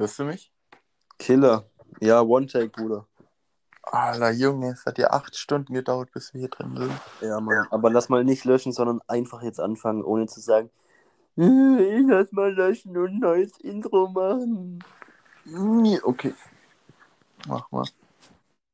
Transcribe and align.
Hörst 0.00 0.18
du 0.18 0.24
mich? 0.24 0.50
Killer. 1.18 1.66
Ja, 2.00 2.22
One-Take, 2.22 2.70
Bruder. 2.70 3.06
Alter 3.82 4.30
Junge, 4.30 4.70
es 4.72 4.86
hat 4.86 4.96
ja 4.96 5.10
acht 5.10 5.36
Stunden 5.36 5.74
gedauert, 5.74 6.10
bis 6.12 6.32
wir 6.32 6.38
hier 6.40 6.48
drin 6.48 6.74
sind. 6.74 6.98
Ja, 7.20 7.38
Mann. 7.38 7.66
Aber 7.70 7.90
lass 7.90 8.08
mal 8.08 8.24
nicht 8.24 8.46
löschen, 8.46 8.72
sondern 8.72 9.02
einfach 9.08 9.42
jetzt 9.42 9.60
anfangen, 9.60 10.02
ohne 10.02 10.26
zu 10.26 10.40
sagen, 10.40 10.70
"Äh, 11.36 11.98
ich 11.98 12.06
lass 12.08 12.32
mal 12.32 12.50
löschen 12.50 12.96
und 12.96 13.10
ein 13.10 13.18
neues 13.18 13.58
Intro 13.60 14.08
machen. 14.08 14.82
Okay. 16.02 16.34
Mach 17.46 17.70
mal. 17.70 17.84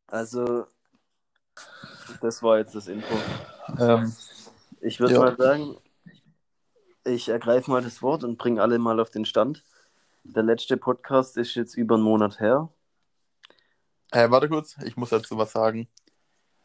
Also, 0.06 0.68
das 2.20 2.40
war 2.40 2.58
jetzt 2.58 2.76
das 2.76 2.86
Intro. 2.86 3.20
Ähm, 3.80 4.14
Ich 4.80 5.00
würde 5.00 5.14
Ja. 5.14 5.20
mal 5.22 5.36
sagen, 5.36 5.76
ich 7.02 7.28
ergreife 7.28 7.68
mal 7.68 7.82
das 7.82 8.00
Wort 8.00 8.22
und 8.22 8.38
bringe 8.38 8.62
alle 8.62 8.78
mal 8.78 9.00
auf 9.00 9.10
den 9.10 9.24
Stand. 9.24 9.64
Der 10.34 10.42
letzte 10.42 10.76
Podcast 10.76 11.36
ist 11.36 11.54
jetzt 11.54 11.74
über 11.76 11.94
einen 11.94 12.04
Monat 12.04 12.40
her. 12.40 12.68
äh, 14.12 14.30
warte 14.30 14.48
kurz, 14.48 14.76
ich 14.84 14.96
muss 14.96 15.10
dazu 15.10 15.38
was 15.38 15.52
sagen. 15.52 15.88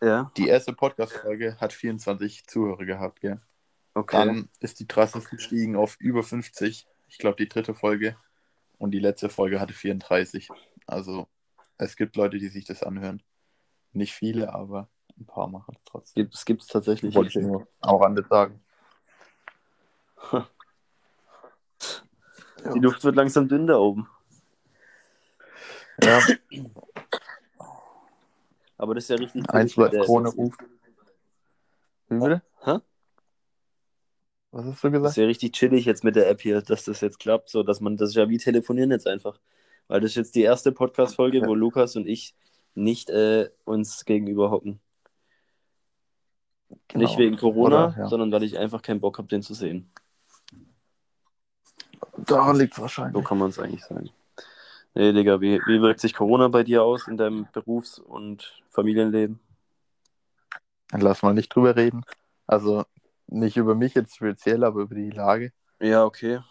Ja, 0.01 0.31
Die 0.35 0.47
erste 0.47 0.73
Podcast-Folge 0.73 1.57
hat 1.59 1.73
24 1.73 2.47
Zuhörer 2.47 2.85
gehabt, 2.85 3.21
gell? 3.21 3.39
okay. 3.93 4.17
Dann 4.25 4.49
ist 4.59 4.79
die 4.79 4.87
drastisch 4.87 5.29
gestiegen 5.29 5.75
auf 5.75 5.95
über 5.99 6.23
50. 6.23 6.87
Ich 7.07 7.17
glaube, 7.17 7.35
die 7.37 7.47
dritte 7.49 7.75
Folge. 7.75 8.15
Und 8.77 8.91
die 8.91 8.99
letzte 8.99 9.29
Folge 9.29 9.59
hatte 9.61 9.73
34. 9.73 10.49
Also, 10.87 11.27
es 11.77 11.95
gibt 11.95 12.15
Leute, 12.15 12.39
die 12.39 12.47
sich 12.47 12.65
das 12.65 12.81
anhören. 12.81 13.21
Nicht 13.93 14.13
viele, 14.13 14.53
aber 14.53 14.89
ein 15.19 15.25
paar 15.27 15.47
machen 15.47 15.75
es 15.77 15.83
trotzdem. 15.85 16.29
Es 16.33 16.45
gibt 16.45 16.63
es 16.63 16.67
tatsächlich. 16.67 17.13
Wollte 17.13 17.39
ich 17.39 17.45
nur 17.45 17.67
auch 17.81 18.01
an 18.01 18.15
das 18.15 18.27
sagen. 22.63 22.75
Die 22.75 22.79
Luft 22.79 23.03
wird 23.03 23.15
langsam 23.15 23.47
dünn 23.47 23.67
da 23.67 23.77
oben. 23.77 24.07
Ja, 26.03 26.19
Aber 28.77 28.95
das 28.95 29.03
ist 29.05 29.09
ja 29.09 29.15
richtig. 29.17 29.49
eins 29.49 29.75
der- 29.75 29.89
Krone 30.03 30.29
ruft. 30.29 30.59
Wie 32.09 32.17
bitte? 32.19 32.41
Hä? 32.63 32.79
Was 34.51 34.65
hast 34.65 34.83
du 34.83 34.89
Das 34.89 34.97
ist 34.97 35.01
gesagt? 35.03 35.17
ja 35.17 35.25
richtig 35.25 35.51
chillig 35.53 35.85
jetzt 35.85 36.03
mit 36.03 36.15
der 36.15 36.29
App 36.29 36.41
hier, 36.41 36.61
dass 36.61 36.85
das 36.85 36.99
jetzt 37.01 37.19
klappt, 37.19 37.49
so 37.49 37.63
dass 37.63 37.79
man 37.79 37.95
das 37.97 38.09
ist 38.09 38.15
ja 38.15 38.27
wie 38.29 38.37
telefonieren 38.37 38.91
jetzt 38.91 39.07
einfach. 39.07 39.39
Weil 39.87 40.01
das 40.01 40.11
ist 40.11 40.15
jetzt 40.17 40.35
die 40.35 40.41
erste 40.41 40.71
Podcast-Folge, 40.71 41.39
Ja. 41.39 41.47
wo 41.47 41.53
Lukas 41.55 41.95
und 41.95 42.07
ich 42.07 42.35
nicht 42.73 43.09
äh, 43.09 43.49
uns 43.65 44.05
gegenüber 44.05 44.49
hocken. 44.51 44.79
Nicht 46.93 47.17
wegen 47.17 47.37
Corona, 47.37 47.87
Genau. 47.87 47.87
Oder, 47.93 47.97
ja. 48.03 48.07
sondern 48.07 48.31
weil 48.31 48.43
ich 48.43 48.57
einfach 48.57 48.81
keinen 48.81 48.99
Bock 49.01 49.17
habe, 49.17 49.27
den 49.27 49.41
zu 49.41 49.53
sehen. 49.53 49.91
Da 52.17 52.51
liegt 52.51 52.73
es 52.73 52.77
So 52.77 52.81
wahrscheinlich. 52.83 53.23
kann 53.25 53.37
man 53.37 53.49
es 53.49 53.59
eigentlich 53.59 53.83
sagen. 53.83 54.09
Nee, 54.93 55.13
Digga, 55.13 55.39
wie, 55.39 55.59
wie 55.67 55.81
wirkt 55.81 56.01
sich 56.01 56.13
Corona 56.13 56.47
bei 56.49 56.63
dir 56.63 56.83
aus 56.83 57.07
in 57.07 57.15
deinem 57.17 57.47
Berufs- 57.53 57.97
und 57.99 58.61
Familienleben? 58.69 59.39
Lass 60.91 61.21
mal 61.23 61.33
nicht 61.33 61.55
drüber 61.55 61.75
reden. 61.75 62.03
Also 62.47 62.83
nicht 63.27 63.55
über 63.55 63.75
mich 63.75 63.93
jetzt 63.93 64.15
speziell, 64.15 64.63
aber 64.65 64.81
über 64.81 64.95
die 64.95 65.09
Lage. 65.09 65.53
Ja, 65.79 66.03
okay. 66.03 66.41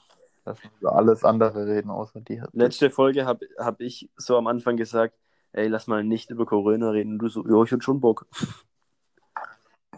Lass 0.47 0.63
mal 0.65 0.71
über 0.81 0.95
alles 0.97 1.25
andere 1.25 1.67
reden, 1.67 1.91
außer 1.91 2.21
die. 2.23 2.43
Letzte 2.53 2.89
Folge 2.91 3.27
habe 3.27 3.47
hab 3.59 3.81
ich 3.83 4.09
so 4.17 4.39
am 4.39 4.47
Anfang 4.47 4.79
gesagt, 4.79 5.15
ey, 5.53 5.69
lass 5.69 5.87
mal 5.87 6.03
nicht 6.03 6.31
über 6.31 6.47
Corona 6.47 6.89
reden. 6.91 7.19
Du 7.19 7.29
so, 7.29 7.47
ja, 7.47 7.63
ich 7.63 7.71
hätte 7.71 7.83
schon 7.83 8.01
Bock. 8.01 8.27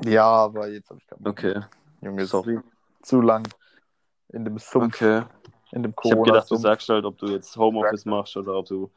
Ja, 0.04 0.24
aber 0.26 0.68
jetzt 0.68 0.90
habe 0.90 0.98
ich 1.00 1.06
keinen 1.06 1.22
Bock. 1.22 1.32
Okay, 1.38 1.60
Junge, 2.00 2.26
sorry. 2.26 2.58
zu 3.02 3.20
lang 3.20 3.46
in 4.30 4.44
dem 4.44 4.58
Sumpf, 4.58 4.96
Okay. 5.00 5.22
In 5.72 5.82
dem 5.82 5.94
Ich 6.04 6.12
habe 6.12 6.22
gedacht, 6.22 6.50
du 6.50 6.56
sagst 6.56 6.88
halt, 6.88 7.04
ob 7.04 7.18
du 7.18 7.26
jetzt 7.28 7.56
Homeoffice 7.56 8.04
machst 8.04 8.36
oder 8.36 8.54
ob 8.54 8.66
du, 8.66 8.90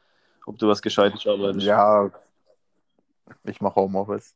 ob 0.45 0.57
du 0.57 0.67
was 0.67 0.81
Gescheites 0.81 1.25
arbeitest. 1.25 1.65
Ja, 1.65 2.11
ich 3.43 3.61
mache 3.61 3.75
Homeoffice. 3.75 4.35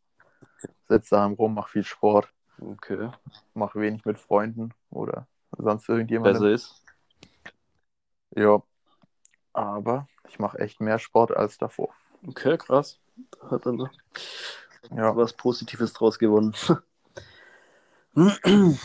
Sitze 0.88 1.16
daheim 1.16 1.34
rum, 1.34 1.54
mache 1.54 1.72
viel 1.72 1.84
Sport, 1.84 2.34
Okay. 2.60 3.12
mache 3.54 3.80
wenig 3.80 4.06
mit 4.06 4.18
Freunden 4.20 4.74
oder 4.90 5.28
sonst 5.58 5.88
irgendjemandem. 5.88 6.42
Besser 6.42 6.52
ist. 6.52 6.84
Ja, 8.36 8.62
aber 9.54 10.08
ich 10.28 10.40
mache 10.40 10.60
echt 10.60 10.80
mehr 10.82 11.00
Sport 11.00 11.36
als 11.36 11.58
davor. 11.58 11.94
Okay, 12.28 12.58
krass. 12.58 13.00
Hat 13.50 13.66
dann 13.66 13.90
Ja, 14.92 15.16
was 15.16 15.34
Positives 15.34 15.94
draus 15.94 16.18
gewonnen. 16.20 16.54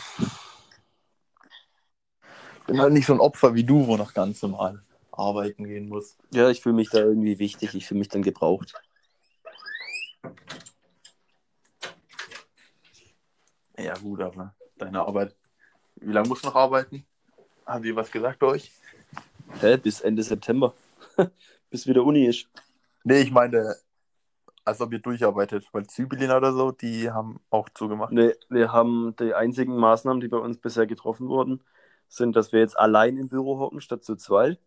bin 2.65 2.81
halt 2.81 2.93
nicht 2.93 3.05
so 3.05 3.13
ein 3.13 3.19
Opfer 3.19 3.53
wie 3.53 3.63
du, 3.63 3.87
wo 3.87 3.97
noch 3.97 4.13
ganz 4.13 4.41
normal 4.41 4.81
arbeiten 5.11 5.63
gehen 5.63 5.87
muss. 5.87 6.17
ja, 6.31 6.49
ich 6.49 6.61
fühle 6.61 6.75
mich 6.75 6.89
da 6.89 6.99
irgendwie 6.99 7.39
wichtig. 7.39 7.73
Ich 7.73 7.87
fühle 7.87 7.99
mich 7.99 8.09
dann 8.09 8.21
gebraucht. 8.21 8.73
Ja, 13.77 13.93
gut, 13.95 14.21
aber 14.21 14.53
deine 14.77 15.01
Arbeit. 15.01 15.35
Wie 15.95 16.11
lange 16.11 16.27
musst 16.27 16.43
du 16.43 16.47
noch 16.47 16.55
arbeiten? 16.55 17.05
Haben 17.65 17.83
die 17.83 17.95
was 17.95 18.11
gesagt 18.11 18.39
bei 18.39 18.47
euch? 18.47 18.71
Hä? 19.59 19.77
Bis 19.77 20.01
Ende 20.01 20.23
September. 20.23 20.73
Bis 21.69 21.87
wieder 21.87 22.03
Uni 22.03 22.25
ist. 22.25 22.47
Nee, 23.03 23.21
ich 23.21 23.31
meine, 23.31 23.75
als 24.63 24.81
ob 24.81 24.91
ihr 24.91 24.99
durcharbeitet, 24.99 25.67
weil 25.71 25.85
Zybelin 25.87 26.31
oder 26.31 26.53
so, 26.53 26.71
die 26.71 27.11
haben 27.11 27.39
auch 27.49 27.69
zugemacht. 27.69 28.11
Nee, 28.11 28.33
wir 28.49 28.71
haben 28.71 29.15
die 29.19 29.33
einzigen 29.33 29.77
Maßnahmen, 29.77 30.21
die 30.21 30.27
bei 30.27 30.37
uns 30.37 30.57
bisher 30.57 30.87
getroffen 30.87 31.27
wurden, 31.27 31.61
sind, 32.15 32.35
dass 32.35 32.51
wir 32.53 32.59
jetzt 32.59 32.77
allein 32.77 33.17
im 33.17 33.29
Büro 33.29 33.59
hocken 33.59 33.81
statt 33.81 34.03
zu 34.03 34.15
zweit. 34.15 34.59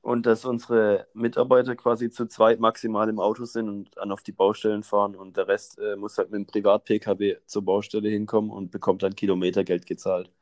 Und 0.00 0.26
dass 0.26 0.44
unsere 0.44 1.06
Mitarbeiter 1.14 1.76
quasi 1.76 2.10
zu 2.10 2.26
zweit 2.26 2.58
maximal 2.58 3.08
im 3.08 3.20
Auto 3.20 3.44
sind 3.44 3.68
und 3.68 3.96
dann 3.96 4.10
auf 4.10 4.22
die 4.22 4.32
Baustellen 4.32 4.82
fahren. 4.82 5.14
Und 5.14 5.36
der 5.36 5.46
Rest 5.46 5.78
äh, 5.78 5.94
muss 5.94 6.18
halt 6.18 6.30
mit 6.32 6.40
dem 6.40 6.46
Privat-PKW 6.46 7.36
zur 7.46 7.64
Baustelle 7.64 8.08
hinkommen 8.08 8.50
und 8.50 8.72
bekommt 8.72 9.04
dann 9.04 9.14
Kilometergeld 9.14 9.86
gezahlt. 9.86 10.32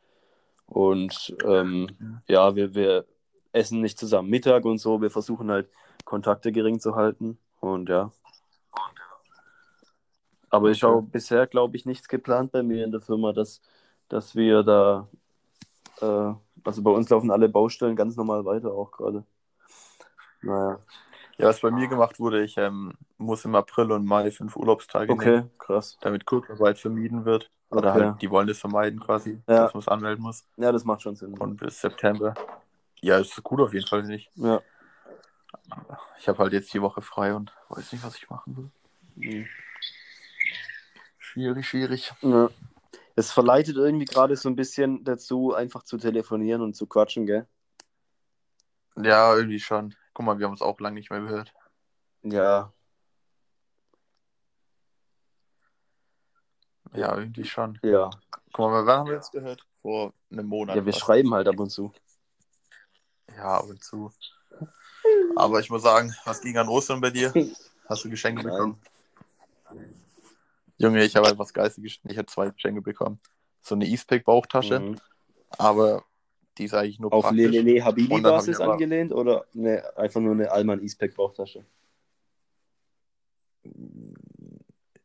Und 0.66 1.36
ähm, 1.44 1.88
ja, 2.26 2.54
wir, 2.56 2.74
wir 2.74 3.04
essen 3.52 3.80
nicht 3.80 3.98
zusammen 3.98 4.30
Mittag 4.30 4.64
und 4.64 4.78
so, 4.78 5.02
wir 5.02 5.10
versuchen 5.10 5.50
halt 5.50 5.68
Kontakte 6.04 6.52
gering 6.52 6.80
zu 6.80 6.94
halten. 6.94 7.38
Und 7.60 7.88
ja. 7.88 8.12
Aber 10.48 10.70
ich 10.70 10.82
habe 10.82 11.02
bisher, 11.02 11.46
glaube 11.46 11.76
ich, 11.76 11.86
nichts 11.86 12.08
geplant 12.08 12.52
bei 12.52 12.62
mir 12.62 12.84
in 12.84 12.90
der 12.90 13.00
Firma, 13.00 13.32
dass, 13.32 13.60
dass 14.08 14.34
wir 14.34 14.62
da, 14.62 15.08
äh, 16.02 16.34
also 16.64 16.82
bei 16.82 16.90
uns 16.90 17.08
laufen 17.08 17.30
alle 17.30 17.48
Baustellen 17.48 17.96
ganz 17.96 18.16
normal 18.16 18.44
weiter 18.44 18.72
auch 18.72 18.90
gerade. 18.92 19.24
Naja, 20.42 20.78
Ja, 21.38 21.48
was 21.48 21.60
bei 21.60 21.70
mir 21.70 21.88
gemacht 21.88 22.18
wurde, 22.20 22.42
ich 22.42 22.56
ähm, 22.56 22.92
muss 23.18 23.44
im 23.44 23.54
April 23.54 23.92
und 23.92 24.04
Mai 24.06 24.30
fünf 24.30 24.56
Urlaubstage 24.56 25.12
okay, 25.12 25.30
nehmen, 25.30 25.50
krass. 25.58 25.98
damit 26.00 26.24
Kurzarbeit 26.26 26.78
vermieden 26.78 27.24
wird. 27.24 27.50
Oder 27.70 27.90
Okay. 27.94 28.04
halt, 28.04 28.22
die 28.22 28.30
wollen 28.30 28.48
das 28.48 28.58
vermeiden 28.58 28.98
quasi, 29.00 29.40
Ja. 29.46 29.62
dass 29.64 29.74
man 29.74 29.80
es 29.80 29.88
anmelden 29.88 30.22
muss. 30.22 30.44
Ja, 30.56 30.72
das 30.72 30.84
macht 30.84 31.02
schon 31.02 31.14
Sinn. 31.14 31.34
Und 31.38 31.56
bis 31.56 31.80
September. 31.80 32.34
Ja, 33.00 33.18
ist 33.18 33.40
gut 33.42 33.60
auf 33.60 33.72
jeden 33.72 33.86
Fall 33.86 34.02
nicht. 34.02 34.30
Ja. 34.34 34.60
Ich 36.18 36.28
habe 36.28 36.38
halt 36.38 36.52
jetzt 36.52 36.72
die 36.74 36.82
Woche 36.82 37.00
frei 37.00 37.34
und 37.34 37.52
weiß 37.68 37.92
nicht, 37.92 38.04
was 38.04 38.16
ich 38.16 38.28
machen 38.28 38.56
will. 38.56 38.70
Mhm. 39.16 39.46
Schwierig, 41.18 41.66
schwierig. 41.68 42.12
ja. 42.22 42.48
Es 43.20 43.30
verleitet 43.32 43.76
irgendwie 43.76 44.06
gerade 44.06 44.34
so 44.34 44.48
ein 44.48 44.56
bisschen 44.56 45.04
dazu, 45.04 45.52
einfach 45.52 45.82
zu 45.82 45.98
telefonieren 45.98 46.62
und 46.62 46.74
zu 46.74 46.86
quatschen, 46.86 47.26
gell? 47.26 47.46
Ja, 48.96 49.36
irgendwie 49.36 49.60
schon. 49.60 49.94
Guck 50.14 50.24
mal, 50.24 50.38
wir 50.38 50.46
haben 50.46 50.52
uns 50.52 50.62
auch 50.62 50.80
lange 50.80 50.94
nicht 50.94 51.10
mehr 51.10 51.20
gehört. 51.20 51.52
Ja, 52.22 52.72
Ja, 56.94 57.16
irgendwie 57.16 57.44
schon. 57.44 57.78
ja. 57.82 58.08
Guck 58.52 58.70
mal, 58.70 58.86
wann 58.86 58.98
haben 59.00 59.06
wir 59.08 59.14
jetzt 59.16 59.32
gehört? 59.32 59.66
Vor 59.82 60.14
einem 60.32 60.46
Monat. 60.46 60.76
Ja, 60.76 60.86
wir 60.86 60.92
fast. 60.92 61.04
schreiben 61.04 61.34
halt 61.34 61.46
ab 61.46 61.60
und 61.60 61.68
zu. 61.70 61.92
Ja, 63.36 63.58
ab 63.58 63.66
und 63.68 63.84
zu. 63.84 64.10
Aber 65.36 65.60
ich 65.60 65.68
muss 65.68 65.82
sagen, 65.82 66.14
was 66.24 66.40
ging 66.40 66.56
an 66.56 66.68
Ostern 66.68 67.00
bei 67.02 67.10
dir? 67.10 67.32
Hast 67.86 68.02
du 68.04 68.10
Geschenke 68.10 68.42
Nein. 68.42 68.50
bekommen? 68.50 68.80
Junge, 70.80 71.04
ich 71.04 71.14
habe 71.14 71.26
halt 71.26 71.38
was 71.38 71.52
Geistiges 71.52 71.92
geschenkt. 71.92 72.12
Ich 72.12 72.16
habe 72.18 72.26
zwei 72.26 72.48
Geschenke 72.48 72.80
bekommen. 72.80 73.20
So 73.60 73.74
eine 73.74 73.86
Eastpack-Bauchtasche, 73.86 74.80
Mhm. 74.80 74.96
aber 75.58 76.04
die 76.56 76.64
ist 76.64 76.72
eigentlich 76.72 76.98
nur 76.98 77.12
Auf 77.12 77.24
praktisch. 77.24 77.50
Lelele 77.50 77.74
dann 77.74 77.84
hab 77.84 77.92
Habibi-Basis 77.92 78.60
angelehnt 78.60 79.12
oder 79.12 79.44
ne, 79.52 79.84
einfach 79.96 80.22
nur 80.22 80.32
eine 80.32 80.50
Alman 80.50 80.80
Eastpack 80.80 81.14
Bauchtasche? 81.14 81.66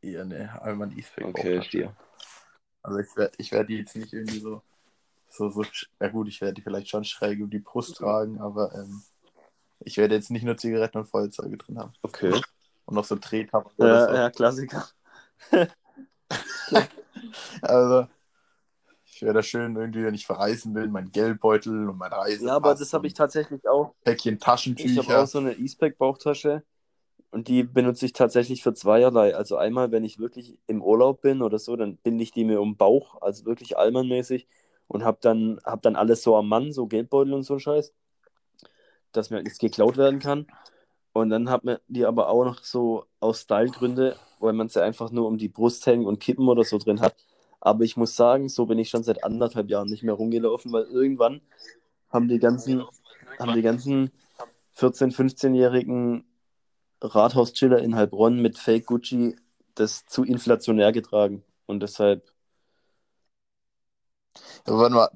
Eher 0.01 0.21
eine 0.21 0.61
Alman 0.61 0.97
Eastpack 0.97 1.25
Okay, 1.25 1.59
dir. 1.71 1.93
Also 2.81 2.99
ich 2.99 3.17
werde 3.17 3.33
ich 3.37 3.51
werd 3.51 3.67
die 3.67 3.77
jetzt 3.79 3.97
nicht 3.97 4.13
irgendwie 4.13 4.39
so, 4.39 4.61
so, 5.27 5.49
so, 5.49 5.65
ja 5.99 6.07
gut, 6.07 6.29
ich 6.29 6.39
werde 6.39 6.53
die 6.53 6.61
vielleicht 6.61 6.87
schon 6.87 7.03
schräg 7.03 7.41
um 7.41 7.49
die 7.49 7.59
Brust 7.59 7.97
tragen, 7.97 8.39
aber 8.39 8.73
ähm, 8.75 9.03
ich 9.79 9.97
werde 9.97 10.15
jetzt 10.15 10.31
nicht 10.31 10.43
nur 10.43 10.55
Zigaretten 10.55 10.99
und 10.99 11.05
Feuerzeuge 11.05 11.57
drin 11.57 11.79
haben. 11.79 11.93
Okay. 12.01 12.39
Und 12.85 12.95
noch 12.95 13.03
so 13.03 13.17
Drehtabak 13.19 13.73
oder 13.77 14.09
Ja, 14.09 14.15
ja, 14.15 14.29
Klassiker. 14.29 14.87
So. 16.69 16.79
Also, 17.61 18.07
Ich 19.05 19.21
wäre 19.21 19.33
da 19.33 19.43
schön 19.43 19.75
irgendwie, 19.75 20.03
wenn 20.03 20.13
ich 20.13 20.25
verreisen 20.25 20.75
will, 20.75 20.87
mein 20.89 21.11
Geldbeutel 21.11 21.87
und 21.89 21.97
mein 21.97 22.11
Reise. 22.11 22.45
Ja, 22.47 22.55
aber 22.55 22.75
das 22.75 22.93
habe 22.93 23.07
ich 23.07 23.13
tatsächlich 23.13 23.67
auch. 23.67 23.95
Päckchen 24.03 24.35
Ich 24.35 24.39
Taschentücher. 24.41 25.03
habe 25.03 25.23
auch 25.23 25.27
so 25.27 25.39
eine 25.39 25.53
E-Spec-Bauchtasche 25.53 26.63
und 27.31 27.47
die 27.47 27.63
benutze 27.63 28.05
ich 28.05 28.13
tatsächlich 28.13 28.63
für 28.63 28.73
zweierlei. 28.73 29.35
Also 29.35 29.57
einmal, 29.57 29.91
wenn 29.91 30.03
ich 30.03 30.19
wirklich 30.19 30.59
im 30.67 30.81
Urlaub 30.81 31.21
bin 31.21 31.41
oder 31.41 31.59
so, 31.59 31.75
dann 31.75 31.97
binde 31.97 32.23
ich 32.23 32.31
die 32.31 32.43
mir 32.45 32.61
um 32.61 32.71
den 32.73 32.77
Bauch, 32.77 33.21
also 33.21 33.45
wirklich 33.45 33.77
Allmann-mäßig 33.77 34.47
und 34.87 35.03
habe 35.05 35.17
dann, 35.21 35.59
hab 35.63 35.81
dann 35.81 35.95
alles 35.95 36.21
so 36.23 36.35
am 36.35 36.47
Mann, 36.49 36.71
so 36.73 36.87
Geldbeutel 36.87 37.33
und 37.33 37.43
so 37.43 37.55
ein 37.55 37.59
Scheiß, 37.59 37.93
dass 39.11 39.29
mir 39.29 39.41
nichts 39.43 39.59
geklaut 39.59 39.97
werden 39.97 40.19
kann. 40.19 40.47
Und 41.13 41.29
dann 41.29 41.49
hat 41.49 41.63
man 41.63 41.77
die 41.87 42.05
aber 42.05 42.29
auch 42.29 42.43
noch 42.45 42.63
so 42.63 43.05
aus 43.21 43.41
Stylegründe, 43.41 44.17
weil 44.45 44.53
man 44.53 44.69
sie 44.69 44.81
einfach 44.81 45.11
nur 45.11 45.27
um 45.27 45.37
die 45.37 45.49
Brust 45.49 45.85
hängen 45.85 46.05
und 46.05 46.19
kippen 46.19 46.47
oder 46.47 46.63
so 46.63 46.77
drin 46.77 47.01
hat. 47.01 47.15
Aber 47.59 47.83
ich 47.83 47.97
muss 47.97 48.15
sagen, 48.15 48.47
so 48.49 48.65
bin 48.65 48.79
ich 48.79 48.89
schon 48.89 49.03
seit 49.03 49.23
anderthalb 49.23 49.69
Jahren 49.69 49.89
nicht 49.89 50.03
mehr 50.03 50.13
rumgelaufen, 50.13 50.71
weil 50.71 50.83
irgendwann 50.83 51.41
haben 52.09 52.27
die 52.27 52.39
ganzen, 52.39 52.83
haben 53.39 53.53
die 53.53 53.61
ganzen 53.61 54.11
14-, 54.77 55.15
15-jährigen 55.15 56.25
Rathauschiller 57.01 57.79
in 57.79 57.95
Heilbronn 57.95 58.41
mit 58.41 58.57
Fake 58.57 58.85
Gucci 58.85 59.35
das 59.73 60.05
zu 60.05 60.23
inflationär 60.23 60.91
getragen. 60.91 61.43
Und 61.65 61.81
deshalb, 61.81 62.31
Aber 64.65 64.77
warte 64.79 64.95
mal. 64.95 65.09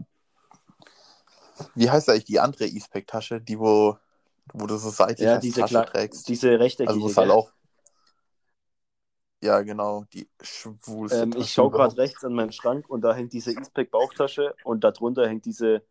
Wie 1.75 1.89
heißt 1.89 2.09
eigentlich 2.09 2.25
die 2.25 2.39
andere 2.39 2.65
E-Spec-Tasche, 2.65 3.41
die 3.41 3.59
wo, 3.59 3.97
wo 4.53 4.65
du 4.65 4.77
so 4.77 4.89
seitlich 4.89 5.27
ja, 5.27 5.39
diese, 5.39 5.61
Tasche 5.61 5.85
trägst? 5.85 6.27
diese 6.29 6.59
rechteckige. 6.59 6.89
also 6.89 7.01
wo 7.01 7.07
es 7.07 7.17
halt 7.17 7.31
auch. 7.31 7.51
Ja, 9.41 9.61
genau, 9.61 10.03
die 10.13 10.27
schwulste 10.41 11.23
ähm, 11.23 11.31
Tasche 11.31 11.43
ich 11.43 11.53
schaue 11.53 11.71
gerade 11.71 11.95
rechts 11.97 12.25
an 12.25 12.33
meinen 12.33 12.51
Schrank 12.51 12.89
und 12.89 13.01
da 13.01 13.13
hängt 13.15 13.31
diese 13.31 13.53
E-Spec 13.53 13.89
Bauchtasche 13.89 14.53
und 14.65 14.83
darunter 14.83 15.27
hängt 15.27 15.45
diese, 15.45 15.81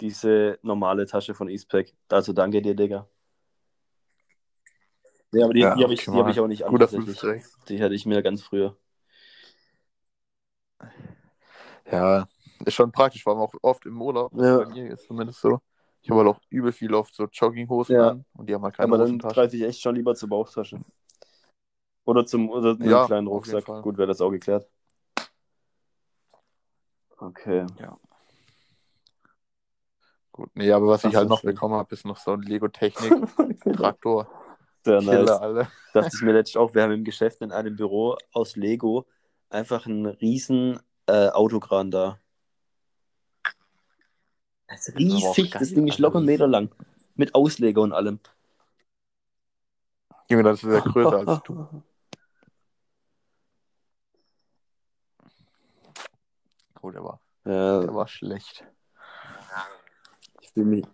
diese 0.00 0.58
normale 0.62 1.06
Tasche 1.06 1.34
von 1.34 1.48
E-Spec. 1.48 1.94
Also 2.10 2.34
danke 2.34 2.60
dir, 2.60 2.74
Digga. 2.74 3.08
Ja, 5.32 5.46
aber 5.46 5.54
die, 5.54 5.60
Ja, 5.60 5.74
die 5.74 5.82
habe 5.84 5.94
ich, 5.94 6.04
die 6.04 6.10
hab 6.10 6.28
ich 6.28 6.38
auch 6.40 6.46
nicht 6.46 6.66
an. 6.66 6.74
Die 7.68 7.82
hatte 7.82 7.94
ich 7.94 8.04
mir 8.04 8.22
ganz 8.22 8.42
früher. 8.42 8.76
Ja, 11.90 12.26
ist 12.64 12.74
schon 12.74 12.92
praktisch, 12.92 13.22
vor 13.22 13.32
allem 13.32 13.42
auch 13.42 13.54
oft 13.62 13.86
im 13.86 14.00
Urlaub. 14.00 14.32
Ja. 14.34 14.58
Bei 14.58 14.66
mir 14.66 14.92
ist 14.92 15.06
zumindest 15.06 15.40
so. 15.40 15.60
Ich 16.02 16.10
habe 16.10 16.20
halt 16.20 16.36
auch 16.36 16.40
übel 16.50 16.72
viel 16.72 16.92
oft 16.94 17.14
so 17.14 17.26
Jogginghosen 17.32 17.94
Ja. 17.94 18.08
an 18.10 18.24
und 18.34 18.48
die 18.48 18.54
haben 18.54 18.62
halt 18.64 18.76
keine 18.76 18.92
aber 18.92 18.98
dann 18.98 19.18
greife 19.18 19.56
ich 19.56 19.62
echt 19.62 19.80
schon 19.80 19.94
lieber 19.94 20.14
zur 20.14 20.28
Bauchtasche. 20.28 20.80
Oder 22.04 22.26
zum 22.26 22.50
oder 22.50 22.76
Ja, 22.80 22.98
einem 22.98 23.06
kleinen 23.06 23.26
Rucksack. 23.28 23.64
Gut, 23.82 23.96
wäre 23.96 24.08
das 24.08 24.20
auch 24.20 24.30
geklärt. 24.30 24.68
Okay. 27.18 27.66
Gut, 30.32 30.50
nee, 30.54 30.72
aber 30.72 30.88
was 30.88 31.02
Das 31.02 31.12
ich 31.12 31.16
halt 31.16 31.28
noch 31.28 31.40
schön. 31.40 31.54
bekommen 31.54 31.74
habe, 31.74 31.94
ist 31.94 32.06
noch 32.06 32.16
so 32.16 32.32
ein 32.32 32.42
Lego-Technik-Traktor. 32.42 34.26
Sehr 34.84 35.02
nice. 35.02 35.30
alle. 35.30 35.68
Dachte 35.92 36.10
ich 36.14 36.22
mir 36.22 36.32
letztens 36.32 36.56
auch, 36.56 36.74
wir 36.74 36.82
haben 36.82 36.92
im 36.92 37.04
Geschäft 37.04 37.42
in 37.42 37.52
einem 37.52 37.76
Büro 37.76 38.16
aus 38.32 38.56
Lego 38.56 39.06
einfach 39.50 39.86
einen 39.86 40.06
riesen 40.06 40.80
äh, 41.06 41.28
Autokran 41.28 41.90
da. 41.90 42.18
Das 44.66 44.88
ist 44.88 44.98
riesig, 44.98 45.50
das 45.52 45.68
Ding 45.74 45.86
ist 45.86 45.98
locker 45.98 46.16
einen 46.16 46.26
Meter 46.26 46.46
lang. 46.46 46.70
Mit 47.14 47.34
Ausleger 47.34 47.82
und 47.82 47.92
allem. 47.92 48.18
Junge, 50.30 50.44
das 50.44 50.64
ist 50.64 50.72
ja 50.72 50.80
größer 50.80 51.18
als 51.18 51.42
du. 51.44 51.82
Oh, 56.82 56.90
der 56.90 57.02
war, 57.04 57.20
Ja, 57.44 57.80
der 57.80 57.94
war 57.94 58.08
schlecht. 58.08 58.66
ich 60.40 60.50
fühle 60.50 60.66
mich. 60.66 60.84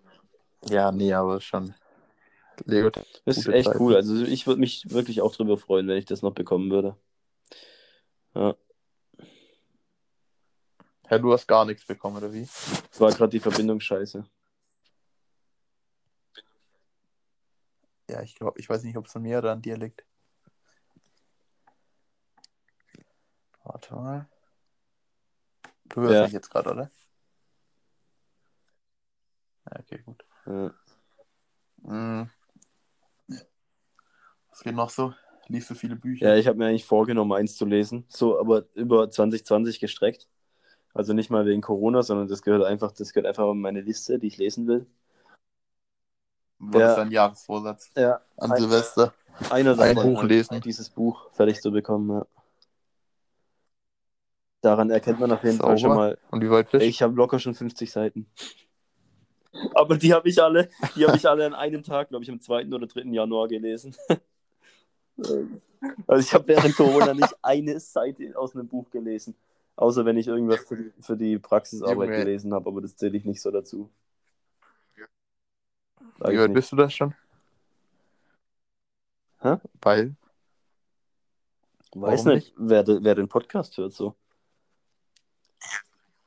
Ja, 0.68 0.92
nee, 0.92 1.12
aber 1.14 1.40
schon. 1.40 1.74
Lego 2.66 2.90
Das 3.24 3.38
ist 3.38 3.46
echt 3.48 3.68
Zeiten. 3.68 3.80
cool. 3.80 3.94
Also 3.94 4.22
ich 4.22 4.46
würde 4.46 4.60
mich 4.60 4.90
wirklich 4.90 5.22
auch 5.22 5.34
drüber 5.34 5.56
freuen, 5.56 5.88
wenn 5.88 5.96
ich 5.96 6.04
das 6.04 6.22
noch 6.22 6.34
bekommen 6.34 6.70
würde. 6.70 6.96
Ja. 8.34 8.54
Ja, 11.10 11.18
du 11.18 11.32
hast 11.32 11.46
gar 11.46 11.64
nichts 11.64 11.86
bekommen, 11.86 12.18
oder 12.18 12.32
wie? 12.32 12.42
Es 12.42 13.00
war 13.00 13.10
gerade 13.12 13.30
die 13.30 13.40
Verbindung 13.40 13.80
scheiße. 13.80 14.24
Ja, 18.10 18.22
ich 18.22 18.34
glaube, 18.34 18.58
ich 18.60 18.68
weiß 18.68 18.82
nicht, 18.82 18.96
ob 18.98 19.06
es 19.06 19.16
an 19.16 19.22
mir 19.22 19.38
oder 19.38 19.52
an 19.52 19.62
dir 19.62 19.78
liegt. 19.78 20.04
Warte 23.64 23.94
mal. 23.94 24.28
Du 25.88 26.00
hörst 26.02 26.14
Ja. 26.14 26.22
mich 26.24 26.32
jetzt 26.32 26.50
gerade, 26.50 26.70
oder? 26.70 26.90
Ja, 29.70 29.80
okay, 29.80 30.02
gut. 30.04 30.24
Ja. 30.46 30.72
Mhm. 31.82 32.30
Was 34.50 34.60
geht 34.64 34.74
noch 34.74 34.90
so? 34.90 35.14
Liest 35.48 35.70
du 35.70 35.74
viele 35.74 35.96
Bücher? 35.96 36.28
Ja, 36.28 36.36
ich 36.36 36.46
habe 36.46 36.58
mir 36.58 36.66
eigentlich 36.66 36.84
vorgenommen, 36.84 37.32
eins 37.32 37.56
zu 37.56 37.64
lesen. 37.64 38.04
So, 38.08 38.38
aber 38.38 38.64
über 38.74 39.10
2020 39.10 39.80
gestreckt. 39.80 40.28
Also 40.94 41.12
nicht 41.12 41.30
mal 41.30 41.46
wegen 41.46 41.60
Corona, 41.62 42.02
sondern 42.02 42.28
das 42.28 42.42
gehört 42.42 42.64
einfach, 42.64 42.92
das 42.92 43.12
gehört 43.12 43.26
einfach 43.28 43.50
in 43.52 43.60
meine 43.60 43.80
Liste, 43.80 44.18
die 44.18 44.26
ich 44.26 44.36
lesen 44.36 44.66
will. 44.66 44.86
Was 46.58 46.80
Ja. 46.80 46.90
ist 46.90 46.96
dein 46.96 47.10
Jahresvorsatz 47.12 47.90
Ja. 47.96 48.20
an 48.36 48.50
Ein- 48.52 48.60
Silvester? 48.60 49.14
Einer 49.50 49.78
Ein 49.78 49.94
Buch 49.94 50.24
lesen. 50.24 50.60
dieses 50.60 50.90
Buch 50.90 51.30
fertig 51.32 51.60
zu 51.62 51.70
bekommen, 51.70 52.10
ja. 52.18 52.26
Daran 54.60 54.90
erkennt 54.90 55.20
man 55.20 55.30
auf 55.32 55.44
jeden 55.44 55.58
Fall 55.58 55.78
schon 55.78 55.94
mal, 55.94 56.18
Und 56.30 56.42
wie 56.42 56.50
weit 56.50 56.70
bist 56.70 56.82
du? 56.82 56.88
ich 56.88 57.00
habe 57.02 57.14
locker 57.14 57.38
schon 57.38 57.54
50 57.54 57.90
Seiten. 57.90 58.26
Aber 59.74 59.96
die 59.96 60.12
habe 60.12 60.28
ich 60.28 60.42
alle, 60.42 60.68
die 60.96 61.06
habe 61.06 61.16
ich 61.16 61.28
alle 61.28 61.46
an 61.46 61.54
einem 61.54 61.82
Tag, 61.82 62.08
glaube 62.10 62.24
ich, 62.24 62.30
am 62.30 62.40
2. 62.40 62.66
oder 62.66 62.86
3. 62.86 63.02
Januar 63.12 63.48
gelesen. 63.48 63.94
Also 66.08 66.20
ich 66.26 66.34
habe 66.34 66.46
während 66.48 66.74
Corona 66.76 67.14
nicht 67.14 67.34
eine 67.42 67.78
Seite 67.78 68.32
aus 68.36 68.54
einem 68.54 68.66
Buch 68.66 68.90
gelesen. 68.90 69.36
Außer 69.76 70.04
wenn 70.04 70.16
ich 70.16 70.26
irgendwas 70.26 70.60
für 70.60 70.76
die, 70.76 70.92
für 71.00 71.16
die 71.16 71.38
Praxisarbeit 71.38 72.08
Junge. 72.08 72.18
gelesen 72.24 72.52
habe, 72.52 72.68
aber 72.68 72.80
das 72.80 72.96
zähle 72.96 73.16
ich 73.16 73.24
nicht 73.24 73.40
so 73.40 73.50
dazu. 73.52 73.88
Sag 76.18 76.32
Wie 76.32 76.38
weit 76.38 76.48
nicht. 76.48 76.54
bist 76.54 76.72
du 76.72 76.76
das 76.76 76.92
schon? 76.94 77.14
Hä? 79.40 79.56
Weil? 79.80 80.16
Weiß 81.94 82.24
Warum 82.24 82.34
nicht, 82.38 82.54
wer, 82.56 82.82
de- 82.82 82.98
wer 83.02 83.14
den 83.14 83.28
Podcast 83.28 83.76
hört 83.78 83.92
so. 83.92 84.16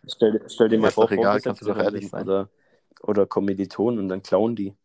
Stell, 0.07 0.31
dir- 0.33 0.48
stell 0.50 0.69
dir 0.69 0.77
mal 0.77 0.92
vor, 0.92 1.12
egal, 1.12 1.42
kannst 1.42 1.62
du 1.62 1.65
doch 1.65 1.77
ehrlich 1.77 2.07
sein. 2.07 2.27
Oder, 2.27 2.50
oder 3.01 3.25
Kommilitonen 3.27 4.00
und 4.00 4.09
dann 4.09 4.24
klauen 4.24 4.56
die. 4.56 4.75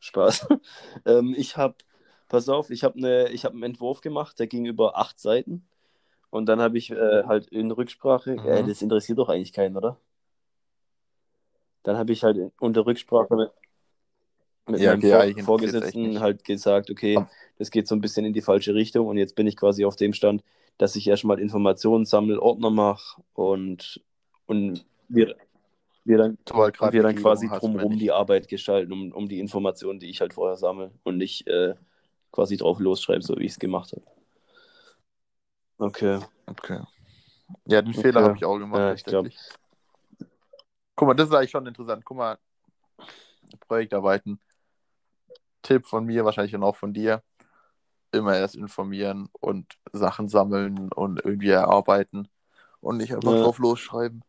Spaß. 0.00 0.46
ähm, 1.06 1.34
ich 1.36 1.56
habe, 1.56 1.76
pass 2.28 2.48
auf, 2.48 2.70
ich 2.70 2.84
habe 2.84 3.00
ne, 3.00 3.28
ich 3.30 3.44
hab 3.44 3.52
einen 3.52 3.62
Entwurf 3.64 4.00
gemacht, 4.00 4.38
der 4.38 4.46
ging 4.46 4.64
über 4.66 4.96
acht 4.98 5.18
Seiten. 5.20 5.68
Und 6.30 6.46
dann 6.48 6.60
habe 6.60 6.78
ich 6.78 6.90
äh, 6.90 7.24
halt 7.24 7.48
in 7.48 7.70
Rücksprache, 7.72 8.36
Mhm. 8.36 8.44
äh, 8.44 8.64
das 8.64 8.82
interessiert 8.82 9.18
doch 9.18 9.28
eigentlich 9.30 9.52
keinen, 9.54 9.76
oder? 9.76 9.98
Dann 11.82 11.96
habe 11.96 12.12
ich 12.12 12.22
halt 12.22 12.38
unter 12.60 12.86
Rücksprache 12.86 13.34
mit, 13.34 13.50
mit 14.66 14.82
Ja, 14.82 14.84
meinem 14.84 15.02
okay, 15.02 15.08
Vor 15.10 15.26
Vorgesetzten 15.44 16.20
halt 16.20 16.44
gesagt, 16.44 16.90
okay, 16.90 17.16
das 17.58 17.70
geht 17.70 17.88
so 17.88 17.94
ein 17.94 18.00
bisschen 18.00 18.24
in 18.24 18.32
die 18.32 18.42
falsche 18.42 18.74
Richtung 18.74 19.06
und 19.06 19.16
jetzt 19.16 19.34
bin 19.34 19.46
ich 19.46 19.56
quasi 19.56 19.84
auf 19.84 19.96
dem 19.96 20.12
Stand, 20.12 20.42
dass 20.78 20.96
ich 20.96 21.06
erstmal 21.08 21.40
Informationen 21.40 22.04
sammle, 22.04 22.40
Ordner 22.40 22.70
mache 22.70 23.20
und, 23.34 24.00
und 24.46 24.86
wir, 25.08 25.36
wir 26.04 26.18
dann, 26.18 26.38
halt 26.50 26.92
wir 26.92 27.02
dann 27.02 27.16
quasi 27.16 27.48
drumherum 27.48 27.98
die 27.98 28.12
Arbeit 28.12 28.48
gestalten, 28.48 28.92
um, 28.92 29.12
um 29.12 29.28
die 29.28 29.40
Informationen, 29.40 29.98
die 29.98 30.08
ich 30.08 30.20
halt 30.20 30.34
vorher 30.34 30.56
sammle 30.56 30.92
und 31.02 31.18
nicht 31.18 31.46
äh, 31.48 31.74
quasi 32.32 32.56
drauf 32.56 32.78
losschreibe, 32.78 33.22
so 33.22 33.36
wie 33.36 33.44
ich 33.44 33.52
es 33.52 33.58
gemacht 33.58 33.92
habe. 33.92 34.04
Okay. 35.78 36.20
Okay. 36.46 36.80
Ja, 37.66 37.82
den 37.82 37.92
Okay. 37.92 38.02
Fehler 38.02 38.22
habe 38.22 38.36
ich 38.36 38.44
auch 38.44 38.58
gemacht. 38.58 38.78
Ja, 38.78 38.94
ich 38.94 39.04
glaub-. 39.04 39.28
Guck 40.94 41.08
mal, 41.08 41.14
das 41.14 41.28
ist 41.28 41.34
eigentlich 41.34 41.50
schon 41.50 41.66
interessant. 41.66 42.04
Guck 42.04 42.16
mal, 42.16 42.38
Projektarbeiten. 43.66 44.40
Tipp 45.62 45.86
von 45.86 46.04
mir, 46.04 46.24
wahrscheinlich 46.24 46.54
und 46.54 46.62
auch 46.62 46.76
von 46.76 46.92
dir. 46.92 47.22
Immer 48.18 48.36
erst 48.36 48.56
informieren 48.56 49.28
und 49.32 49.78
Sachen 49.92 50.28
sammeln 50.28 50.92
und 50.92 51.24
irgendwie 51.24 51.50
erarbeiten 51.50 52.28
und 52.80 52.98
nicht 52.98 53.14
einfach 53.14 53.32
Ja. 53.34 53.42
drauf 53.42 53.58
losschreiben. 53.58 54.22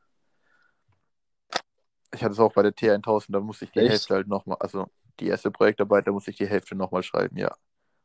Ich 2.13 2.24
hatte 2.24 2.34
es 2.34 2.39
auch 2.39 2.53
bei 2.53 2.63
der 2.63 2.74
T1000, 2.74 3.34
da 3.34 3.39
musste 3.39 3.65
ich 3.65 3.72
die 3.72 3.79
Echt? 3.79 3.89
Hälfte 3.91 4.13
halt 4.15 4.27
nochmal, 4.27 4.58
also 4.60 4.88
die 5.19 5.27
erste 5.27 5.51
Projektarbeit, 5.51 6.08
da 6.08 6.12
musste 6.12 6.31
ich 6.31 6.38
die 6.38 6.48
Hälfte 6.48 6.75
nochmal 6.75 7.03
schreiben, 7.03 7.38
ja. 7.38 7.53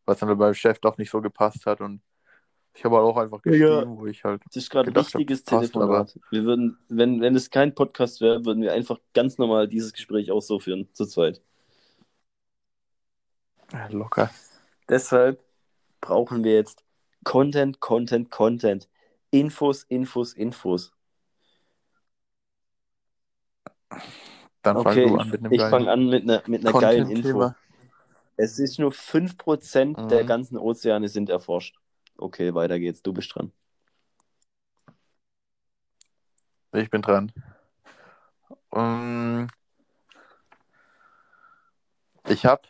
Was 0.05 0.19
dann 0.19 0.37
beim 0.37 0.55
Chef 0.55 0.79
doch 0.81 0.99
nicht 0.99 1.11
so 1.11 1.21
gepasst 1.21 1.64
hat 1.64 1.81
und 1.81 2.03
ich 2.75 2.85
habe 2.85 2.97
halt 2.97 3.05
auch 3.05 3.17
einfach 3.17 3.41
geschrieben, 3.41 3.97
wo 3.97 4.07
ich 4.07 4.25
halt 4.25 4.43
Das 4.47 4.57
ist 4.57 4.69
gerade 4.71 4.91
ein 4.91 4.95
gedacht 4.95 5.14
hab, 5.14 5.21
wichtiges 5.21 5.45
passt, 5.45 5.73
Telefonat. 5.73 6.19
Wir 6.31 6.45
würden, 6.45 6.76
wenn, 6.88 7.21
wenn 7.21 7.37
es 7.37 7.50
kein 7.50 7.75
Podcast 7.75 8.21
wäre, 8.21 8.45
würden 8.45 8.62
wir 8.62 8.73
einfach 8.73 8.99
ganz 9.14 9.38
normal 9.38 9.69
dieses 9.69 9.93
Gespräch 9.93 10.33
auch 10.33 10.43
so 10.43 10.59
führen, 10.59 10.88
zu 10.93 11.07
zweit. 11.07 11.41
Ja, 13.73 13.87
locker. 13.88 14.31
Deshalb 14.88 15.44
brauchen 16.05 16.45
wir 16.45 16.53
jetzt 16.55 16.85
Content, 17.25 17.81
Content, 17.81 18.31
Content. 18.31 18.89
Infos, 19.31 19.85
Infos, 19.85 20.35
Infos. 20.35 20.93
Dann 24.63 24.77
fang 24.83 24.87
Okay, 24.87 25.09
du 25.09 25.17
an 25.17 25.31
mit 25.31 25.41
einem 25.41 25.53
ich 25.53 25.61
fange 25.61 25.91
an 25.91 26.09
mit 26.09 26.23
einer 26.25 26.43
mit 26.47 26.67
einer 26.67 26.79
geilen 26.79 27.11
Info. 27.11 27.53
Es 28.37 28.59
ist 28.59 28.79
nur 28.79 28.93
5% 28.93 29.99
Mhm. 29.99 30.09
der 30.11 30.25
ganzen 30.25 30.59
Ozeane 30.59 31.09
sind 31.09 31.31
erforscht. 31.31 31.77
Okay, 32.19 32.55
weiter 32.55 32.79
geht's. 32.79 33.03
Du 33.03 33.13
bist 33.13 33.35
dran. 33.35 33.53
Ich 36.73 36.91
bin 36.91 37.03
dran. 37.03 37.33
Ähm, 38.73 39.49
ich 42.29 42.45
habe 42.45 42.63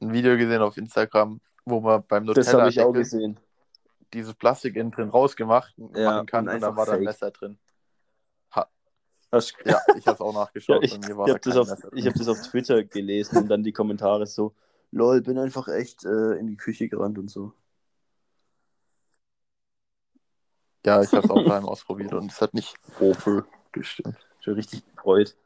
ein 0.00 0.12
Video 0.12 0.36
gesehen 0.36 0.62
auf 0.62 0.76
Instagram, 0.76 1.40
wo 1.64 1.80
man 1.80 2.04
beim 2.06 2.26
Das 2.26 2.52
habe 2.52 2.68
ich 2.68 2.80
auch 2.80 2.92
gesehen. 2.92 3.38
dieses 4.12 4.34
Plastik 4.34 4.76
innen 4.76 4.90
drin 4.90 5.08
rausgemacht 5.10 5.74
Ja, 5.94 6.10
machen 6.12 6.26
kann 6.26 6.48
und 6.48 6.54
und, 6.54 6.60
dann 6.62 6.70
einfach 6.70 6.76
war 6.76 6.86
da 6.86 6.92
ein. 6.94 7.04
Messer 7.04 7.30
drin. 7.30 7.58
Hast- 9.32 9.54
Ja, 9.64 9.80
ich 9.96 10.06
habe 10.06 10.14
es 10.14 10.20
auch 10.20 10.32
Ja, 10.34 10.40
nachgeschaut. 10.40 10.82
ich 10.82 10.90
bei 10.90 10.98
mir 10.98 11.10
ich 11.12 11.16
war 11.16 11.26
da 11.28 11.32
habe 11.34 11.40
das, 11.40 11.86
ich 11.94 12.06
hab 12.06 12.14
das 12.14 12.26
auf 12.28 12.40
Twitter 12.40 12.82
gelesen 12.82 13.36
und 13.38 13.48
dann 13.48 13.62
die 13.62 13.72
Kommentare 13.72 14.26
so, 14.26 14.54
lol, 14.90 15.20
bin 15.20 15.38
einfach 15.38 15.68
echt 15.68 16.04
äh, 16.04 16.32
in 16.32 16.48
die 16.48 16.56
Küche 16.56 16.88
gerannt 16.88 17.16
und 17.16 17.30
so. 17.30 17.52
Ja, 20.84 21.00
ich 21.02 21.12
habe 21.12 21.20
es 21.24 21.30
auch 21.30 21.44
daheim 21.46 21.64
ausprobiert 21.66 22.12
und 22.12 22.32
es 22.32 22.40
hat 22.40 22.54
nicht 22.54 22.74
Opel. 22.98 23.44
gestimmt. 23.70 24.16
Schon 24.40 24.54
richtig 24.54 24.84
gefreut. 24.96 25.36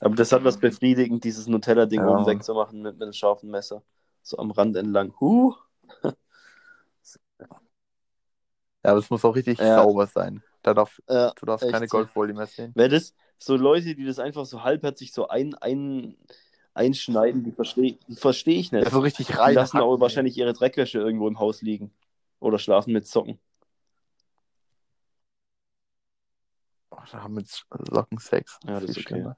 Aber 0.00 0.14
das 0.14 0.32
hat 0.32 0.44
was 0.44 0.56
befriedigend, 0.60 1.24
dieses 1.24 1.48
Nutella-Ding 1.48 2.00
Ja, 2.00 2.06
oben 2.06 2.26
wegzumachen 2.26 2.80
mit, 2.80 2.94
mit 2.94 3.02
einem 3.02 3.12
scharfen 3.12 3.50
Messer. 3.50 3.82
So 4.24 4.38
am 4.38 4.50
Rand 4.50 4.74
entlang. 4.76 5.14
Huh. 5.20 5.54
Ja, 8.84 8.90
aber 8.90 8.98
es 8.98 9.08
muss 9.08 9.24
auch 9.24 9.34
richtig 9.34 9.58
Ja. 9.58 9.82
sauber 9.82 10.06
sein. 10.06 10.42
Da 10.62 10.74
darf, 10.74 11.00
Ja, 11.08 11.30
du 11.30 11.46
darfst 11.46 11.62
echt 11.64 11.72
keine 11.72 11.88
so. 11.88 11.96
Goldfolie 11.96 12.34
mehr 12.34 12.46
sehen. 12.46 12.72
Wäre 12.74 12.90
das 12.90 13.14
so 13.38 13.56
Leute, 13.56 13.94
die 13.94 14.04
das 14.04 14.18
einfach 14.18 14.44
so 14.44 14.62
halbherzig 14.62 15.12
so 15.14 15.28
ein, 15.28 15.54
ein, 15.54 16.18
einschneiden, 16.74 17.44
die 17.44 17.52
verstehe 17.52 17.96
die 18.08 18.16
versteh 18.16 18.56
ich 18.58 18.72
nicht. 18.72 18.84
Ja, 18.84 18.90
so 18.90 19.00
richtig 19.00 19.28
Die 19.28 19.32
rein. 19.32 19.54
lassen 19.54 19.78
aber 19.78 20.00
wahrscheinlich 20.00 20.36
ihre 20.36 20.52
Dreckwäsche 20.52 20.98
irgendwo 20.98 21.28
im 21.28 21.38
Haus 21.38 21.62
liegen. 21.62 21.92
Oder 22.40 22.58
schlafen 22.58 22.92
mit 22.92 23.06
Socken. 23.06 23.38
Oh, 26.90 26.98
da 27.10 27.22
haben 27.22 27.34
mit 27.34 27.48
Socken 27.48 28.18
Sex. 28.18 28.58
Ja, 28.66 28.74
das 28.80 28.84
ist 28.84 28.98
okay. 28.98 29.02
schlimmer. 29.02 29.36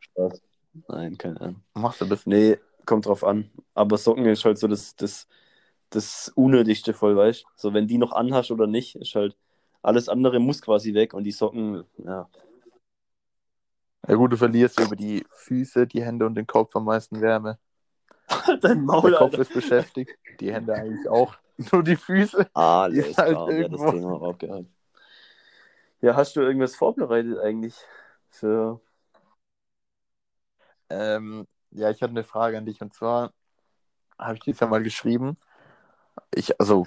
Spaß. 0.00 0.42
Nein, 0.88 1.16
keine 1.16 1.40
Ahnung. 1.40 1.62
Machst 1.74 2.00
du 2.00 2.06
das? 2.06 2.26
Nee, 2.26 2.58
kommt 2.86 3.06
drauf 3.06 3.24
an. 3.24 3.50
Aber 3.74 3.96
Socken 3.98 4.26
ist 4.26 4.44
halt 4.44 4.58
so 4.58 4.68
das, 4.68 4.96
das, 4.96 5.28
das 5.90 6.30
Unnötigste 6.34 6.94
voll, 6.94 7.16
weißt? 7.16 7.44
So, 7.56 7.72
wenn 7.74 7.86
die 7.86 7.98
noch 7.98 8.12
anhast 8.12 8.50
oder 8.50 8.66
nicht, 8.66 8.96
ist 8.96 9.14
halt 9.14 9.36
alles 9.82 10.08
andere 10.08 10.38
muss 10.38 10.62
quasi 10.62 10.94
weg 10.94 11.12
und 11.14 11.24
die 11.24 11.32
Socken, 11.32 11.84
ja. 11.98 12.28
Ja 14.08 14.14
gut, 14.16 14.32
du 14.32 14.36
verlierst 14.36 14.80
über 14.80 14.96
die 14.96 15.24
Füße, 15.30 15.86
die 15.86 16.02
Hände 16.02 16.26
und 16.26 16.34
den 16.34 16.46
Kopf 16.46 16.74
am 16.76 16.84
meisten 16.84 17.20
Wärme. 17.20 17.58
Dein 18.60 18.84
Maul, 18.84 19.10
Der 19.10 19.18
Kopf 19.18 19.32
Alter. 19.32 19.42
ist 19.42 19.52
beschäftigt, 19.54 20.10
die 20.40 20.52
Hände 20.52 20.74
eigentlich 20.74 21.08
auch. 21.08 21.34
Nur 21.72 21.82
die 21.82 21.96
Füße. 21.96 22.48
Alles 22.54 23.08
ist 23.08 23.18
halt 23.18 23.30
klar, 23.36 23.46
das 23.46 23.56
irgendwo- 23.56 23.90
Thema 23.90 24.12
auch 24.22 24.38
gehabt. 24.38 24.66
Ja, 26.00 26.16
hast 26.16 26.34
du 26.34 26.40
irgendwas 26.40 26.74
vorbereitet 26.74 27.38
eigentlich 27.38 27.76
für. 28.30 28.80
Ähm, 30.90 31.46
ja, 31.72 31.90
ich 31.90 32.02
hatte 32.02 32.10
eine 32.12 32.24
Frage 32.24 32.58
an 32.58 32.66
dich 32.66 32.80
und 32.82 32.92
zwar 32.94 33.32
habe 34.18 34.34
ich 34.34 34.40
dies 34.40 34.60
ja 34.60 34.66
mal 34.66 34.82
geschrieben. 34.82 35.36
Ich, 36.34 36.58
also, 36.60 36.86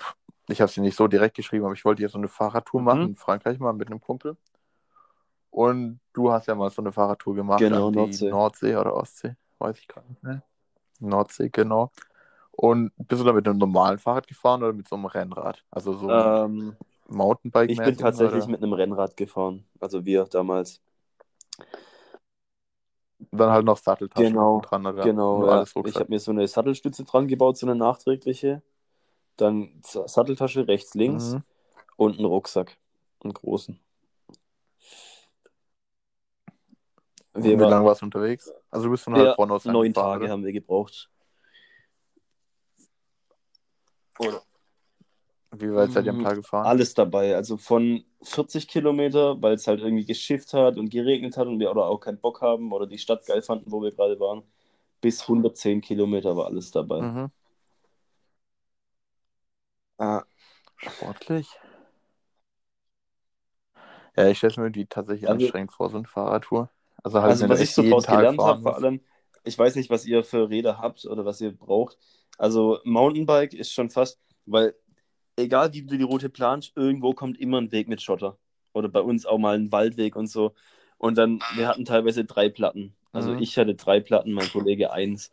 ich 0.50 0.62
habe 0.62 0.72
sie 0.72 0.82
nicht 0.82 0.96
so 0.98 1.08
direkt 1.08 1.36
geschrieben, 1.36 1.66
aber 1.66 1.74
ich 1.74 1.86
wollte 1.86 2.02
ja 2.04 2.10
so 2.10 2.18
eine 2.18 2.28
Fahrradtour 2.28 2.82
Mhm. 2.82 2.86
machen 2.86 3.02
in 3.10 3.16
Frankreich 3.16 3.60
mal 3.60 3.74
mit 3.74 3.88
einem 3.90 4.02
Kumpel. 4.02 4.38
Und 5.50 6.00
du 6.14 6.32
hast 6.32 6.48
ja 6.48 6.56
mal 6.56 6.70
so 6.70 6.82
eine 6.82 6.92
Fahrradtour 6.92 7.36
gemacht 7.36 7.62
Genau, 7.62 7.90
Nordsee. 7.90 8.30
Nordsee 8.30 8.76
oder 8.76 8.94
Ostsee, 8.94 9.36
weiß 9.60 9.80
ich 9.80 9.88
gerade 9.88 10.08
nicht 10.10 10.22
mehr. 10.24 10.44
Nordsee, 11.00 11.50
genau. 11.50 11.92
Und 12.52 12.92
bist 12.98 13.22
du 13.22 13.26
da 13.26 13.34
mit 13.34 13.48
einem 13.48 13.58
normalen 13.58 14.00
Fahrrad 14.00 14.28
gefahren 14.28 14.64
oder 14.64 14.74
mit 14.74 14.88
so 14.88 14.96
einem 14.96 15.06
Rennrad? 15.06 15.64
Also 15.72 15.94
so 15.94 16.10
Ähm, 16.10 16.76
Mountainbike 17.08 17.72
ich 17.72 17.78
bin 17.82 17.98
tatsächlich 17.98 18.48
mit 18.48 18.62
einem 18.64 18.74
Rennrad 18.74 19.18
gefahren. 19.18 19.66
Also 19.80 20.06
wir 20.06 20.26
damals. 20.26 20.82
Dann 23.32 23.50
halt 23.52 23.66
noch 23.66 23.78
Satteltaschen 23.78 24.34
Genau, 24.34 24.62
dran 24.62 24.86
oder 24.86 25.04
Genau, 25.04 25.46
ja. 25.46 25.64
Ich 25.64 25.96
habe 25.96 26.10
mir 26.10 26.20
so 26.20 26.32
eine 26.32 26.48
Sattelstütze 26.48 27.04
dran 27.04 27.28
gebaut, 27.28 27.58
so 27.58 27.66
eine 27.66 27.76
nachträgliche. 27.76 28.62
Dann 29.38 29.82
Satteltasche 29.84 30.68
rechts, 30.68 30.94
links 30.96 31.34
Mhm. 31.34 31.44
und 31.98 32.18
einen 32.18 32.26
Rucksack. 32.26 32.78
Einen 33.24 33.34
großen. 33.34 33.80
Wie 37.34 37.60
war- 37.60 37.70
lange 37.70 37.86
warst 37.86 38.02
du 38.02 38.06
unterwegs? 38.06 38.52
Also 38.72 38.86
du 38.86 38.92
bist 38.92 39.04
von 39.04 39.16
Ja, 39.16 39.28
Heilbronn 39.28 39.52
aus 39.52 39.66
neun 39.66 39.94
Tage 39.94 40.24
oder? 40.26 40.32
haben 40.32 40.46
wir 40.46 40.54
gebraucht. 40.54 41.10
Oder 44.20 44.42
Wie 45.62 45.74
weit 45.74 45.92
seid 45.92 46.06
ihr 46.06 46.12
am 46.12 46.20
Mhm. 46.20 46.24
Tag 46.24 46.36
gefahren? 46.36 46.66
alles 46.66 46.94
dabei. 46.94 47.36
Also 47.36 47.58
von 47.58 48.04
40 48.22 48.68
Kilometer, 48.68 49.42
weil 49.42 49.54
es 49.56 49.68
halt 49.68 49.80
irgendwie 49.82 50.06
geschifft 50.06 50.54
hat 50.54 50.78
und 50.78 50.90
geregnet 50.90 51.38
hat 51.38 51.48
und 51.48 51.60
wir 51.60 51.72
oder 51.72 51.86
auch 51.86 52.00
keinen 52.00 52.20
Bock 52.20 52.42
haben 52.42 52.72
oder 52.72 52.88
die 52.88 52.98
Stadt 52.98 53.26
geil 53.26 53.42
fanden, 53.42 53.72
wo 53.72 53.82
wir 53.82 53.92
gerade 53.92 54.20
waren, 54.20 54.44
bis 55.02 55.28
110 55.28 55.82
Kilometer 55.82 56.36
war 56.38 56.46
alles 56.48 56.72
dabei. 56.72 57.02
Mhm. 57.02 57.32
Ah, 59.98 60.24
Sportlich. 60.78 61.48
Ja, 64.18 64.28
ich 64.30 64.38
stelle 64.38 64.52
es 64.52 64.58
mir 64.58 64.64
irgendwie 64.66 64.86
tatsächlich 64.86 65.30
Also- 65.30 65.44
anstrengend 65.46 65.72
vor, 65.72 65.90
so 65.90 65.98
eine 65.98 66.08
Fahrradtour. 66.08 66.70
Also 67.04 67.22
halt, 67.22 67.32
Also 67.32 67.50
was 67.50 67.60
ich 67.62 67.74
so 67.74 67.82
gelernt 67.84 68.06
fahren 68.06 68.38
habe, 68.40 68.62
vor 68.62 68.76
allem, 68.76 69.02
ich 69.44 69.58
weiß 69.58 69.76
nicht, 69.76 69.90
was 69.90 70.06
ihr 70.06 70.24
für 70.24 70.50
Räder 70.50 70.80
habt 70.80 71.06
oder 71.06 71.24
was 71.26 71.40
ihr 71.42 71.52
braucht. 71.56 71.98
Also 72.38 72.80
Mountainbike 72.84 73.54
ist 73.54 73.72
schon 73.72 73.90
fast, 73.90 74.20
weil 74.46 74.76
egal 75.38 75.74
wie 75.74 75.84
du 75.84 75.98
die 75.98 76.04
Route 76.04 76.30
planst, 76.30 76.74
irgendwo 76.76 77.14
kommt 77.14 77.40
immer 77.40 77.60
ein 77.62 77.72
Weg 77.72 77.88
mit 77.88 78.02
Schotter. 78.02 78.38
Oder 78.74 78.90
bei 78.90 79.02
uns 79.02 79.26
auch 79.26 79.38
mal 79.38 79.56
ein 79.58 79.72
Waldweg 79.72 80.16
und 80.16 80.28
so. 80.28 80.54
Und 80.98 81.18
dann, 81.18 81.44
wir 81.50 81.68
hatten 81.68 81.86
teilweise 81.86 82.26
drei 82.26 82.50
Platten. 82.50 82.96
Also 83.14 83.34
Mhm. 83.34 83.38
ich 83.38 83.58
hatte 83.58 83.76
drei 83.76 84.00
Platten, 84.02 84.34
mein 84.34 84.50
Kollege 84.50 84.92
eins. 84.92 85.32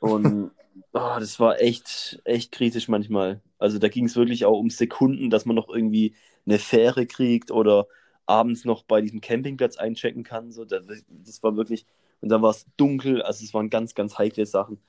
Und 0.00 0.52
oh, 0.92 1.16
das 1.20 1.40
war 1.40 1.60
echt, 1.60 2.20
echt 2.24 2.52
kritisch 2.52 2.88
manchmal. 2.88 3.42
Also 3.58 3.78
da 3.78 3.88
ging 3.88 4.06
es 4.06 4.16
wirklich 4.16 4.44
auch 4.44 4.58
um 4.58 4.70
Sekunden, 4.70 5.30
dass 5.30 5.44
man 5.46 5.56
noch 5.56 5.68
irgendwie 5.68 6.14
eine 6.46 6.58
Fähre 6.58 7.06
kriegt 7.06 7.50
oder 7.50 7.86
abends 8.26 8.64
noch 8.64 8.84
bei 8.84 9.00
diesem 9.00 9.20
Campingplatz 9.20 9.76
einchecken 9.78 10.22
kann. 10.24 10.52
So, 10.52 10.64
das, 10.64 10.86
das 11.08 11.42
war 11.42 11.56
wirklich, 11.56 11.86
und 12.20 12.28
dann 12.30 12.42
war 12.42 12.50
es 12.50 12.66
dunkel, 12.76 13.22
also 13.22 13.44
es 13.44 13.54
waren 13.54 13.70
ganz, 13.70 13.94
ganz 13.94 14.18
heikle 14.18 14.46
Sachen. 14.46 14.80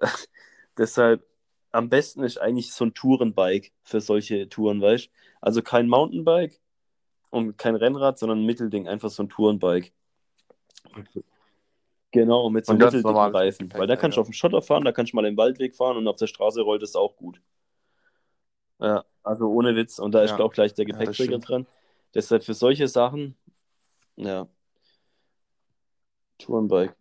Deshalb 0.78 1.24
am 1.74 1.88
besten 1.88 2.22
ist 2.22 2.38
eigentlich 2.38 2.72
so 2.72 2.84
ein 2.84 2.94
Tourenbike 2.94 3.72
für 3.82 4.00
solche 4.00 4.48
Touren, 4.48 4.80
weißt 4.80 5.10
Also 5.40 5.60
kein 5.60 5.88
Mountainbike 5.88 6.60
und 7.30 7.58
kein 7.58 7.74
Rennrad, 7.74 8.18
sondern 8.18 8.40
ein 8.40 8.46
Mittelding, 8.46 8.86
einfach 8.86 9.10
so 9.10 9.24
ein 9.24 9.28
Tourenbike. 9.28 9.92
Genau, 12.12 12.48
mit 12.48 12.64
so 12.64 12.72
einem 12.72 12.82
mitteldicken 12.82 13.34
Reifen. 13.34 13.72
Weil 13.72 13.88
da 13.88 13.96
kannst 13.96 14.16
du 14.16 14.20
Gepäckträger. 14.20 14.20
auf 14.20 14.26
dem 14.28 14.32
Schotter 14.34 14.62
fahren, 14.62 14.84
da 14.84 14.92
kannst 14.92 15.12
du 15.12 15.16
mal 15.16 15.26
im 15.26 15.36
Waldweg 15.36 15.74
fahren 15.74 15.96
und 15.96 16.06
auf 16.06 16.16
der 16.16 16.28
Straße 16.28 16.60
rollt 16.62 16.82
es 16.84 16.94
auch 16.94 17.16
gut. 17.16 17.40
Ja, 18.78 19.04
also 19.24 19.48
ohne 19.48 19.74
Witz. 19.74 19.98
Und 19.98 20.12
da 20.12 20.22
ist 20.22 20.30
Ja. 20.30 20.40
auch 20.40 20.52
gleich 20.52 20.74
der 20.74 20.84
Ja, 20.84 20.92
Gepäckträger 20.92 21.32
stimmt. 21.38 21.48
dran. 21.48 21.66
Deshalb 22.14 22.44
für 22.44 22.54
solche 22.54 22.86
Sachen, 22.86 23.36
ja. 24.14 24.46
Tourenbike. 26.38 26.94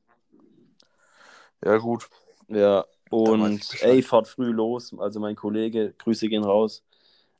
Ja, 1.63 1.77
gut. 1.77 2.09
Ja, 2.47 2.85
und 3.13 3.77
ey, 3.81 4.01
fahrt 4.01 4.27
früh 4.27 4.51
los. 4.51 4.93
Also 4.97 5.19
mein 5.19 5.35
Kollege, 5.35 5.93
Grüße 5.99 6.29
gehen 6.29 6.43
raus. 6.43 6.83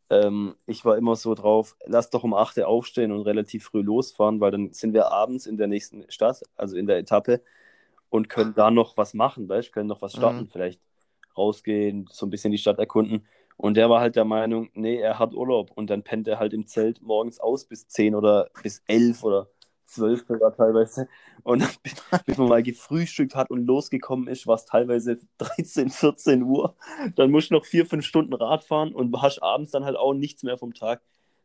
Ähm, 0.10 0.56
ich 0.68 0.86
war 0.86 0.98
immer 0.98 1.16
so 1.16 1.34
drauf, 1.36 1.76
lass 1.86 2.10
doch 2.12 2.24
um 2.24 2.34
8 2.34 2.58
Uhr 2.58 2.68
aufstehen 2.68 3.12
und 3.12 3.22
relativ 3.24 3.66
früh 3.66 3.82
losfahren, 3.82 4.40
weil 4.40 4.52
dann 4.52 4.74
sind 4.74 4.94
wir 4.94 5.12
abends 5.12 5.46
in 5.48 5.58
der 5.58 5.68
nächsten 5.68 6.10
Stadt, 6.12 6.44
also 6.56 6.78
in 6.78 6.88
der 6.88 6.98
Etappe, 7.00 7.42
und 8.10 8.30
können 8.30 8.54
da 8.56 8.72
noch 8.72 8.98
was 8.98 9.14
machen, 9.16 9.50
weißt 9.50 9.74
können 9.74 9.88
noch 9.90 10.02
was 10.02 10.14
starten, 10.14 10.46
Mhm. 10.46 10.50
vielleicht 10.50 10.82
rausgehen, 11.38 12.08
so 12.12 12.26
ein 12.28 12.30
bisschen 12.30 12.52
die 12.52 12.58
Stadt 12.60 12.80
erkunden. 12.80 13.26
Und 13.58 13.76
der 13.78 13.90
war 13.90 14.02
halt 14.02 14.16
der 14.16 14.26
Meinung, 14.26 14.70
nee, 14.74 14.98
er 15.00 15.20
hat 15.20 15.34
Urlaub 15.34 15.72
und 15.76 15.90
dann 15.90 16.04
pennt 16.04 16.28
er 16.28 16.40
halt 16.40 16.54
im 16.54 16.68
Zelt 16.68 17.02
morgens 17.02 17.40
aus 17.40 17.66
bis 17.66 17.88
10 17.88 18.16
oder 18.16 18.50
bis 18.62 18.84
11 18.88 19.24
oder 19.24 19.50
12 19.86 20.26
sogar 20.28 20.56
teilweise. 20.56 21.08
Und 21.44 21.68
bis 22.26 22.38
man 22.38 22.50
mal 22.50 22.64
gefrühstückt 22.64 23.36
hat 23.36 23.50
und 23.50 23.66
losgekommen 23.66 24.28
ist, 24.28 24.48
war 24.48 24.56
es 24.56 24.66
teilweise 24.66 25.20
13, 25.38 25.90
14 25.90 26.44
Uhr. 26.44 26.76
Dann 27.16 27.32
musst 27.32 27.52
du 27.52 27.56
noch 27.56 27.66
vier, 27.66 27.86
fünf 27.86 28.06
Stunden 28.06 28.34
Rad 28.34 28.64
fahren 28.64 28.94
und 28.94 29.22
hast 29.22 29.42
abends 29.44 29.72
dann 29.72 29.86
halt 29.86 29.98
auch 29.98 30.14
nichts 30.14 30.44
mehr 30.44 30.58
vom 30.58 30.74
Tag. 30.74 31.02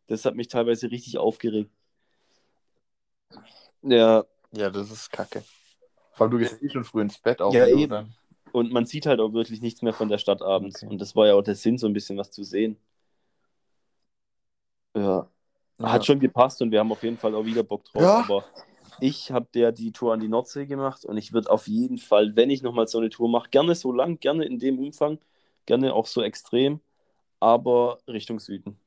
Das 0.07 0.25
hat 0.25 0.35
mich 0.35 0.47
teilweise 0.47 0.91
richtig 0.91 1.17
aufgeregt. 1.17 1.69
Ja, 3.81 4.25
Ja, 4.51 4.69
das 4.69 4.91
ist 4.91 5.11
kacke. 5.11 5.43
Vor 6.13 6.25
allem, 6.25 6.31
du 6.31 6.37
gehst 6.39 6.61
eh 6.61 6.69
schon 6.69 6.83
früh 6.83 7.01
ins 7.01 7.17
Bett 7.19 7.41
auch. 7.41 7.53
Ja, 7.53 7.65
oder? 7.65 7.73
eben. 7.75 8.15
und 8.51 8.71
man 8.71 8.85
sieht 8.85 9.05
halt 9.05 9.19
auch 9.19 9.33
wirklich 9.33 9.61
nichts 9.61 9.81
mehr 9.81 9.93
von 9.93 10.09
der 10.09 10.17
Stadt 10.17 10.41
abends. 10.41 10.83
Okay. 10.83 10.91
Und 10.91 10.99
das 11.01 11.15
war 11.15 11.27
ja 11.27 11.35
auch 11.35 11.43
der 11.43 11.55
Sinn, 11.55 11.77
so 11.77 11.87
ein 11.87 11.93
bisschen 11.93 12.17
was 12.17 12.31
zu 12.31 12.43
sehen. 12.43 12.77
Ja, 14.95 15.29
Ja. 15.79 15.93
hat 15.93 16.05
schon 16.05 16.19
gepasst 16.19 16.61
und 16.61 16.71
wir 16.71 16.79
haben 16.79 16.91
auf 16.91 17.03
jeden 17.03 17.17
Fall 17.17 17.33
auch 17.35 17.45
wieder 17.45 17.63
Bock 17.63 17.85
drauf. 17.85 18.01
Ja. 18.01 18.19
Aber 18.19 18.43
ich 18.99 19.31
habe 19.31 19.47
der 19.53 19.71
die 19.71 19.91
Tour 19.91 20.13
an 20.13 20.19
die 20.19 20.27
Nordsee 20.27 20.65
gemacht 20.65 21.05
und 21.05 21.17
ich 21.17 21.31
würde 21.33 21.49
auf 21.49 21.67
jeden 21.67 21.97
Fall, 21.97 22.35
wenn 22.35 22.49
ich 22.49 22.61
nochmal 22.61 22.87
so 22.87 22.97
eine 22.97 23.09
Tour 23.09 23.29
mache, 23.29 23.49
gerne 23.49 23.75
so 23.75 23.91
lang, 23.91 24.19
gerne 24.19 24.45
in 24.45 24.59
dem 24.59 24.77
Umfang, 24.79 25.19
gerne 25.65 25.93
auch 25.93 26.05
so 26.05 26.21
extrem, 26.21 26.81
aber 27.39 27.99
Richtung 28.07 28.39
Süden. 28.39 28.77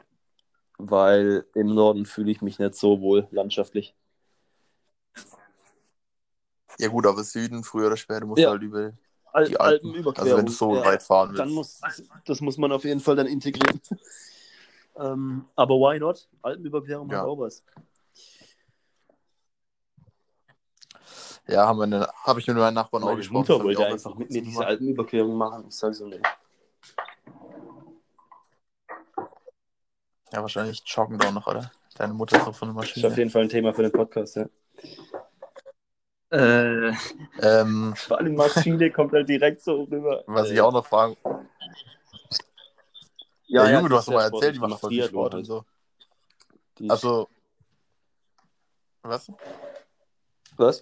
Weil 0.78 1.46
im 1.54 1.74
Norden 1.74 2.06
fühle 2.06 2.30
ich 2.30 2.42
mich 2.42 2.58
nicht 2.58 2.74
so 2.74 3.00
wohl 3.00 3.26
landschaftlich. 3.30 3.94
Ja 6.78 6.88
gut, 6.88 7.06
aber 7.06 7.22
Süden, 7.22 7.64
früher 7.64 7.86
oder 7.86 7.96
später, 7.96 8.26
musst 8.26 8.42
Ja. 8.42 8.50
halt 8.50 8.62
über 8.62 8.92
Al 9.32 9.46
die 9.46 9.58
Alpen. 9.58 9.88
Alpenüberquerung. 9.88 10.28
Also 10.28 10.36
wenn 10.36 10.46
du 10.46 10.52
so 10.52 10.74
ja. 10.74 10.84
weit 10.84 11.02
fahren 11.02 11.30
willst. 11.30 11.40
Dann 11.40 11.50
muss, 11.50 11.80
das 12.26 12.40
muss 12.40 12.58
man 12.58 12.72
auf 12.72 12.84
jeden 12.84 13.00
Fall 13.00 13.16
dann 13.16 13.26
integrieren. 13.26 13.80
Ähm, 14.98 15.44
aber 15.56 15.74
why 15.76 15.98
not? 15.98 16.28
Alpenüberquerung 16.42 17.08
Ja. 17.10 17.18
hat 17.20 17.26
auch 17.26 17.38
was. 17.38 17.64
ja, 21.48 21.66
haben 21.66 21.90
wir 21.90 22.08
habe 22.24 22.40
ich 22.40 22.46
mit 22.46 22.56
meinen 22.56 22.74
Nachbarn 22.74 23.02
auch 23.02 23.06
Meine 23.06 23.16
gesprochen. 23.18 23.38
Mutter 23.38 23.64
wollte 23.64 23.80
auch 23.80 23.92
einfach 23.92 24.14
mit 24.14 24.30
mir 24.30 24.42
diese 24.42 24.52
gemacht. 24.54 24.68
Alpenüberquerung 24.68 25.34
machen. 25.36 25.64
Ich 25.68 25.76
sage 25.76 25.94
so, 25.94 26.06
nee. 26.06 26.20
Ja, 30.32 30.40
wahrscheinlich 30.40 30.82
joggen 30.86 31.18
da 31.18 31.28
auch 31.28 31.32
noch, 31.32 31.46
oder? 31.46 31.70
Deine 31.96 32.14
Mutter 32.14 32.38
ist 32.38 32.46
auch 32.48 32.54
von 32.54 32.68
der 32.74 32.82
Das 32.82 32.96
ist 32.96 32.96
auf 32.98 33.02
Maschine. 33.10 33.16
jeden 33.18 33.30
Fall 33.30 33.42
ein 33.42 33.48
Thema 33.50 33.74
für 33.74 33.82
den 33.82 33.92
Podcast, 33.92 34.36
ja. 34.36 34.46
Äh, 36.30 36.94
Ähm, 37.42 37.92
vor 37.94 38.18
allem 38.18 38.34
Maschine 38.34 38.90
kommt 38.90 39.12
halt 39.12 39.28
direkt 39.28 39.60
so 39.62 39.82
rüber. 39.82 40.24
was 40.26 40.48
ich 40.50 40.58
auch 40.62 40.72
noch 40.72 40.86
fragen. 40.86 41.16
Ja, 43.52 43.68
Junge, 43.68 43.82
die 43.82 43.88
du 43.90 43.96
hast 43.96 44.08
doch 44.08 44.14
mal 44.14 44.22
erzählt, 44.22 44.54
die 44.54 44.60
macht 44.60 44.80
voll 44.80 44.88
viel 44.90 45.04
Sport 45.04 45.34
und 45.34 45.44
so. 45.44 45.64
Die 46.78 46.88
Also. 46.88 47.28
Was? 49.02 49.30
was? 50.56 50.80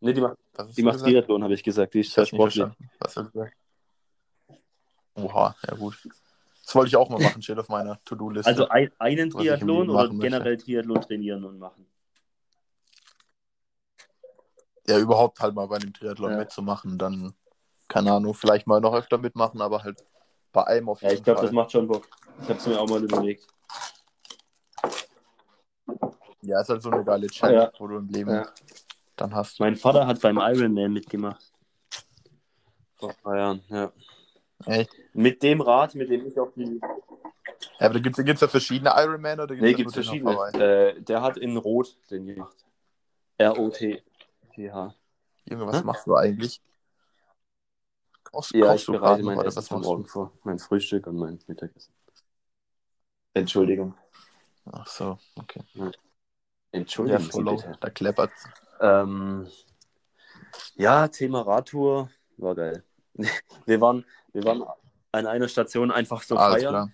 Nee, 0.00 0.14
die 0.14 0.20
macht, 0.22 0.38
die 0.76 0.82
macht 0.82 0.94
gesagt? 0.94 1.10
Triathlon, 1.10 1.42
habe 1.42 1.52
ich 1.52 1.62
gesagt. 1.62 1.92
Die 1.92 2.00
ist 2.00 2.12
sehr 2.12 2.24
sportlich. 2.24 2.64
Was 2.98 3.16
hast 3.16 3.16
du 3.16 3.30
gesagt? 3.30 3.56
Oha, 5.16 5.54
ja 5.68 5.74
gut. 5.76 5.98
Das 6.64 6.74
wollte 6.74 6.88
ich 6.88 6.96
auch 6.96 7.10
mal 7.10 7.20
machen, 7.20 7.42
steht 7.42 7.58
auf 7.58 7.68
meiner 7.68 8.02
To-Do-Liste. 8.04 8.48
Also 8.48 8.68
ein, 8.68 8.90
einen 8.98 9.28
Triathlon 9.28 9.90
oder 9.90 10.04
machen 10.04 10.16
möchte. 10.16 10.30
generell 10.30 10.56
Triathlon 10.56 11.00
trainieren 11.02 11.44
und 11.44 11.58
machen? 11.58 11.86
ja, 14.86 14.98
überhaupt 14.98 15.40
halt 15.40 15.54
mal 15.54 15.66
bei 15.68 15.78
dem 15.78 15.92
Triathlon 15.92 16.32
Ja. 16.32 16.38
mitzumachen, 16.38 16.96
dann, 16.98 17.34
keine 17.88 18.12
Ahnung, 18.12 18.34
vielleicht 18.34 18.66
mal 18.66 18.80
noch 18.80 18.94
öfter 18.94 19.18
mitmachen, 19.18 19.60
aber 19.60 19.82
halt 19.82 20.02
bei 20.54 20.64
einem 20.66 20.88
auf 20.88 21.02
Ja, 21.02 21.08
jeden 21.10 21.18
ich 21.18 21.24
glaube, 21.24 21.38
Fall. 21.40 21.46
das 21.48 21.52
macht 21.54 21.72
schon 21.72 21.86
Bock. 21.86 22.08
Ich 22.40 22.48
habe 22.48 22.58
es 22.58 22.66
mir 22.66 22.80
auch 22.80 22.88
mal 22.88 23.02
überlegt. 23.04 23.46
Ja, 26.42 26.60
ist 26.60 26.68
halt 26.68 26.82
so 26.82 26.90
eine 26.90 27.04
geile 27.04 27.26
Challenge, 27.26 27.58
Ja. 27.64 27.72
wo 27.78 27.86
du 27.86 27.96
im 27.98 28.08
Leben 28.08 28.30
Ja. 28.30 28.48
dann 29.16 29.34
hast. 29.34 29.60
Mein 29.60 29.76
Vater 29.76 30.06
hat 30.06 30.20
beim 30.20 30.38
Ironman 30.38 30.92
mitgemacht. 30.92 31.52
Vor 32.96 33.10
ein 33.10 33.16
paar 33.22 33.36
Jahren, 33.36 33.62
ja. 33.68 33.92
Echt? 34.66 34.90
Mit 35.12 35.42
dem 35.42 35.60
Rad, 35.60 35.94
mit 35.94 36.08
dem 36.10 36.26
ich 36.26 36.38
auch 36.38 36.52
die. 36.54 36.80
Ja, 37.78 37.86
aber 37.86 37.94
da 37.94 38.00
gibt 38.00 38.18
es 38.18 38.40
ja 38.40 38.48
verschiedene 38.48 38.90
Ironman 38.96 39.40
oder 39.40 39.48
gibt's 39.54 39.62
Nee, 39.62 39.70
ja 39.70 39.76
gibt 39.76 39.88
es 39.88 39.94
verschiedene. 39.94 40.38
auf? 40.38 40.54
Äh, 40.54 41.00
der 41.00 41.22
hat 41.22 41.36
in 41.36 41.56
Rot 41.56 41.96
den 42.10 42.26
gemacht. 42.26 42.56
R-O-T-T-H. 43.38 44.94
Junge, 45.46 45.66
was 45.66 45.80
Hä? 45.80 45.84
machst 45.84 46.06
du 46.06 46.14
eigentlich? 46.14 46.60
Kochst, 48.34 48.52
Ja, 48.54 48.74
ich 48.74 48.84
du 48.84 48.92
gerade 48.92 49.22
mein 49.22 49.38
oder 49.38 49.46
was 49.46 49.70
machst 49.70 49.86
morgen 49.86 50.06
vor. 50.06 50.32
Mein 50.42 50.58
Frühstück 50.58 51.06
und 51.06 51.16
mein 51.16 51.38
Mittagessen. 51.46 51.92
Entschuldigung. 53.32 53.94
Ach 54.72 54.86
so, 54.86 55.18
okay. 55.36 55.60
Ja, 55.74 55.90
Entschuldigung, 56.72 57.20
Sie 57.20 57.30
follow, 57.30 57.56
bitte. 57.56 57.76
da 57.80 57.90
kleppert's. 57.90 58.48
Ähm, 58.80 59.46
ja, 60.76 61.06
Thema 61.08 61.42
Radtour 61.42 62.10
war 62.36 62.54
geil. 62.54 62.82
Wir 63.66 63.80
waren, 63.80 64.04
wir 64.32 64.42
waren 64.44 64.64
an 65.12 65.26
einer 65.26 65.46
Station 65.46 65.92
einfach 65.92 66.22
so 66.22 66.36
Alles 66.36 66.64
feiern. 66.64 66.92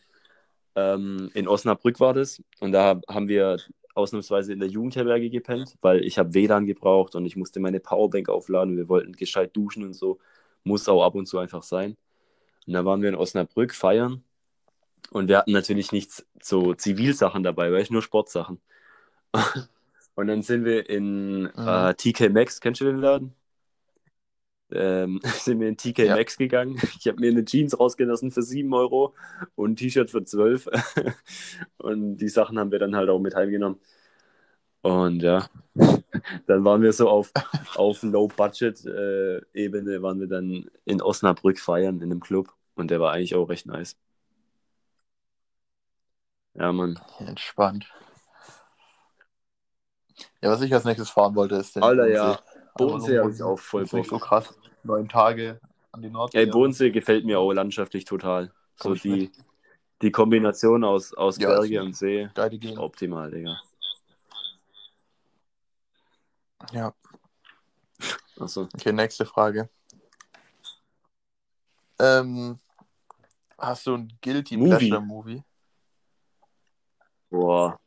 Ähm, 0.76 1.30
in 1.32 1.48
Osnabrück 1.48 1.98
war 1.98 2.12
das. 2.12 2.42
Und 2.60 2.72
da 2.72 3.00
haben 3.08 3.28
wir 3.28 3.56
ausnahmsweise 3.94 4.52
in 4.52 4.60
der 4.60 4.68
Jugendherberge 4.68 5.30
gepennt, 5.30 5.76
weil 5.80 6.04
ich 6.04 6.18
habe 6.18 6.34
WLAN 6.34 6.66
gebraucht 6.66 7.14
und 7.14 7.24
ich 7.24 7.36
musste 7.36 7.58
meine 7.58 7.80
Powerbank 7.80 8.28
aufladen. 8.28 8.76
Wir 8.76 8.88
wollten 8.90 9.12
gescheit 9.12 9.56
duschen 9.56 9.82
und 9.82 9.94
so. 9.94 10.18
Muss 10.64 10.88
auch 10.88 11.04
ab 11.04 11.14
und 11.14 11.26
zu 11.26 11.38
einfach 11.38 11.62
sein. 11.62 11.96
Und 12.66 12.74
da 12.74 12.84
waren 12.84 13.02
wir 13.02 13.10
in 13.10 13.16
Osnabrück 13.16 13.74
feiern. 13.74 14.24
Und 15.12 15.28
wir 15.28 15.38
hatten 15.38 15.52
natürlich 15.52 15.92
nichts 15.92 16.26
so 16.42 16.74
Zivilsachen 16.74 17.42
dabei, 17.44 17.72
weil 17.72 17.82
ich 17.82 17.90
nur 17.90 18.02
Sportsachen. 18.02 18.60
und 20.14 20.26
dann 20.28 20.42
sind 20.42 20.64
wir 20.64 20.88
in 20.90 21.50
Mhm. 21.56 21.64
äh, 21.66 21.94
TK 21.94 22.28
Maxx, 22.30 22.60
kennst 22.60 22.80
du 22.80 22.84
den 22.86 22.98
Laden? 22.98 23.34
Ähm, 24.72 25.20
sind 25.44 25.60
wir 25.60 25.68
in 25.68 25.76
TK 25.76 26.08
Ja. 26.08 26.10
Maxx 26.10 26.36
gegangen. 26.38 26.78
Ich 26.98 27.06
habe 27.08 27.18
mir 27.20 27.30
eine 27.30 27.44
Jeans 27.44 27.78
rausgelassen 27.78 28.30
für 28.30 28.42
7 28.42 28.72
Euro 28.72 29.14
und 29.56 29.72
ein 29.72 29.76
T-Shirt 29.76 30.10
für 30.10 30.24
12. 30.24 30.68
und 31.78 32.18
die 32.18 32.28
Sachen 32.28 32.58
haben 32.58 32.70
wir 32.70 32.78
dann 32.78 32.94
halt 32.96 33.08
auch 33.10 33.18
mit 33.20 33.34
heimgenommen. 33.34 33.80
Und 34.82 35.22
ja, 35.22 35.48
dann 36.46 36.64
waren 36.64 36.82
wir 36.82 36.92
so 36.92 37.08
auf, 37.08 37.32
auf 37.76 38.02
Low-Budget-Ebene, 38.02 40.02
waren 40.02 40.20
wir 40.20 40.28
dann 40.28 40.70
in 40.84 41.02
Osnabrück 41.02 41.58
feiern 41.58 41.96
in 41.96 42.04
einem 42.04 42.20
Club. 42.20 42.52
Und 42.74 42.90
der 42.90 43.00
war 43.00 43.12
eigentlich 43.12 43.34
auch 43.34 43.48
recht 43.48 43.66
nice. 43.66 43.96
Ja, 46.54 46.72
Mann. 46.72 46.98
Entspannt. 47.18 47.86
Ja, 50.42 50.50
was 50.50 50.62
ich 50.62 50.72
als 50.72 50.84
nächstes 50.84 51.10
fahren 51.10 51.34
wollte, 51.34 51.56
ist 51.56 51.76
der 51.76 51.82
Alter, 51.82 52.08
ja. 52.08 52.38
Bodensee. 52.76 53.18
Habe 53.18 53.30
ich 53.30 53.42
auch 53.42 53.58
voll 53.58 53.82
ist 53.82 53.92
nicht 53.92 54.08
so 54.08 54.16
Bock. 54.16 54.26
krass. 54.26 54.58
Neun 54.82 55.08
Tage 55.08 55.60
an 55.92 56.02
die 56.02 56.10
Nordsee. 56.10 56.38
Ey, 56.38 56.46
Bodensee 56.46 56.90
gefällt 56.90 57.24
mir 57.24 57.38
auch 57.38 57.52
landschaftlich 57.52 58.04
total. 58.04 58.46
So 58.76 58.84
Komm 58.84 58.92
ich 58.94 59.02
die, 59.02 59.32
die 60.02 60.10
Kombination 60.10 60.84
aus, 60.84 61.12
aus 61.12 61.38
Ja, 61.38 61.48
Berge 61.48 61.82
und 61.82 61.96
See. 61.96 62.28
Optimal, 62.76 63.30
Digga. 63.30 63.60
Ja. 66.72 66.94
Achso. 68.38 68.68
Okay, 68.74 68.92
nächste 68.92 69.26
Frage. 69.26 69.68
Ähm, 71.98 72.58
hast 73.58 73.86
du 73.86 73.94
ein 73.94 74.12
Guilty 74.22 74.56
Movie. 74.56 74.88
Pleasure 74.88 75.00
Movie? 75.00 75.44
Boah. 77.30 77.78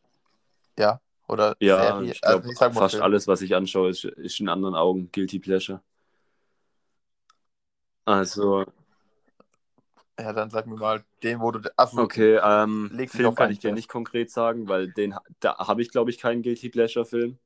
Ja. 0.77 0.99
Oder 1.27 1.55
Ja, 1.59 1.77
Serie? 1.77 2.12
ich 2.12 2.21
glaube, 2.21 2.47
Also, 2.47 2.51
ich 2.51 2.57
fast 2.57 2.93
Film. 2.95 3.03
alles, 3.03 3.27
was 3.27 3.41
ich 3.41 3.55
anschaue, 3.55 3.89
ist, 3.89 4.03
ist 4.03 4.39
in 4.39 4.49
anderen 4.49 4.75
Augen 4.75 5.09
Guilty 5.12 5.39
Pleasure. 5.39 5.81
Also, 8.05 8.65
Ja, 10.19 10.31
dann 10.31 10.49
sag 10.49 10.67
mir 10.67 10.75
mal 10.75 11.03
den, 11.23 11.39
wo 11.39 11.51
du. 11.51 11.59
Also, 11.75 12.01
okay, 12.01 12.39
ähm, 12.43 12.91
Film 13.09 13.33
kann 13.33 13.49
ich 13.51 13.59
dir 13.59 13.71
nicht 13.71 13.89
konkret 13.89 14.29
sagen, 14.29 14.67
weil 14.67 14.91
den, 14.91 15.15
da 15.39 15.57
habe 15.57 15.81
ich, 15.81 15.89
glaube 15.89 16.12
ich, 16.12 16.19
keinen 16.19 16.43
Guilty 16.43 16.69
Pleasure-Film. 16.69 17.39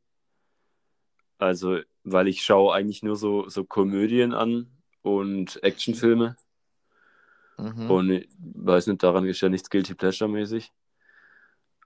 Also, 1.38 1.80
weil 2.04 2.28
ich 2.28 2.43
schaue 2.43 2.73
eigentlich 2.73 3.04
nur 3.04 3.15
so, 3.15 3.47
so 3.50 3.63
Komödien 3.63 4.34
an 4.34 4.67
und 5.02 5.62
Actionfilme. 5.63 6.36
Mhm. 7.58 7.91
Und 7.91 8.12
ich 8.12 8.30
weiß 8.39 8.88
nicht, 8.88 9.04
daran 9.04 9.26
ist 9.26 9.41
ja 9.41 9.50
nichts 9.50 9.69
Guilty 9.69 9.95
Pleasure-mäßig. 9.95 10.71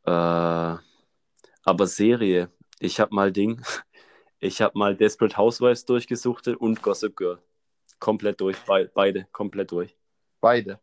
Äh, 0.06 0.10
aber 0.10 1.88
Serie, 1.88 2.50
ich 2.80 3.00
habe 3.00 3.14
mal 3.14 3.32
Ding, 3.32 3.62
ich 4.40 4.62
habe 4.62 4.78
mal 4.78 4.96
Desperate 4.96 5.38
Housewives 5.38 5.86
durchgesuchtet 5.86 6.58
und 6.58 6.82
Gossip 6.82 7.16
Girl. 7.16 7.40
Komplett 8.00 8.42
durch, 8.42 8.58
be 8.66 8.90
beide, 8.94 9.28
komplett 9.32 9.72
durch. 9.72 9.96
Beide. 10.40 10.80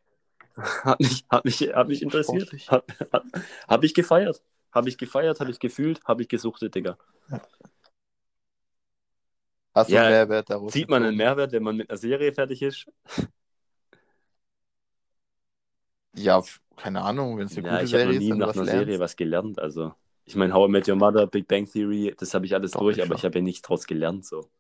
Hat 0.57 1.01
mich, 1.01 1.25
hat 1.31 1.45
mich, 1.45 1.61
hat 1.61 1.89
mich 1.89 2.03
interessiert. 2.03 2.53
Hat, 2.69 2.85
hat, 3.13 3.25
hab 3.67 3.85
ich 3.85 3.95
gefeiert. 3.95 4.43
Habe 4.73 4.89
ich 4.89 4.99
gefeiert, 4.99 5.41
habe 5.41 5.51
ich 5.51 5.59
gefühlt, 5.59 6.05
habe 6.05 6.23
ich 6.23 6.29
gesuchtet, 6.29 6.75
Digga. 6.75 6.99
Hast 9.75 9.93
du 9.93 9.97
Ja, 9.97 9.99
einen 9.99 10.07
Mehrwert 10.07 10.51
daraus? 10.51 10.75
Sieht 10.75 10.89
man 10.91 11.05
einen? 11.05 11.17
Mehrwert, 11.17 11.53
wenn 11.53 11.63
man 11.65 11.77
mit 11.77 11.91
einer 11.91 11.99
Serie 11.99 12.33
fertig 12.35 12.63
ist? 12.63 12.87
Ja, 16.15 16.43
keine 16.77 17.01
Ahnung, 17.03 17.39
wenn 17.39 17.47
es 17.47 17.57
eine 17.57 17.65
Ja, 17.65 17.67
gute 17.67 17.87
ich 17.87 17.95
habe 17.95 18.05
noch 18.05 18.13
Serie 18.13 18.19
nie 18.19 18.33
ist, 18.33 18.35
nach 18.35 18.55
einer 18.55 18.65
lernst. 18.65 18.67
Serie 18.67 19.01
was 19.01 19.17
gelernt. 19.17 19.59
Also, 19.59 19.95
ich 20.25 20.37
meine, 20.37 20.53
How 20.55 20.69
I 20.69 20.73
Met 20.73 20.89
Your 20.89 20.97
Mother, 20.97 21.27
Big 21.27 21.49
Bang 21.49 21.67
Theory, 21.67 22.15
das 22.19 22.35
habe 22.35 22.47
ich 22.47 22.55
alles 22.55 22.73
Doch, 22.73 22.77
durch, 22.77 23.01
ich 23.01 23.03
aber 23.03 23.15
ich 23.15 23.25
habe 23.25 23.39
ja 23.39 23.43
nichts 23.45 23.63
draus 23.63 23.87
gelernt. 23.87 24.25
So. 24.27 24.51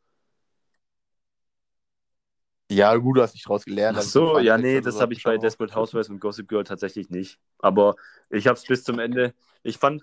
Ja, 2.70 2.94
gut, 2.96 3.16
du 3.16 3.22
hast 3.22 3.34
nicht 3.34 3.48
draus 3.48 3.64
gelernt. 3.64 3.96
Ach 3.96 4.02
also 4.02 4.26
so, 4.26 4.38
ja, 4.38 4.58
nee, 4.58 4.76
oder 4.76 4.82
das 4.82 5.00
habe 5.00 5.14
ich 5.14 5.22
bei 5.22 5.38
Desperate. 5.38 5.74
Housewives 5.74 6.10
und 6.10 6.20
Gossip 6.20 6.48
Girl 6.48 6.64
tatsächlich 6.64 7.08
nicht. 7.08 7.38
Aber 7.58 7.96
ich 8.30 8.46
habe 8.46 8.58
es 8.58 8.64
bis 8.64 8.84
zum 8.84 8.98
Ende. 8.98 9.34
Ich 9.62 9.78
fand, 9.78 10.02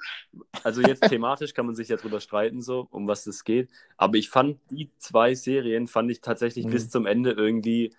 also 0.64 0.82
jetzt 0.82 1.02
thematisch 1.10 1.54
kann 1.54 1.68
man 1.68 1.76
sich 1.76 1.90
ja 1.90 1.98
drüber 1.98 2.20
streiten, 2.20 2.62
so, 2.62 2.88
um 2.92 3.08
was 3.08 3.28
es 3.28 3.44
geht. 3.44 3.70
Aber 3.98 4.16
ich 4.18 4.30
fand 4.30 4.60
die 4.72 4.90
zwei 4.98 5.36
Serien, 5.36 5.88
fand 5.88 6.10
ich 6.10 6.22
tatsächlich 6.22 6.66
Mhm. 6.66 6.72
bis 6.72 6.90
zum 6.90 7.06
Ende 7.06 7.32
irgendwie, 7.32 7.94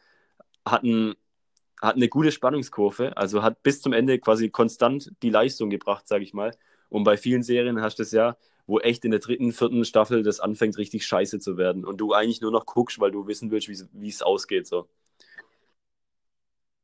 hatten, 0.67 1.15
hatten 1.81 1.99
eine 2.01 2.09
gute 2.09 2.33
Spannungskurve. 2.33 3.17
Also 3.17 3.43
hat 3.43 3.63
bis 3.63 3.81
zum 3.83 3.93
Ende 3.93 4.19
quasi 4.19 4.51
konstant 4.51 5.13
die 5.23 5.31
Leistung 5.31 5.71
gebracht, 5.71 6.09
sage 6.09 6.25
ich 6.25 6.35
mal. 6.35 6.53
Und 6.89 7.05
bei 7.05 7.17
vielen 7.17 7.43
Serien 7.43 7.81
hast 7.81 7.99
du 7.99 8.03
das 8.03 8.13
ja, 8.13 8.37
wo 8.67 8.81
echt 8.81 9.05
in 9.05 9.11
der 9.13 9.21
dritten, 9.21 9.53
vierten 9.53 9.85
Staffel 9.85 10.23
das 10.23 10.41
anfängt, 10.41 10.77
richtig 10.79 11.07
scheiße 11.07 11.39
zu 11.39 11.57
werden. 11.57 11.85
Und 11.85 11.99
du 12.01 12.13
eigentlich 12.13 12.41
nur 12.41 12.51
noch 12.53 12.67
guckst, 12.67 12.99
weil 13.01 13.11
du 13.13 13.27
wissen 13.27 13.51
willst, 13.51 13.69
wie 13.69 14.09
es 14.09 14.23
ausgeht. 14.23 14.67
So. 14.67 14.89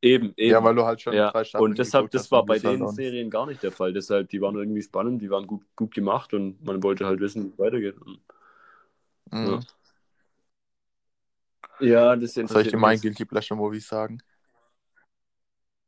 Eben, 0.05 0.35
eben. 0.37 0.51
Ja, 0.53 0.65
weil 0.65 0.75
du 0.75 0.85
halt 0.85 1.01
schon 1.01 1.15
Ja, 1.15 1.31
drei 1.31 1.45
Staffeln 1.45 1.71
und 1.71 1.79
deshalb, 1.79 2.11
das 2.11 2.31
war 2.33 2.45
bei 2.45 2.59
den 2.59 2.89
Serien 2.89 3.31
gar 3.31 3.47
nicht 3.47 3.63
der 3.63 3.71
Fall. 3.71 3.93
Deshalb, 3.93 4.29
die 4.31 4.41
waren 4.41 4.57
irgendwie 4.57 4.83
spannend, 4.83 5.23
die 5.23 5.31
waren 5.31 5.47
gut, 5.47 5.63
gut 5.77 5.95
gemacht 5.95 6.35
und 6.35 6.63
man 6.65 6.83
wollte 6.83 7.07
halt 7.07 7.21
wissen, 7.21 7.45
wie 7.45 7.49
es 7.51 7.59
weitergeht. 7.59 7.97
Und, 8.01 8.21
Mhm. 9.31 9.61
ja, 11.81 12.17
das 12.17 12.35
Soll 12.35 12.63
ich 12.63 12.69
dir 12.69 12.79
mein 12.79 12.95
mich. 12.95 13.03
Guilty 13.03 13.25
Pleasure 13.25 13.57
Movies 13.57 13.87
sagen? 13.87 14.19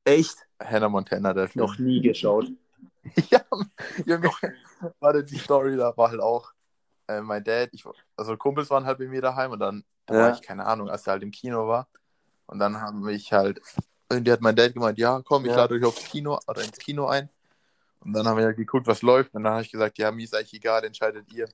Echt? 0.04 0.36
Hannah 0.62 0.88
Montana, 0.88 1.32
der. 1.32 1.50
Noch 1.54 1.78
nie 1.78 2.00
geschaut. 2.00 2.52
ja, 3.30 3.40
Junge, 4.06 4.30
warte, 5.00 5.24
die 5.24 5.38
Story 5.38 5.76
da 5.76 5.96
war 5.96 6.10
halt 6.10 6.20
auch, 6.20 6.52
äh, 7.08 7.20
mein 7.20 7.44
Dad, 7.44 7.68
ich, 7.72 7.84
also 8.16 8.36
Kumpels 8.36 8.70
waren 8.70 8.84
halt 8.86 8.98
bei 8.98 9.06
mir 9.06 9.20
daheim 9.22 9.52
und 9.52 9.58
dann 9.60 9.84
da 10.06 10.14
Ja. 10.14 10.20
war 10.20 10.30
ich, 10.30 10.42
keine 10.42 10.64
Ahnung, 10.66 10.88
als 10.88 11.06
er 11.06 11.12
halt 11.14 11.22
im 11.22 11.30
Kino 11.30 11.66
war. 11.66 11.88
Und 12.46 12.58
dann 12.58 12.80
haben 12.80 13.00
mich 13.00 13.32
halt, 13.32 13.60
irgendwie 14.10 14.32
hat 14.32 14.40
mein 14.40 14.56
Dad 14.56 14.74
gemeint, 14.74 14.98
ja, 14.98 15.20
komm, 15.24 15.44
ich 15.44 15.50
Ja. 15.50 15.58
lade 15.58 15.74
euch 15.74 15.84
aufs 15.84 16.04
Kino 16.04 16.38
oder 16.46 16.62
ins 16.62 16.78
Kino 16.78 17.06
ein. 17.06 17.28
Und 18.00 18.12
dann 18.12 18.26
haben 18.26 18.36
wir 18.36 18.44
halt 18.44 18.56
geguckt, 18.56 18.86
was 18.86 19.02
läuft. 19.02 19.34
Und 19.34 19.44
dann 19.44 19.54
habe 19.54 19.62
ich 19.62 19.72
gesagt, 19.72 19.98
ja, 19.98 20.10
mir 20.12 20.24
ist 20.24 20.34
eigentlich 20.34 20.54
egal, 20.54 20.84
entscheidet 20.84 21.32
ihr. 21.32 21.48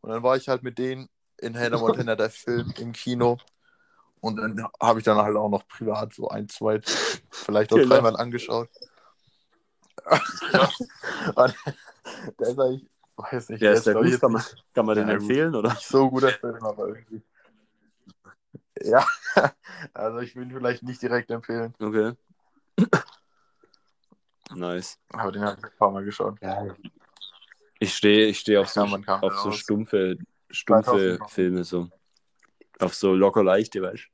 Und 0.00 0.10
dann 0.10 0.22
war 0.22 0.36
ich 0.36 0.48
halt 0.48 0.62
mit 0.62 0.78
denen 0.78 1.08
in 1.38 1.56
Hannah 1.58 1.78
Montana, 1.78 2.16
der 2.16 2.30
Film, 2.30 2.72
im 2.78 2.92
Kino. 2.92 3.38
Und 4.20 4.36
dann 4.36 4.66
habe 4.80 4.98
ich 4.98 5.04
dann 5.04 5.18
halt 5.18 5.36
auch 5.36 5.48
noch 5.50 5.68
privat 5.68 6.14
so 6.14 6.28
ein, 6.28 6.48
zwei, 6.48 6.80
vielleicht 7.30 7.72
auch 7.72 7.78
Genau. 7.78 7.94
dreimal 7.94 8.16
angeschaut. 8.16 8.68
Und 11.36 11.54
der 12.38 12.48
ist 12.48 12.58
eigentlich, 12.58 12.88
weiß 13.16 13.48
nicht, 13.50 13.62
Der 13.62 13.72
ist 13.72 13.84
sehr 13.84 13.94
glaub 13.94 14.04
ich, 14.04 14.12
gut. 14.12 14.20
Kann 14.20 14.32
man, 14.32 14.42
kann 14.74 14.86
man 14.86 14.96
den 14.96 15.08
Ja, 15.08 15.14
gut. 15.14 15.22
empfehlen, 15.22 15.54
oder? 15.54 15.70
nicht 15.70 15.86
so 15.86 16.10
guter 16.10 16.28
Film, 16.30 16.64
aber 16.64 16.88
irgendwie. 16.88 17.22
Ja, 18.82 19.06
also 19.94 20.18
ich 20.18 20.34
will 20.36 20.44
ihn 20.44 20.50
vielleicht 20.52 20.82
nicht 20.82 21.00
direkt 21.00 21.30
empfehlen, 21.30 21.74
Okay. 21.80 22.12
nice. 24.50 24.98
aber 25.10 25.32
den 25.32 25.42
habe 25.44 25.58
ich 25.58 25.64
ein 25.64 25.78
paar 25.78 25.90
Mal 25.90 26.04
geschaut. 26.04 26.38
Ich 27.78 27.94
stehe 27.94 28.26
ich 28.26 28.40
steh 28.40 28.56
auf 28.58 28.68
so, 28.68 28.84
Ja, 28.84 29.20
auf 29.20 29.38
so 29.38 29.52
stumpfe, 29.52 30.16
stumpfe 30.50 31.18
2000. 31.18 31.30
Filme, 31.30 31.64
so. 31.64 31.88
Auf 32.80 32.94
so 32.94 33.14
locker 33.14 33.44
leichte, 33.44 33.80
weißt 33.82 34.04
du? 34.04 34.08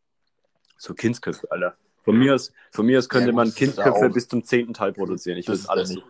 So 0.77 0.95
Kindsköpfe, 0.95 1.51
Alter. 1.51 1.77
Von 2.03 2.19
mir 2.19 2.35
aus, 2.35 2.53
von 2.73 2.87
mir 2.87 2.99
aus 2.99 3.09
könnte 3.09 3.29
Ja, 3.31 3.35
man 3.35 3.53
ja 3.57 3.93
auch- 3.93 4.13
bis 4.13 4.27
zum 4.29 4.43
zehnten 4.45 4.73
Teil 4.75 4.93
produzieren. 4.93 5.39
Ich 5.39 5.47
will 5.47 5.55
Das 5.57 5.65
das 5.65 5.65
ist 5.65 5.71
alles 5.71 5.91
ja 5.91 5.97
nicht. 5.97 6.07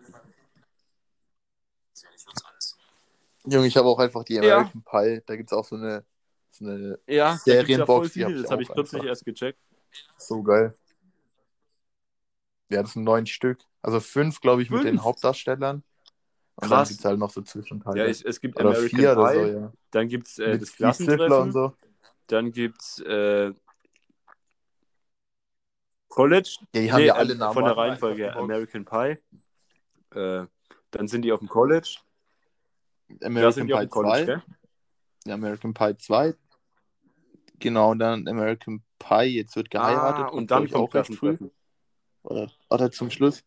Junge, 3.45 3.67
ich 3.67 3.75
habe 3.75 3.87
auch 3.87 3.99
einfach 3.99 4.23
die 4.23 4.35
Ja. 4.35 4.41
American 4.41 4.83
Pie, 4.83 5.21
da 5.25 5.35
gibt 5.35 5.51
es 5.51 5.57
auch 5.57 5.65
so 5.65 5.75
eine, 5.75 6.05
so 6.51 6.65
eine 6.65 6.99
Ja, 7.07 7.37
Serienbox, 7.37 8.15
ich 8.15 8.23
das 8.23 8.51
habe 8.51 8.61
ich 8.61 8.69
kürzlich 8.69 9.03
erst 9.03 9.25
gecheckt. 9.25 9.59
so 10.17 10.43
geil. 10.43 10.77
Ja, 12.69 12.81
das 12.83 12.93
sind 12.93 13.03
neun 13.03 13.25
Stück. 13.25 13.59
Also 13.81 13.99
fünf, 13.99 14.39
glaube 14.39 14.61
ich, 14.61 14.69
mit 14.69 14.81
Fünf? 14.81 14.91
den 14.91 15.03
Hauptdarstellern. 15.03 15.83
Und 16.55 16.63
dann 16.63 16.69
Krass. 16.69 16.89
gibt 16.89 16.99
es 16.99 17.05
halt 17.05 17.19
noch 17.19 17.31
so 17.31 17.41
Zwischenteile. 17.41 17.97
Ja, 17.99 18.05
es, 18.05 18.21
es 18.21 18.39
gibt 18.39 18.55
oder 18.57 18.69
American 18.69 18.89
vier 18.89 19.09
Pie, 19.15 19.19
oder 19.19 19.33
so, 19.33 19.45
ja. 19.59 19.73
dann 19.89 20.07
gibt 20.07 20.27
es 20.27 20.37
äh, 20.39 20.51
mit 20.53 20.61
das 20.61 20.73
Klassentreffen, 20.73 21.33
und 21.41 21.51
so. 21.51 21.73
dann 22.27 22.51
gibt 22.51 22.79
es 22.81 22.99
äh, 22.99 23.53
College, 26.11 26.57
Ja, 26.75 26.81
die 26.81 26.91
haben 26.91 26.99
Nee, 27.01 27.07
ja 27.07 27.15
alle 27.15 27.31
ähm, 27.33 27.39
Namen. 27.39 27.53
von 27.53 27.63
der 27.63 27.75
Reihenfolge 27.75 28.35
American 28.35 28.85
Pie. 28.85 29.17
Äh, 30.13 30.45
dann 30.91 31.07
sind 31.07 31.23
die 31.23 31.31
auf 31.31 31.39
dem 31.39 31.47
College. 31.47 31.97
American 33.23 33.65
Pie 33.65 33.73
dem 33.73 33.89
College, 33.89 34.25
2. 34.25 34.25
gell? 34.25 35.33
American 35.33 35.73
Pie 35.73 35.97
2. 35.97 36.35
Genau, 37.59 37.91
und 37.91 37.99
dann 37.99 38.27
American 38.27 38.83
Pie, 38.99 39.37
jetzt 39.37 39.55
wird 39.55 39.69
geheiratet. 39.69 40.25
Ah, 40.25 40.29
kommt, 40.29 40.37
und 40.37 40.51
dann 40.51 40.65
ich, 40.65 40.75
auch 40.75 40.91
kommt 40.91 40.95
recht 40.95 41.15
früh. 41.15 41.37
Oder, 42.23 42.51
oder 42.69 42.91
zum 42.91 43.09
Schluss. 43.09 43.43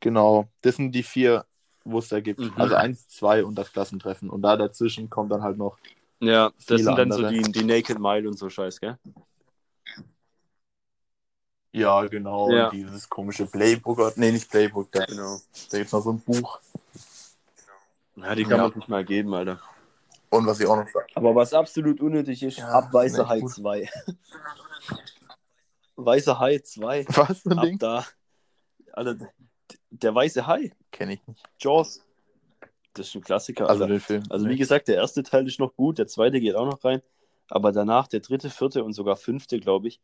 Genau, 0.00 0.48
das 0.60 0.76
sind 0.76 0.92
die 0.92 1.02
vier, 1.02 1.46
wo 1.84 1.98
es 2.00 2.08
da 2.08 2.20
gibt. 2.20 2.40
Mhm. 2.40 2.52
Also 2.56 2.74
eins, 2.74 3.08
zwei 3.08 3.44
und 3.44 3.54
das 3.56 3.72
Klassentreffen. 3.72 4.28
Und 4.28 4.42
da 4.42 4.56
dazwischen 4.56 5.08
kommt 5.08 5.32
dann 5.32 5.42
halt 5.42 5.56
noch. 5.56 5.78
Ja, 6.20 6.52
das 6.66 6.82
sind 6.82 6.96
dann 6.96 7.10
so 7.10 7.24
andere. 7.24 7.42
die, 7.42 7.52
die 7.52 7.64
Naked 7.64 7.98
Mile 7.98 8.28
und 8.28 8.38
so 8.38 8.50
Scheiß, 8.50 8.78
gell? 8.80 8.98
Ja, 11.76 12.06
genau. 12.06 12.50
Ja. 12.50 12.70
Dieses 12.70 13.08
komische 13.08 13.46
Playbook. 13.46 14.16
Nee, 14.16 14.32
nicht 14.32 14.50
Playbook. 14.50 14.90
Da, 14.92 15.04
Genau. 15.04 15.38
da 15.70 15.76
gibt 15.78 15.86
es 15.86 15.92
noch 15.92 16.02
so 16.02 16.12
ein 16.12 16.20
Buch. 16.20 16.58
Ja, 18.16 18.34
die 18.34 18.42
kann 18.44 18.52
Ja. 18.52 18.62
man 18.68 18.72
sich 18.72 18.88
mal 18.88 19.04
geben, 19.04 19.34
Alter. 19.34 19.60
Und 20.30 20.46
was 20.46 20.58
ich 20.60 20.66
auch 20.66 20.76
noch 20.76 20.88
sage. 20.88 21.06
Aber 21.14 21.34
was 21.34 21.52
absolut 21.54 22.00
unnötig 22.00 22.42
ist, 22.42 22.58
Ja, 22.58 22.68
ab 22.70 22.92
Weiße 22.92 23.22
nee, 23.22 23.28
Hai 23.28 23.40
gut. 23.40 23.52
2. 23.52 23.88
Weiße 25.96 26.38
Hai 26.38 26.58
2. 26.58 27.04
Was 27.08 27.40
für 27.40 27.50
ein 27.52 27.58
Ab 27.58 27.64
Ding? 27.64 27.78
da. 27.78 28.04
Alter, 28.92 29.16
der 29.90 30.14
Weiße 30.14 30.46
Hai. 30.46 30.72
Kenne 30.90 31.14
ich 31.14 31.26
nicht. 31.26 31.42
Jaws. 31.60 32.02
Das 32.94 33.08
ist 33.08 33.14
ein 33.14 33.20
Klassiker. 33.22 33.68
Also 33.68 33.84
Alter. 33.84 33.94
den 33.94 34.00
Film. 34.00 34.22
Also 34.30 34.46
Nee. 34.46 34.52
wie 34.54 34.58
gesagt, 34.58 34.88
der 34.88 34.96
erste 34.96 35.22
Teil 35.22 35.46
ist 35.46 35.60
noch 35.60 35.74
gut, 35.76 35.98
der 35.98 36.06
zweite 36.06 36.40
geht 36.40 36.54
auch 36.54 36.64
noch 36.66 36.82
rein, 36.84 37.02
aber 37.48 37.72
danach 37.72 38.06
der 38.08 38.20
dritte, 38.20 38.48
vierte 38.50 38.82
und 38.84 38.94
sogar 38.94 39.16
fünfte, 39.16 39.60
glaube 39.60 39.88
ich, 39.88 40.00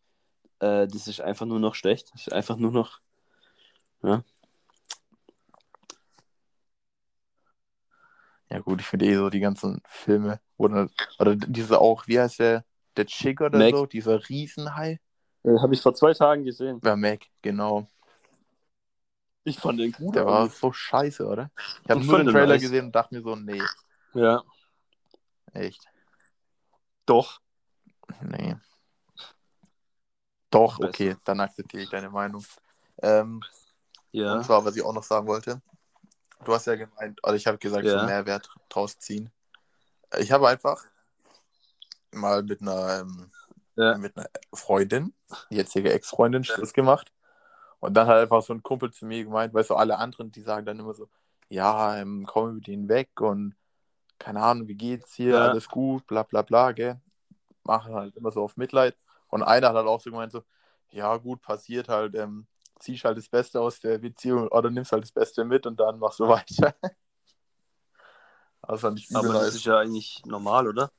äh, 0.62 0.86
das 0.86 1.08
ist 1.08 1.20
einfach 1.20 1.44
nur 1.44 1.58
noch 1.58 1.74
schlecht. 1.74 2.10
Das 2.14 2.22
ist 2.28 2.32
einfach 2.32 2.56
nur 2.56 2.70
noch, 2.70 3.00
ja. 4.02 4.22
Ja 8.48 8.58
gut, 8.60 8.80
ich 8.80 8.86
finde 8.86 9.06
eh 9.06 9.16
so 9.16 9.30
die 9.30 9.40
ganzen 9.40 9.82
Filme, 9.86 10.38
oder, 10.58 10.88
oder 11.18 11.34
diese 11.34 11.80
auch, 11.80 12.06
wie 12.06 12.20
heißt 12.20 12.38
der, 12.38 12.64
der 12.96 13.06
Chick 13.06 13.40
oder 13.40 13.58
Mac. 13.58 13.74
so, 13.74 13.86
dieser 13.86 14.28
Riesenhai? 14.28 15.00
Äh, 15.42 15.58
Habe 15.58 15.74
ich 15.74 15.80
vor 15.80 15.94
zwei 15.94 16.12
Tagen 16.12 16.44
gesehen. 16.44 16.78
Ja, 16.84 16.94
Mac, 16.94 17.26
genau. 17.40 17.88
Ich 19.44 19.58
fand 19.58 19.80
den 19.80 19.90
gut. 19.90 20.14
Der 20.14 20.26
war 20.26 20.48
so 20.48 20.70
scheiße, 20.70 21.26
oder? 21.26 21.50
Ich 21.82 21.90
habe 21.90 22.04
nur 22.04 22.18
den 22.18 22.26
den 22.26 22.34
Trailer 22.34 22.54
nice. 22.54 22.60
gesehen 22.60 22.84
und 22.86 22.94
dachte 22.94 23.14
mir 23.14 23.22
so, 23.22 23.34
nee, 23.34 23.62
Ja, 24.14 24.42
echt, 25.54 25.82
doch. 27.06 27.40
nee. 28.20 28.54
Doch, 30.52 30.78
Besser. 30.78 30.88
okay, 30.88 31.16
dann 31.24 31.40
akzeptiere 31.40 31.82
ich 31.82 31.90
deine 31.90 32.10
Meinung. 32.10 32.44
Ähm, 33.02 33.42
Ja. 34.12 34.34
Und 34.34 34.44
zwar, 34.44 34.64
was 34.64 34.76
ich 34.76 34.82
auch 34.84 34.92
noch 34.92 35.02
sagen 35.02 35.26
wollte. 35.26 35.60
Du 36.44 36.52
hast 36.52 36.66
ja 36.66 36.76
gemeint, 36.76 37.18
oder 37.24 37.34
ich 37.34 37.46
habe 37.46 37.56
gesagt, 37.58 37.84
Ja. 37.84 38.00
so 38.00 38.06
Mehrwert 38.06 38.50
draus 38.68 38.98
ziehen. 38.98 39.30
Ich 40.18 40.30
habe 40.30 40.46
einfach 40.48 40.84
mal 42.12 42.42
mit 42.42 42.60
einer, 42.60 43.00
ähm, 43.00 43.30
Ja. 43.76 43.96
mit 43.96 44.16
einer 44.16 44.28
Freundin, 44.52 45.14
jetzige 45.48 45.92
Ex-Freundin, 45.92 46.44
Schluss 46.44 46.74
gemacht. 46.74 47.10
Und 47.80 47.94
dann 47.94 48.06
hat 48.06 48.18
einfach 48.18 48.42
so 48.42 48.52
ein 48.52 48.62
Kumpel 48.62 48.92
zu 48.92 49.06
mir 49.06 49.24
gemeint, 49.24 49.54
weißt 49.54 49.70
du, 49.70 49.76
alle 49.76 49.96
anderen, 49.98 50.30
die 50.30 50.42
sagen 50.42 50.66
dann 50.66 50.78
immer 50.78 50.92
so, 50.94 51.08
ja, 51.48 51.96
ähm, 51.96 52.24
komm 52.26 52.56
mit 52.56 52.66
denen 52.66 52.88
weg 52.88 53.18
und 53.20 53.56
keine 54.18 54.42
Ahnung, 54.42 54.68
wie 54.68 54.74
geht's 54.76 55.14
hier, 55.14 55.30
Ja. 55.36 55.48
alles 55.48 55.68
gut, 55.68 56.06
bla 56.06 56.22
bla 56.22 56.42
bla, 56.42 56.72
gell. 56.72 57.00
Machen 57.64 57.94
halt 57.94 58.14
immer 58.16 58.30
so 58.30 58.42
auf 58.42 58.56
Mitleid. 58.58 58.94
Und 59.32 59.42
einer 59.42 59.68
hat 59.70 59.76
halt 59.76 59.86
auch 59.88 60.00
so 60.00 60.10
gemeint, 60.10 60.30
so, 60.30 60.42
ja 60.90 61.16
gut, 61.16 61.40
passiert 61.40 61.88
halt, 61.88 62.14
ähm, 62.16 62.46
ziehst 62.78 63.04
halt 63.04 63.16
das 63.16 63.30
Beste 63.30 63.60
aus 63.60 63.80
der 63.80 63.96
Beziehung 63.98 64.46
oder 64.48 64.70
nimmst 64.70 64.92
halt 64.92 65.04
das 65.04 65.12
Beste 65.12 65.44
mit 65.44 65.66
und 65.66 65.80
dann 65.80 65.98
machst 65.98 66.20
du 66.20 66.28
weiter. 66.28 66.74
Ich 68.94 69.10
übel 69.10 69.30
Aber 69.30 69.44
das 69.44 69.54
ist 69.54 69.64
ja 69.64 69.78
eigentlich 69.78 70.22
normal, 70.26 70.68
oder? 70.68 70.90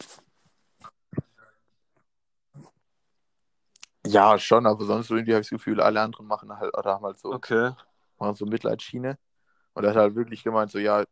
Ja, 4.06 4.38
schon, 4.40 4.66
aber 4.66 4.84
sonst 4.84 5.12
irgendwie 5.12 5.34
habe 5.34 5.42
ich 5.42 5.48
das 5.50 5.58
Gefühl, 5.58 5.80
alle 5.80 6.02
anderen 6.02 6.26
machen 6.26 6.52
halt, 6.58 6.76
oder 6.76 6.96
haben 6.96 7.06
halt 7.06 7.20
so, 7.20 7.36
Okay. 7.36 7.72
machen 8.18 8.36
so 8.36 8.46
Mitleidsschiene. 8.48 9.18
Und 9.74 9.84
er 9.84 9.92
hat 9.92 9.98
halt 9.98 10.16
wirklich 10.16 10.44
gemeint, 10.44 10.72
so, 10.72 10.80
ja, 10.80 11.04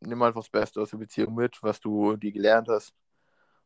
nimm 0.00 0.22
einfach 0.22 0.40
das 0.40 0.50
Beste 0.50 0.80
aus 0.80 0.90
der 0.90 0.98
Beziehung 0.98 1.34
mit, 1.34 1.62
was 1.62 1.80
du 1.80 2.16
die 2.16 2.32
gelernt 2.32 2.68
hast 2.68 2.92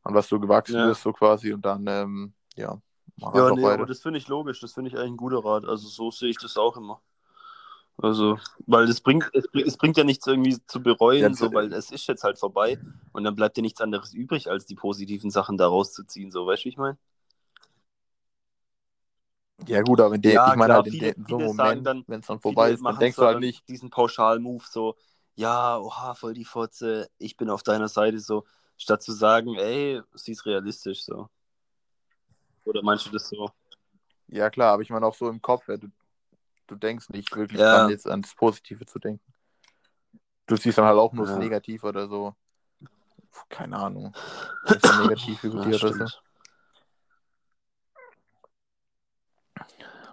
und 0.05 0.15
was 0.15 0.29
du 0.29 0.39
gewachsen 0.41 0.77
Ja. 0.77 0.89
bist, 0.89 1.03
so 1.03 1.13
quasi, 1.13 1.53
und 1.53 1.65
dann, 1.65 1.87
ähm, 1.89 2.35
ja, 2.57 2.81
Ja, 3.17 3.51
nee, 3.53 3.63
weiter. 3.63 3.75
aber 3.75 3.87
das 3.87 4.01
finde 4.03 4.19
ich 4.19 4.29
logisch. 4.29 4.61
Das 4.61 4.73
finde 4.75 4.91
ich 4.91 4.97
eigentlich 4.97 5.13
ein 5.13 5.17
guter 5.17 5.45
Rat. 5.45 5.65
Also 5.65 5.89
so 5.89 6.11
sehe 6.11 6.31
ich 6.31 6.39
das 6.39 6.57
auch 6.57 6.77
immer. 6.77 7.01
Also, 7.99 8.39
weil 8.67 8.87
das 8.87 9.01
bringt, 9.01 9.29
es, 9.35 9.47
bringt- 9.49 9.67
es 9.69 9.77
bringt 9.77 9.97
ja 9.99 10.05
nichts 10.05 10.27
irgendwie 10.27 10.57
zu 10.67 10.83
bereuen, 10.83 11.23
Ja, 11.23 11.35
so, 11.35 11.53
weil 11.53 11.73
es 11.73 11.91
ist 11.91 12.07
jetzt 12.09 12.25
halt 12.25 12.39
vorbei 12.39 12.79
und 13.13 13.25
dann 13.25 13.35
bleibt 13.37 13.57
dir 13.59 13.63
nichts 13.63 13.81
anderes 13.81 14.15
übrig, 14.15 14.49
als 14.51 14.65
die 14.67 14.75
positiven 14.75 15.31
Sachen 15.31 15.59
daraus 15.59 15.93
zu 15.93 16.05
ziehen. 16.05 16.31
So, 16.31 16.47
weißt 16.47 16.63
du, 16.63 16.67
wie 16.67 16.69
ich 16.71 16.79
meine? 16.79 16.99
Ja, 19.67 19.83
gut, 19.83 20.01
aber 20.01 20.15
in 20.15 20.23
dem, 20.23 20.33
Ja, 20.33 20.51
ich 20.53 20.57
meine 20.57 20.75
halt 20.75 20.87
in 20.87 20.93
viele- 20.93 21.15
dem 21.15 21.27
so 21.29 21.39
Moment, 21.39 21.87
wenn 21.87 22.21
es 22.21 22.27
dann 22.27 22.41
vorbei 22.41 22.71
ist, 22.73 22.83
dann 22.85 22.99
denkst 22.99 23.17
du 23.19 23.25
halt 23.27 23.41
nicht, 23.41 23.69
diesen 23.69 23.91
Pauschal-Move, 23.91 24.65
so, 24.69 24.97
ja, 25.35 25.79
oha, 25.79 26.15
voll 26.15 26.33
die 26.35 26.45
Fotze, 26.47 27.11
ich 27.19 27.37
bin 27.37 27.51
auf 27.51 27.63
deiner 27.63 27.89
Seite, 27.89 28.21
so, 28.21 28.45
statt 28.79 29.03
zu 29.03 29.13
sagen, 29.13 29.55
ey, 29.57 30.01
sie 30.15 30.33
ist 30.33 30.47
realistisch, 30.47 31.05
so. 31.05 31.29
Oder 32.65 32.83
meinst 32.83 33.07
du 33.07 33.11
das 33.11 33.29
so? 33.29 33.51
ja 34.29 34.49
klar, 34.51 34.73
aber 34.75 34.83
ich 34.83 34.91
meine 34.91 35.07
auch 35.07 35.15
so 35.15 35.29
im 35.29 35.43
Kopf, 35.43 35.67
ja, 35.69 35.77
du, 35.77 35.89
du 36.69 36.77
denkst 36.77 37.09
nicht 37.09 37.35
wirklich 37.35 37.61
Ja. 37.61 37.79
dran, 37.81 37.91
jetzt 37.91 38.07
ans 38.07 38.35
Positive 38.35 38.87
zu 38.87 38.99
denken. 38.99 39.25
Du 40.47 40.57
siehst 40.57 40.79
dann 40.79 40.85
halt 40.85 40.99
auch 40.99 41.13
nur 41.13 41.27
das 41.27 41.35
Ja. 41.35 41.39
Negativ 41.41 41.85
oder 41.85 42.09
so. 42.09 42.35
Keine 43.49 43.77
Ahnung. 43.77 44.13
Einfach 44.65 45.01
negativ 45.03 45.43
über 45.45 45.59
Ja, 45.65 45.79
die 45.79 45.85
oder 45.85 45.93
so. 46.09 46.19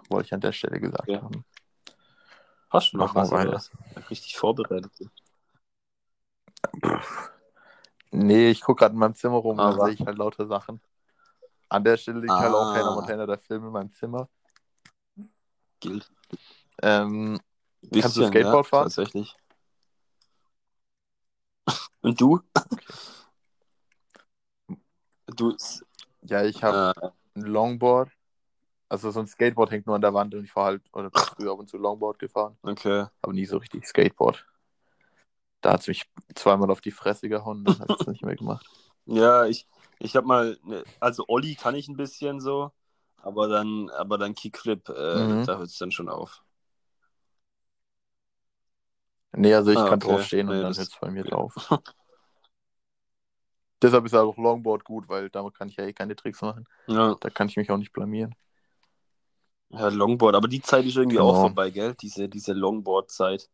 Wollte 0.08 0.26
ich 0.26 0.34
an 0.34 0.40
der 0.40 0.52
Stelle 0.52 0.80
gesagt 0.80 1.08
Ja. 1.08 1.22
haben. 1.22 1.44
Hast 2.70 2.92
du 2.92 2.96
noch 2.98 3.08
Mach 3.08 3.14
mal 3.14 3.22
was 3.22 3.32
oder 3.32 3.38
weiter. 3.40 3.52
was? 3.52 4.10
Richtig 4.10 4.36
vorbereitet. 4.36 4.92
Nee, 8.10 8.50
ich 8.50 8.60
gucke 8.62 8.80
gerade 8.80 8.94
in 8.94 8.98
meinem 8.98 9.14
Zimmer 9.14 9.36
rum 9.36 9.56
dann 9.58 9.74
Aber- 9.74 9.84
sehe 9.86 9.94
ich 9.94 10.00
halt 10.06 10.18
lauter 10.18 10.46
Sachen. 10.46 10.80
An 11.68 11.84
der 11.84 11.96
Stelle 11.96 12.20
liegt 12.20 12.32
halt 12.32 12.54
auch 12.54 12.72
Ah. 12.72 12.74
Hannah 12.74 12.94
Montana, 12.94 13.26
der 13.26 13.38
Film 13.38 13.66
in 13.66 13.72
meinem 13.72 13.92
Zimmer. 13.92 14.28
Gilt. 15.80 16.10
Ähm, 16.82 17.40
Kannst 17.82 18.16
du 18.16 18.20
Bisschen, 18.20 18.26
Skateboard 18.28 18.66
ja, 18.66 18.70
fahren? 18.70 18.84
Tatsächlich. 18.84 19.34
Und 22.00 22.20
du? 22.20 22.40
Du, 25.26 25.54
ja, 26.22 26.42
ich 26.44 26.64
habe 26.64 26.92
äh, 27.00 27.10
ein 27.36 27.42
Longboard. 27.42 28.10
Also 28.88 29.10
so 29.10 29.20
ein 29.20 29.26
Skateboard 29.26 29.70
hängt 29.70 29.86
nur 29.86 29.96
an 29.96 30.00
der 30.00 30.14
Wand 30.14 30.34
und 30.34 30.44
ich 30.44 30.52
fahre 30.52 30.66
halt, 30.66 30.82
oder 30.94 31.10
früher 31.10 31.52
ab 31.52 31.58
und 31.58 31.68
zu 31.68 31.76
Longboard 31.76 32.18
gefahren, 32.18 32.56
okay. 32.62 33.04
aber 33.20 33.32
nie 33.34 33.44
so 33.44 33.58
richtig 33.58 33.86
Skateboard. 33.86 34.46
Da 35.60 35.72
hat 35.74 35.82
es 35.82 35.88
mich 35.88 36.10
zweimal 36.34 36.70
auf 36.70 36.80
die 36.80 36.90
Fresse 36.90 37.28
gehauen, 37.28 37.64
dann 37.64 37.78
hat 37.80 37.90
es 38.00 38.06
nicht 38.06 38.24
mehr 38.24 38.36
gemacht. 38.36 38.66
Ja, 39.10 39.46
ich, 39.46 39.66
ich 40.00 40.16
habe 40.16 40.26
mal, 40.26 40.58
ne, 40.64 40.84
also 41.00 41.24
Olli 41.28 41.54
kann 41.56 41.74
ich 41.74 41.88
ein 41.88 41.96
bisschen 41.96 42.40
so, 42.40 42.72
aber 43.18 43.48
dann, 43.48 43.90
aber 43.90 44.18
dann 44.18 44.34
Kickflip, 44.34 44.88
äh, 44.88 44.92
Mhm. 45.12 45.42
da 45.42 45.58
hört 45.58 45.68
es 45.68 45.78
dann 45.78 45.92
schon 45.92 46.08
auf. 46.08 46.42
Nee, 49.32 49.54
also 49.54 49.70
ich 49.70 49.84
Ah, 49.84 49.86
kann 49.86 50.00
okay. 50.00 50.00
drauf 50.00 50.22
stehen 50.22 50.48
und 50.50 50.60
Nee, 50.60 50.62
dann 50.62 50.76
hört 50.76 50.88
es 50.88 50.98
bei 50.98 51.10
mir 51.10 51.24
okay. 51.24 51.24
drauf. 51.24 51.54
Deshalb 53.82 54.06
ist 54.06 54.14
auch 54.14 54.36
Longboard 54.36 54.84
gut, 54.84 55.08
weil 55.08 55.30
damit 55.30 55.54
kann 55.54 55.68
ich 55.68 55.76
ja 55.76 55.84
eh 55.84 55.92
keine 55.92 56.14
Tricks 56.16 56.42
machen. 56.42 56.64
Ja, 56.86 57.16
Da 57.20 57.30
kann 57.30 57.48
ich 57.48 57.56
mich 57.56 57.70
auch 57.70 57.78
nicht 57.78 57.92
blamieren. 57.92 58.34
ja, 59.70 59.88
Longboard, 59.88 60.34
aber 60.34 60.48
die 60.48 60.60
Zeit 60.62 60.84
ist 60.86 60.96
irgendwie 60.96 61.18
Genau. 61.18 61.20
auch 61.20 61.36
vorbei, 61.36 61.70
gell? 61.70 61.94
Diese, 61.94 62.28
diese 62.28 62.52
Longboard-Zeit. 62.52 63.48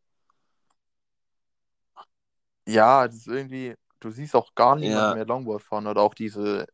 Ja, 2.66 3.06
das 3.06 3.16
ist 3.16 3.26
irgendwie, 3.28 3.74
du 4.04 4.10
siehst 4.10 4.36
auch 4.36 4.54
gar 4.54 4.76
niemand 4.76 5.08
Ja. 5.08 5.14
mehr 5.14 5.24
Longboard 5.26 5.62
fahren 5.62 5.86
oder 5.86 6.02
auch 6.02 6.14
diese, 6.14 6.66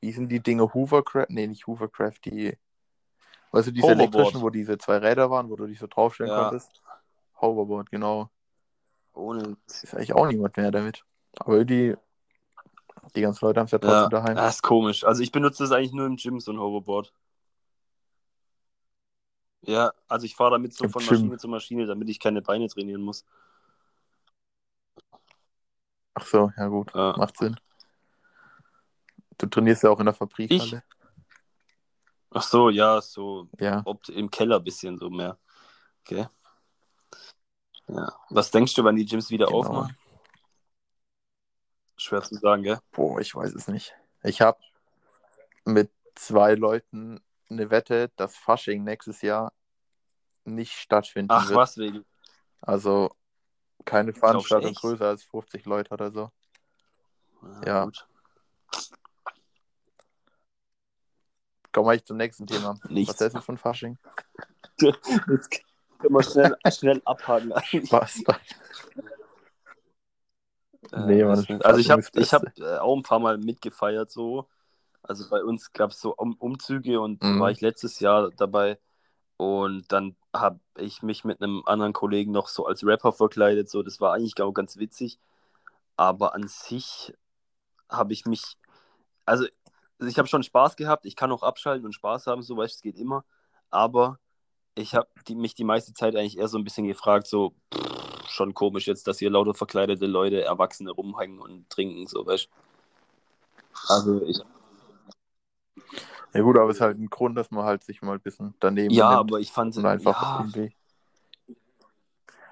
wie 0.00 0.12
sind 0.12 0.28
die 0.28 0.40
Dinge 0.40 0.74
Hoovercraft? 0.74 1.26
Nee, 1.28 1.46
nicht 1.46 1.66
Hoovercraft, 1.66 2.20
die, 2.24 2.58
weißt 3.52 3.68
du, 3.68 3.72
diese 3.72 3.86
Hoverboard. 3.86 4.00
elektrischen, 4.00 4.42
wo 4.42 4.50
diese 4.50 4.76
zwei 4.78 4.98
Räder 4.98 5.30
waren, 5.30 5.48
wo 5.48 5.56
du 5.56 5.66
dich 5.66 5.78
so 5.78 5.86
draufstellen 5.86 6.30
Ja. 6.30 6.44
konntest. 6.44 6.82
Hoverboard, 7.40 7.90
genau. 7.90 8.30
Ohne. 9.14 9.56
Ist 9.66 9.94
eigentlich 9.94 10.12
auch 10.12 10.26
niemand 10.26 10.56
mehr 10.56 10.70
damit. 10.70 11.04
Aber 11.38 11.56
irgendwie, 11.56 11.96
die 13.14 13.20
ganzen 13.20 13.44
Leute 13.44 13.60
haben 13.60 13.66
es 13.66 13.72
ja 13.72 13.78
trotzdem 13.78 13.96
Ja, 13.96 14.08
daheim. 14.08 14.34
das 14.34 14.56
ist 14.56 14.62
komisch. 14.62 15.04
Also 15.04 15.22
ich 15.22 15.32
benutze 15.32 15.62
das 15.62 15.72
eigentlich 15.72 15.92
nur 15.92 16.06
im 16.06 16.16
Gym, 16.16 16.40
so 16.40 16.52
ein 16.52 16.58
Hoverboard. 16.58 17.12
Ja, 19.62 19.92
also 20.08 20.26
ich 20.26 20.36
fahre 20.36 20.52
damit 20.52 20.74
so 20.74 20.84
Im 20.84 20.90
von 20.90 21.04
Gym. 21.04 21.10
Maschine 21.10 21.38
zu 21.38 21.48
Maschine, 21.48 21.86
damit 21.86 22.08
ich 22.08 22.20
keine 22.20 22.40
Beine 22.40 22.68
trainieren 22.68 23.02
muss. 23.02 23.24
Ach 26.18 26.24
so, 26.26 26.50
ja 26.56 26.66
gut, 26.68 26.92
Ja. 26.94 27.14
macht 27.18 27.36
Sinn. 27.36 27.56
Du 29.36 29.46
trainierst 29.46 29.82
ja 29.82 29.90
auch 29.90 30.00
in 30.00 30.06
der 30.06 30.14
Fabrikhalle. 30.14 30.82
Ach 32.30 32.42
so, 32.42 32.70
ja, 32.70 33.02
so 33.02 33.48
Ja. 33.60 33.82
ob 33.84 34.08
im 34.08 34.30
Keller 34.30 34.56
ein 34.56 34.64
bisschen 34.64 34.96
so 34.96 35.10
mehr. 35.10 35.38
Okay. 36.00 36.26
Ja. 37.88 38.18
Was 38.30 38.50
denkst 38.50 38.72
du, 38.74 38.82
wann 38.82 38.96
die 38.96 39.04
Gyms 39.04 39.28
wieder 39.30 39.46
Genau. 39.46 39.58
aufmachen? 39.58 39.96
Schwer 41.98 42.22
zu 42.22 42.34
sagen, 42.36 42.62
gell? 42.62 42.78
Boah, 42.92 43.20
ich 43.20 43.34
weiß 43.34 43.54
es 43.54 43.68
nicht. 43.68 43.94
Ich 44.22 44.40
habe 44.40 44.58
mit 45.66 45.90
zwei 46.14 46.54
Leuten 46.54 47.22
eine 47.50 47.70
Wette, 47.70 48.10
dass 48.16 48.36
Fasching 48.36 48.84
nächstes 48.84 49.20
Jahr 49.20 49.52
nicht 50.44 50.72
stattfinden 50.72 51.32
Ach 51.32 51.48
wird. 51.48 51.56
was, 51.58 51.76
wegen. 51.76 52.06
Also 52.62 53.14
keine 53.84 54.12
Veranstaltung 54.12 54.74
größer 54.74 55.06
als 55.06 55.22
50 55.24 55.64
Leute 55.66 55.92
oder 55.92 56.10
so. 56.10 56.30
Ah, 57.42 57.60
Ja. 57.64 57.84
Gut. 57.84 58.06
Kommen 61.72 61.86
wir 61.88 61.92
eigentlich 61.92 62.04
zum 62.06 62.16
nächsten 62.16 62.46
Thema. 62.46 62.78
Nichts. 62.88 63.14
Was 63.14 63.20
hältst 63.20 63.36
du 63.36 63.40
von 63.42 63.58
Fasching? 63.58 63.98
Das 64.78 65.48
können 65.98 66.14
wir 66.14 66.22
schnell, 66.22 66.54
schnell 66.70 67.02
abhaken. 67.06 67.50
Was? 67.90 68.18
Äh, 70.92 71.00
Nee, 71.06 71.26
weiß 71.26 71.48
nicht. 71.48 71.64
also 71.64 71.80
ich 71.80 71.90
habe 71.90 72.02
ich 72.14 72.32
hab, 72.34 72.58
äh, 72.58 72.76
auch 72.78 72.94
ein 72.96 73.02
paar 73.02 73.18
Mal 73.18 73.38
mitgefeiert 73.38 74.10
so. 74.10 74.48
Also 75.02 75.28
bei 75.30 75.42
uns 75.42 75.72
gab 75.72 75.90
es 75.92 76.00
so 76.00 76.14
um 76.14 76.34
Umzüge 76.36 77.00
und 77.00 77.22
da 77.22 77.26
Mhm. 77.28 77.40
war 77.40 77.50
ich 77.50 77.60
letztes 77.60 77.98
Jahr 78.00 78.30
dabei. 78.36 78.78
Und 79.36 79.92
dann 79.92 80.16
habe 80.32 80.60
ich 80.78 81.02
mich 81.02 81.24
mit 81.24 81.42
einem 81.42 81.62
anderen 81.66 81.92
Kollegen 81.92 82.32
noch 82.32 82.48
so 82.48 82.66
als 82.66 82.84
Rapper 82.84 83.12
verkleidet. 83.12 83.68
So, 83.68 83.82
das 83.82 84.00
war 84.00 84.14
eigentlich 84.14 84.40
auch 84.40 84.52
ganz 84.52 84.76
witzig. 84.78 85.18
Aber 85.96 86.34
an 86.34 86.48
sich 86.48 87.12
habe 87.88 88.12
ich 88.12 88.24
mich, 88.26 88.56
also 89.24 89.46
ich 90.00 90.18
habe 90.18 90.28
schon 90.28 90.42
Spaß 90.42 90.76
gehabt. 90.76 91.06
Ich 91.06 91.16
kann 91.16 91.32
auch 91.32 91.42
abschalten 91.42 91.86
und 91.86 91.92
Spaß 91.92 92.26
haben, 92.26 92.42
so 92.42 92.56
weißt 92.56 92.76
es 92.76 92.82
geht 92.82 92.96
immer. 92.96 93.24
Aber 93.70 94.18
ich 94.74 94.94
habe 94.94 95.08
mich 95.30 95.54
die 95.54 95.64
meiste 95.64 95.94
Zeit 95.94 96.16
eigentlich 96.16 96.38
eher 96.38 96.48
so 96.48 96.58
ein 96.58 96.64
bisschen 96.64 96.86
gefragt, 96.86 97.26
so 97.26 97.54
pff, 97.74 98.28
schon 98.28 98.54
komisch 98.54 98.86
jetzt, 98.86 99.06
dass 99.06 99.18
hier 99.18 99.30
lauter 99.30 99.54
verkleidete 99.54 100.06
Leute, 100.06 100.42
Erwachsene 100.42 100.90
rumhängen 100.90 101.40
und 101.40 101.68
trinken, 101.70 102.06
so 102.06 102.26
weißt. 102.26 102.48
Also 103.88 104.22
ich, 104.22 104.40
Ja 106.36 106.42
gut, 106.42 106.56
aber 106.56 106.70
es 106.70 106.76
ist 106.76 106.82
halt 106.82 106.98
ein 106.98 107.08
Grund, 107.08 107.36
dass 107.36 107.50
man 107.50 107.64
halt 107.64 107.82
sich 107.82 108.02
mal 108.02 108.14
ein 108.14 108.20
bisschen 108.20 108.54
daneben 108.60 108.92
ja, 108.92 109.08
nimmt 109.08 109.30
aber 109.32 109.40
ich 109.40 109.50
fand 109.50 109.76
und 109.76 109.86
einfach 109.86 110.20
ja, 110.20 110.38
irgendwie. 110.40 110.76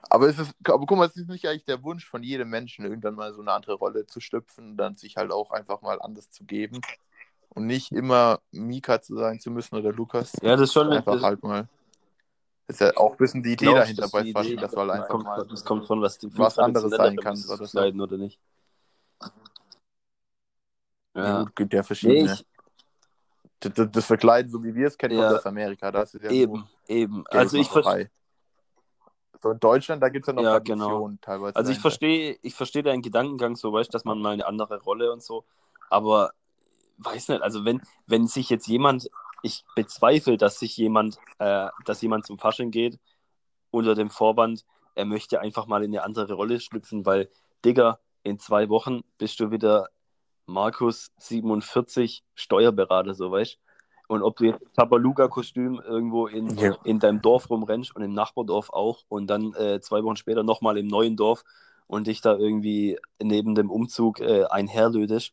Aber 0.09 0.29
es 0.29 0.39
ist, 0.39 0.55
aber 0.65 0.87
guck 0.87 0.97
mal, 0.97 1.07
es 1.07 1.17
ist 1.17 1.29
nicht 1.29 1.47
eigentlich 1.47 1.65
der 1.65 1.83
Wunsch 1.83 2.07
von 2.07 2.23
jedem 2.23 2.49
Menschen, 2.49 2.85
irgendwann 2.85 3.15
mal 3.15 3.35
so 3.35 3.41
eine 3.41 3.53
andere 3.53 3.75
Rolle 3.75 4.07
zu 4.07 4.21
schlüpfen 4.21 4.77
dann 4.77 4.97
sich 4.97 5.17
halt 5.17 5.33
auch 5.33 5.51
einfach 5.51 5.83
mal 5.83 6.01
anders 6.01 6.31
zu 6.31 6.45
geben. 6.45 6.81
Und 7.51 7.67
nicht 7.67 7.93
immer 7.93 8.41
Mika 8.51 9.01
zu 9.01 9.17
sein 9.17 9.39
zu 9.39 9.51
müssen 9.51 9.77
oder 9.77 9.93
Lukas. 9.93 10.33
ja, 10.43 10.53
das 10.53 10.63
ist 10.63 10.73
schon 10.73 10.93
einfach 10.93 11.23
halt 11.23 11.43
mal. 11.43 11.69
Ist 12.67 12.81
ja 12.81 12.97
auch 12.97 13.13
ein 13.13 13.17
bisschen 13.19 13.43
die 13.43 13.53
Idee 13.53 13.67
glaub 13.67 13.77
dahinter 13.77 14.09
bei 14.09 14.23
Idee, 14.23 14.57
dass 14.57 14.73
du 14.73 14.79
halt 14.79 14.91
einfach 14.91 15.09
kommt, 15.09 15.25
mal. 15.25 15.47
das 15.47 15.65
kommt 15.65 15.87
von 15.87 16.01
was, 16.01 16.19
was 16.23 16.59
anderes 16.59 16.91
sein 16.91 17.19
ist, 17.19 17.51
oder 17.51 17.67
so. 17.67 17.81
Oder 17.81 18.17
nicht. 18.17 18.41
Ja. 21.15 21.25
Ja, 21.25 21.43
gut, 21.43 21.57
gibt 21.57 21.73
ja 21.73 21.81
nee, 21.81 21.87
verschiedene. 21.87 22.33
ich, 22.33 22.47
das, 23.71 23.91
das- 23.91 24.07
Verkleiden, 24.07 24.51
so 24.51 24.63
wie 24.63 24.75
wir 24.75 24.87
es 24.89 24.97
kennen, 24.99 25.17
Ja. 25.17 25.29
kommt 25.29 25.39
aus 25.41 25.47
Amerika. 25.47 25.91
Das 25.91 26.15
ist 26.15 26.23
ja 26.23 26.31
eben, 26.31 26.65
eben. 26.89 27.25
Also 27.29 27.57
ich, 27.57 27.69
ver 27.69 27.83
Geldmacherei. 27.83 28.11
So 29.43 29.51
in 29.51 29.61
Deutschland, 29.61 30.03
da 30.03 30.09
gibt 30.09 30.25
es 30.25 30.27
ja 30.29 30.33
noch 30.33 30.43
Ja, 30.43 30.59
Traditionen 30.61 31.21
teilweise. 31.21 31.57
Also 31.57 31.71
ich 31.71 31.79
verstehe, 31.79 32.39
ich 32.41 32.55
verstehe 32.55 32.83
deinen 32.83 33.03
Gedankengang 33.03 33.57
so, 33.57 33.73
weißt, 33.73 33.93
dass 33.93 34.05
man 34.05 34.19
mal 34.21 34.33
eine 34.33 34.47
andere 34.47 34.81
Rolle 34.83 35.13
und 35.13 35.23
so, 35.23 35.45
aber 35.91 36.33
weiß 36.99 37.29
nicht, 37.29 37.43
also 37.43 37.65
wenn, 37.65 37.83
wenn 38.07 38.27
sich 38.27 38.49
jetzt 38.49 38.67
jemand, 38.69 39.11
ich 39.43 39.65
bezweifle, 39.75 40.39
dass 40.39 40.59
sich 40.59 40.77
jemand, 40.79 41.19
äh, 41.39 41.69
dass 41.85 42.01
jemand 42.01 42.25
zum 42.25 42.39
Fasching 42.39 42.71
geht 42.71 42.99
unter 43.71 43.95
dem 43.95 44.09
Vorwand, 44.09 44.65
er 44.95 45.05
möchte 45.05 45.41
einfach 45.41 45.67
mal 45.67 45.83
in 45.85 45.91
eine 45.91 46.05
andere 46.05 46.33
Rolle 46.33 46.61
schlüpfen, 46.61 47.05
weil, 47.05 47.29
Digga, 47.65 47.99
in 48.23 48.39
zwei 48.39 48.69
Wochen 48.71 49.03
bist 49.19 49.41
du 49.41 49.51
wieder 49.51 49.91
Markus 50.47 51.11
47 51.19 52.25
Steuerberater, 52.35 53.15
so 53.15 53.31
weißt 53.31 53.59
und 54.07 54.23
ob 54.23 54.37
du 54.37 54.45
jetzt 54.45 54.61
Tabaluga-Kostüm 54.77 55.81
irgendwo 55.81 56.27
in, 56.27 56.57
Ja. 56.59 56.77
in 56.85 56.99
deinem 56.99 57.23
Dorf 57.23 57.49
rumrennst 57.49 57.97
und 57.97 58.03
im 58.03 58.13
Nachbardorf 58.13 58.69
auch 58.71 59.03
und 59.09 59.27
dann 59.29 59.55
äh, 59.55 59.81
zwei 59.81 60.03
Wochen 60.05 60.17
später 60.17 60.43
nochmal 60.43 60.77
im 60.77 60.87
neuen 60.87 61.17
Dorf 61.17 61.43
und 61.87 62.07
dich 62.07 62.21
da 62.21 62.37
irgendwie 62.37 62.99
neben 63.23 63.55
dem 63.55 63.71
Umzug 63.71 64.21
äh, 64.21 64.45
einherlödest, 64.45 65.33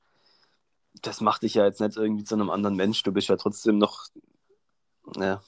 das 1.01 1.19
macht 1.21 1.43
dich 1.43 1.55
ja 1.55 1.65
jetzt 1.65 1.81
nicht 1.81 1.97
irgendwie 1.97 2.23
zu 2.23 2.35
einem 2.35 2.49
anderen 2.49 2.75
Mensch. 2.77 3.03
Du 3.03 3.11
bist 3.11 3.27
ja 3.27 3.35
trotzdem 3.37 3.77
noch. 3.77 4.05
Ja, 5.17 5.41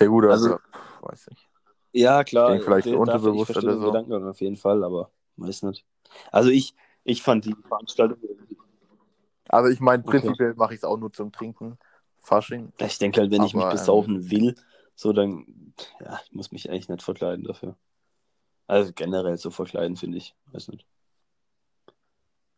Ja 0.00 0.06
gut, 0.06 0.24
also, 0.26 0.52
Also- 0.54 0.58
weiß 1.00 1.28
nicht. 1.30 1.48
ja 1.92 2.22
klar. 2.24 2.48
Ich 2.48 2.52
denke 2.64 2.64
vielleicht 2.64 2.86
unterbewusst 2.98 3.50
ich 3.50 3.56
oder 3.56 3.76
so. 3.78 3.86
Gedankengang 3.86 4.28
auf 4.28 4.40
jeden 4.40 4.56
Fall, 4.56 4.84
aber 4.84 5.10
weiß 5.38 5.62
nicht. 5.64 5.84
Also 6.32 6.50
ich, 6.50 6.74
ich 7.04 7.22
fand 7.22 7.44
die 7.44 7.54
Veranstaltung. 7.68 8.18
Also 9.48 9.70
ich 9.70 9.80
meine, 9.80 10.02
Okay. 10.02 10.20
prinzipiell 10.20 10.54
mache 10.54 10.74
ich 10.74 10.78
es 10.78 10.84
auch 10.84 10.98
nur 10.98 11.12
zum 11.12 11.32
Trinken. 11.32 11.78
Fasching. 12.20 12.72
Ich 12.78 12.98
denke 12.98 13.20
halt, 13.20 13.30
wenn 13.30 13.42
ich 13.42 13.54
mich 13.54 13.62
Aber, 13.64 13.72
ähm, 13.72 13.78
besaufen 13.78 14.30
will, 14.30 14.54
so 14.94 15.12
dann, 15.12 15.72
ja, 16.00 16.20
ich 16.24 16.32
muss 16.32 16.52
mich 16.52 16.68
eigentlich 16.70 16.88
nicht 16.88 17.02
verkleiden 17.02 17.44
dafür. 17.44 17.76
Also 18.66 18.92
generell 18.92 19.36
so 19.38 19.50
verkleiden, 19.50 19.96
finde 19.96 20.18
ich. 20.18 20.34
Weiß 20.52 20.68
nicht. 20.68 20.86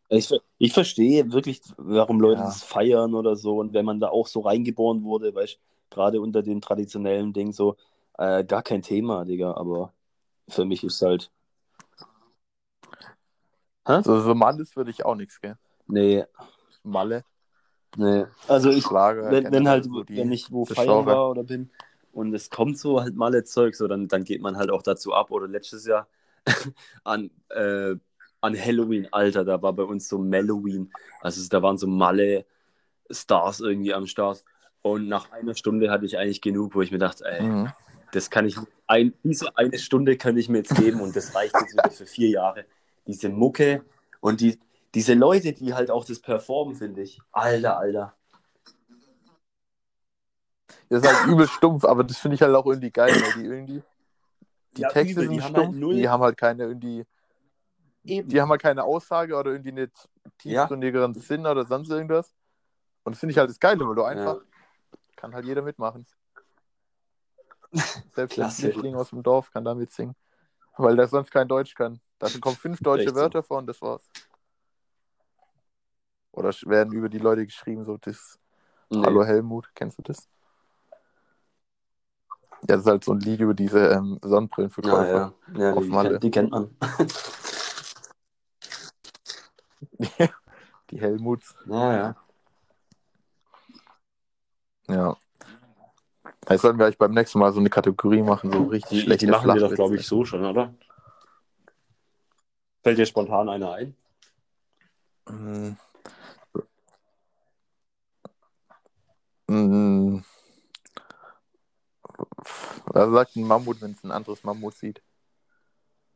Ich, 0.09 0.29
ich 0.57 0.73
verstehe 0.73 1.31
wirklich, 1.31 1.61
warum 1.77 2.19
Leute 2.19 2.41
Ja. 2.41 2.45
das 2.47 2.63
feiern 2.63 3.13
oder 3.15 3.35
so. 3.37 3.59
Und 3.59 3.73
wenn 3.73 3.85
man 3.85 3.99
da 4.01 4.09
auch 4.09 4.27
so 4.27 4.41
reingeboren 4.41 5.03
wurde, 5.03 5.33
weißt 5.33 5.57
gerade 5.89 6.19
unter 6.21 6.41
den 6.43 6.61
traditionellen 6.61 7.33
Dingen 7.33 7.53
so, 7.53 7.77
äh, 8.17 8.43
gar 8.43 8.63
kein 8.63 8.81
Thema, 8.81 9.25
Digga. 9.25 9.53
Aber 9.55 9.93
Für 10.49 10.65
mich 10.65 10.83
ist 10.85 11.01
halt. 11.03 11.31
So, 14.03 14.21
so 14.21 14.33
Malles 14.35 14.75
würde 14.75 14.91
ich 14.91 15.05
auch 15.05 15.15
nichts, 15.15 15.41
gell? 15.41 15.55
Nee, 15.87 16.23
Malle, 16.83 17.23
nee. 17.97 18.25
Also 18.47 18.69
ich, 18.69 18.83
Schlager. 18.85 19.29
wenn, 19.31 19.51
wenn 19.51 19.67
halt, 19.67 19.85
so 19.85 20.03
die- 20.03 20.17
wenn 20.17 20.31
ich 20.31 20.51
wo 20.51 20.65
feiern 20.65 21.03
Genre. 21.05 21.15
war 21.15 21.29
oder 21.29 21.43
bin 21.43 21.69
und 22.13 22.33
es 22.33 22.49
kommt 22.49 22.77
so 22.77 23.01
halt 23.01 23.15
mal 23.15 23.43
Zeug, 23.43 23.75
so 23.75 23.87
dann, 23.87 24.07
dann 24.07 24.23
geht 24.23 24.41
man 24.41 24.57
halt 24.57 24.69
auch 24.71 24.81
dazu 24.83 25.13
ab. 25.13 25.31
Oder 25.31 25.47
letztes 25.47 25.85
Jahr 25.85 26.07
an, 27.03 27.29
äh, 27.49 27.95
an 28.41 28.59
Halloween, 28.59 29.07
Alter, 29.11 29.45
da 29.45 29.61
war 29.61 29.73
bei 29.73 29.83
uns 29.83 30.07
so 30.09 30.17
Halloween. 30.31 30.91
Also 31.21 31.47
da 31.49 31.61
waren 31.61 31.77
so 31.77 31.87
Malle 31.87 32.45
Stars 33.09 33.59
irgendwie 33.59 33.93
am 33.93 34.07
Start. 34.07 34.43
Und 34.81 35.07
nach 35.07 35.31
einer 35.31 35.55
Stunde 35.55 35.91
hatte 35.91 36.05
ich 36.05 36.17
eigentlich 36.17 36.41
genug, 36.41 36.73
wo 36.75 36.81
ich 36.81 36.91
mir 36.91 36.97
dachte, 36.97 37.23
ey, 37.25 37.43
Mhm. 37.43 37.69
das 38.13 38.29
kann 38.29 38.45
ich, 38.45 38.57
ein, 38.87 39.13
diese 39.23 39.55
eine 39.57 39.77
Stunde 39.77 40.17
kann 40.17 40.35
ich 40.37 40.49
mir 40.49 40.57
jetzt 40.59 40.75
geben 40.75 40.99
und 41.01 41.15
das 41.15 41.33
reicht 41.35 41.53
jetzt 41.61 41.75
wirklich 41.75 41.95
für 41.97 42.05
vier 42.07 42.29
Jahre. 42.29 42.65
Diese 43.07 43.29
Mucke 43.29 43.83
und 44.19 44.41
die, 44.41 44.59
diese 44.93 45.13
Leute, 45.13 45.53
die 45.53 45.73
halt 45.73 45.89
auch 45.89 46.05
das 46.05 46.19
performen, 46.19 46.75
finde 46.75 47.01
ich. 47.01 47.19
Alter, 47.31 47.77
Alter. 47.77 48.15
Das 50.89 51.03
ist 51.03 51.07
halt 51.07 51.27
übel 51.27 51.47
stumpf, 51.47 51.85
aber 51.85 52.03
das 52.03 52.17
finde 52.17 52.35
ich 52.35 52.41
halt 52.41 52.55
auch 52.55 52.65
irgendwie 52.65 52.91
geil, 52.91 53.13
weil 53.13 53.33
die 53.33 53.47
irgendwie. 53.47 53.83
Die 54.77 54.81
Ja, 54.81 54.89
Texte 54.89 55.27
die 55.27 55.41
haben 55.41 55.55
halt 55.55 55.63
stumpf, 55.63 55.75
null- 55.77 55.95
die 55.95 56.07
haben 56.09 56.23
halt 56.23 56.37
keine 56.37 56.63
irgendwie. 56.63 57.05
Eben. 58.03 58.29
Die 58.29 58.41
haben 58.41 58.49
halt 58.49 58.61
keine 58.61 58.83
Aussage 58.83 59.35
oder 59.35 59.51
irgendwie 59.51 59.69
einen 59.71 59.91
Ja. 60.43 60.61
tiefgründigeren 60.63 61.13
Sinn 61.13 61.45
oder 61.45 61.65
sonst 61.65 61.89
irgendwas. 61.89 62.33
Und 63.03 63.13
das 63.13 63.19
finde 63.19 63.31
ich 63.31 63.37
halt 63.37 63.49
das 63.49 63.59
Geile, 63.59 63.87
weil 63.87 63.95
du 63.95 64.03
einfach. 64.03 64.41
Kann 65.15 65.33
halt 65.35 65.45
jeder 65.45 65.61
mitmachen. 65.61 66.07
Selbst 68.15 68.37
der. 68.37 68.49
Flüchtling 68.49 68.95
aus 68.95 69.09
dem 69.11 69.23
Dorf 69.23 69.51
kann 69.51 69.63
da 69.63 69.75
mitsingen. 69.75 70.15
Weil 70.77 70.95
der 70.95 71.07
sonst 71.07 71.31
kein 71.31 71.47
Deutsch 71.47 71.75
kann. 71.75 71.99
Dafür 72.21 72.39
kommen 72.39 72.55
fünf 72.55 72.79
deutsche 72.81 73.05
Echt 73.05 73.09
so. 73.09 73.15
Wörter 73.15 73.41
vor 73.41 73.57
und 73.57 73.65
das 73.65 73.81
war's. 73.81 74.07
Oder 76.31 76.49
werden 76.65 76.93
über 76.93 77.09
die 77.09 77.17
Leute 77.17 77.45
geschrieben, 77.45 77.83
so 77.83 77.97
das 77.97 78.37
Nee. 78.91 79.01
Hallo 79.03 79.23
Helmut, 79.23 79.69
kennst 79.73 79.97
du 79.97 80.03
das? 80.03 80.27
Ja, 82.61 82.75
das 82.75 82.81
ist 82.81 82.85
halt 82.87 83.03
so 83.03 83.13
ein 83.13 83.21
Lied 83.21 83.39
über 83.39 83.53
diese 83.55 83.87
ähm, 83.87 84.19
Ja, 84.21 84.29
Sonnenbrillenverkäufer. 84.29 85.33
ja. 85.55 85.59
ja 85.59 85.73
Auf 85.73 85.83
die, 85.83 85.89
Malle. 85.89 86.09
kennt, 86.09 86.23
die 86.23 86.31
kennt 86.31 86.51
man. 86.51 86.75
Die 90.91 90.99
Helmuts. 90.99 91.55
Ja, 91.67 91.93
ja. 91.93 92.15
Ja. 94.89 95.17
Jetzt 96.49 96.61
sollten 96.61 96.77
wir 96.77 96.85
eigentlich 96.85 96.97
beim 96.97 97.13
nächsten 97.13 97.39
Mal 97.39 97.53
so 97.53 97.61
eine 97.61 97.69
Kategorie 97.69 98.21
machen, 98.21 98.51
so 98.51 98.63
richtig 98.65 98.89
Die, 98.89 98.99
schlechte 99.01 99.25
die 99.25 99.31
machen 99.31 99.47
wir 99.47 99.53
doch, 99.53 99.59
Flachwitze. 99.59 99.75
glaube 99.75 99.95
ich, 99.95 100.05
so 100.05 100.25
schon, 100.25 100.43
oder? 100.43 100.73
Fällt 102.83 102.97
dir 102.97 103.05
spontan 103.05 103.47
einer 103.49 103.73
ein? 103.73 103.95
Mm. 105.29 105.75
Mm. 109.47 110.23
Was 112.85 113.11
sagt 113.11 113.35
ein 113.35 113.43
Mammut, 113.43 113.81
wenn 113.81 113.91
es 113.91 114.03
ein 114.03 114.11
anderes 114.11 114.43
Mammut 114.43 114.75
sieht? 114.75 115.01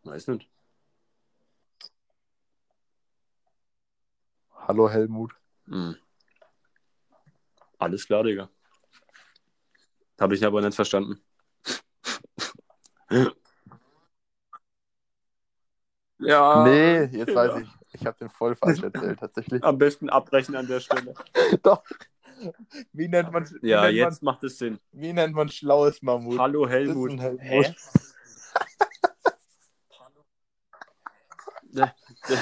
Weiß 0.04 0.28
nicht. 0.28 0.50
Hallo 4.56 4.90
Helmut. 4.90 5.34
Hm. 5.68 5.96
Alles 7.78 8.06
klar, 8.08 8.24
Digga. 8.24 8.50
Habe 10.20 10.36
ich 10.36 10.46
aber 10.46 10.62
nicht 10.62 10.76
verstanden. 10.76 11.22
ja. 16.26 16.64
nee, 16.64 17.04
jetzt 17.18 17.30
ja. 17.30 17.36
weiß 17.36 17.62
ich. 17.62 17.70
Ich 17.94 18.06
habe 18.06 18.18
den 18.18 18.30
voll 18.30 18.56
falsch 18.56 18.84
erzählt, 18.84 19.20
tatsächlich. 19.20 19.64
Am 19.64 19.78
besten 19.78 20.10
abbrechen 20.10 20.56
an 20.56 20.68
der 20.68 20.80
Stelle. 20.82 21.14
Doch. 21.64 21.82
Wie 22.92 23.08
nennt 23.08 23.32
man, 23.32 23.50
wie 23.62 23.70
Ja, 23.70 23.84
nennt 23.84 23.96
jetzt 23.96 24.22
macht 24.22 24.44
es 24.44 24.58
Sinn. 24.58 24.80
Man, 24.92 25.02
wie 25.02 25.14
nennt 25.14 25.34
man 25.34 25.48
schlaues 25.50 26.02
Mammut? 26.02 26.38
Hallo 26.38 26.66
Das 26.66 26.74
Helmut. 26.74 27.12
ein 27.12 27.20
Hä? 27.20 27.38
Helmut. 27.40 27.76
Das, 32.28 32.40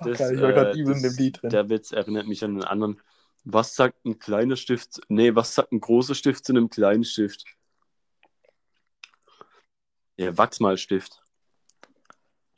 das, 0.00 0.18
Geil, 0.18 0.34
ich 0.34 0.42
war 0.42 0.52
gerade 0.52 0.70
äh, 0.72 0.78
übel 0.80 0.96
in 0.96 1.02
dem 1.02 1.10
das- 1.10 1.16
Lied 1.18 1.40
drin. 1.40 1.50
Der 1.50 1.68
Witz 1.68 1.92
erinnert 1.92 2.26
mich 2.26 2.42
an 2.44 2.50
einen 2.52 2.64
anderen. 2.64 3.00
Was 3.44 3.74
sagt 3.76 4.04
ein 4.04 4.18
kleiner 4.18 4.56
Stift? 4.56 5.00
Nee, 5.08 5.34
was 5.34 5.54
sagt 5.54 5.72
ein 5.72 5.80
großer 5.80 6.14
Stift 6.16 6.44
zu 6.44 6.52
einem 6.52 6.68
kleinen 6.68 7.04
Stift? 7.04 7.44
Ja, 10.16 10.36
Wachsmalstift. 10.36 11.22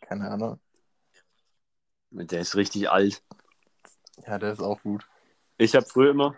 Keine 0.00 0.30
Ahnung. 0.30 0.60
Der 2.16 2.40
ist 2.40 2.54
richtig 2.54 2.88
alt. 2.90 3.22
Ja, 4.26 4.38
der 4.38 4.52
ist 4.52 4.60
auch 4.62 4.80
gut. 4.82 5.06
Ich 5.58 5.74
habe 5.74 5.84
früher 5.86 6.10
immer. 6.12 6.36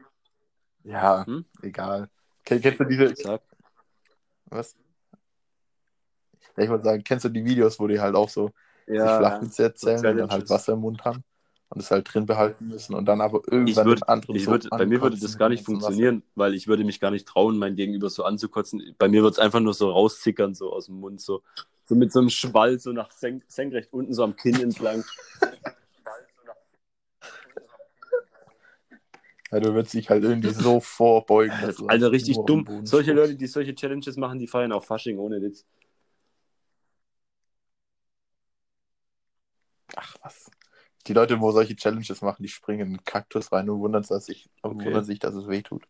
Ja, 0.84 1.26
Hm? 1.26 1.44
egal. 1.62 2.08
Ken- 2.44 2.60
Kennst 2.62 2.80
du 2.80 2.84
diese, 2.84 3.14
Sag, 3.16 3.42
was? 4.46 4.74
Ja, 6.56 6.64
ich 6.64 6.70
wollte 6.70 6.84
sagen, 6.84 7.04
kennst 7.04 7.24
du 7.24 7.28
die 7.28 7.44
Videos, 7.44 7.78
wo 7.78 7.86
die 7.86 8.00
halt 8.00 8.14
auch 8.14 8.28
so 8.30 8.52
sich 8.86 8.96
ja, 8.96 9.18
Flachwitze 9.18 9.64
erzählen 9.64 9.98
So 9.98 10.08
und 10.08 10.16
dann 10.18 10.30
halt. 10.30 10.48
Wasser 10.48 10.72
im 10.74 10.80
Mund 10.80 11.04
haben 11.04 11.22
und 11.68 11.80
es 11.82 11.90
halt 11.90 12.12
drin 12.12 12.24
behalten 12.24 12.68
müssen 12.68 12.94
und 12.94 13.04
dann 13.04 13.20
aber 13.20 13.42
irgendwann 13.50 13.86
würd, 13.86 14.08
anderen 14.08 14.36
ich 14.36 14.44
so 14.44 14.52
würd, 14.52 14.70
bei 14.70 14.86
mir 14.86 15.02
würde 15.02 15.18
das 15.18 15.36
gar 15.36 15.48
nicht 15.48 15.66
dem 15.66 15.74
Wasser. 15.74 15.86
funktionieren, 15.86 16.22
weil 16.36 16.54
ich 16.54 16.68
würde 16.68 16.84
mich 16.84 17.00
gar 17.00 17.10
nicht 17.10 17.26
trauen, 17.28 17.58
mein 17.58 17.74
Gegenüber 17.76 18.08
so 18.08 18.24
anzukotzen. 18.24 18.94
Bei 18.98 19.08
mir 19.08 19.22
wird 19.22 19.34
es 19.34 19.38
einfach 19.38 19.60
nur 19.60 19.74
so 19.74 19.90
rauszickern, 19.90 20.54
so 20.54 20.72
aus 20.72 20.86
dem 20.86 21.00
Mund, 21.00 21.20
so, 21.20 21.42
so 21.86 21.94
mit 21.94 22.12
so 22.12 22.20
einem 22.20 22.30
Schwall, 22.30 22.78
so 22.78 22.92
nach 22.92 23.10
senk 23.12 23.44
senkrecht 23.48 23.92
unten, 23.92 24.12
so 24.12 24.24
am 24.24 24.36
Kinn 24.36 24.60
entlang. 24.60 25.04
Ja, 29.52 29.60
du 29.60 29.72
würdest 29.74 29.94
dich 29.94 30.10
halt 30.10 30.24
irgendwie 30.24 30.50
so 30.50 30.80
vorbeugen. 30.80 31.52
Alter, 31.52 31.86
halt 31.88 32.02
richtig 32.12 32.36
dumm. 32.46 32.66
Solche. 32.84 33.12
Leute, 33.12 33.36
die 33.36 33.46
solche 33.46 33.74
Challenges 33.74 34.16
machen, 34.16 34.40
die 34.40 34.48
feiern 34.48 34.72
auch 34.72 34.84
Fasching 34.84 35.18
ohne 35.18 35.40
Witz. 35.40 35.64
Ach 39.94 40.16
was. 40.22 40.50
Die 41.06 41.12
Leute, 41.12 41.40
wo 41.40 41.52
solche 41.52 41.76
Challenges 41.76 42.20
machen, 42.20 42.42
die 42.42 42.48
springen 42.48 42.80
in 42.80 42.86
einen 42.88 43.04
Kaktus 43.04 43.52
rein 43.52 43.70
und 43.70 43.78
wundern, 43.78 44.02
sich, 44.02 44.50
Okay. 44.62 44.86
wundern 44.86 45.04
sich, 45.04 45.20
dass 45.20 45.36
es 45.36 45.46
weh 45.46 45.62
tut. 45.62 45.86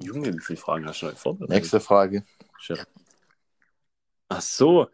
Junge, 0.00 0.34
wie 0.34 0.40
viele 0.40 0.58
Fragen 0.58 0.86
hast 0.86 1.00
du 1.00 1.06
heute 1.06 1.16
vorbereitet? 1.16 1.54
Nächste 1.56 1.80
Frage. 1.80 2.24
Chef. 2.58 2.84
Ach 4.28 4.40
so. 4.40 4.88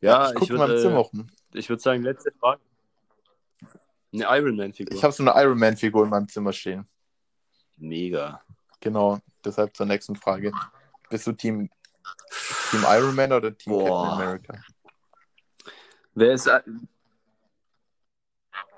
Ja, 0.00 0.32
ich 0.32 0.42
ich, 0.42 0.50
würde 0.50 0.80
Zimmer 0.80 1.00
äh, 1.54 1.68
würd 1.68 1.80
sagen, 1.80 2.02
letzte 2.02 2.32
Frage. 2.32 2.60
Eine 4.12 4.24
Ironman-Figur. 4.24 4.94
Ich 4.96 5.02
habe 5.04 5.12
so 5.12 5.22
eine 5.22 5.32
Iron 5.42 5.58
Man-Figur 5.58 6.04
in 6.04 6.10
meinem 6.10 6.28
Zimmer 6.28 6.52
stehen. 6.52 6.86
Mega. 7.76 8.42
Genau, 8.80 9.18
deshalb 9.44 9.76
zur 9.76 9.86
nächsten 9.86 10.16
Frage. 10.16 10.52
Bist 11.08 11.26
du 11.26 11.32
Team, 11.32 11.70
Team 12.70 12.84
Iron 12.88 13.14
Man 13.14 13.32
oder 13.32 13.56
Team 13.56 13.72
Boah. 13.72 13.88
Captain 13.88 14.22
America? 14.22 14.64
Wer 16.14 16.32
ist. 16.32 16.46
äh, 16.46 16.60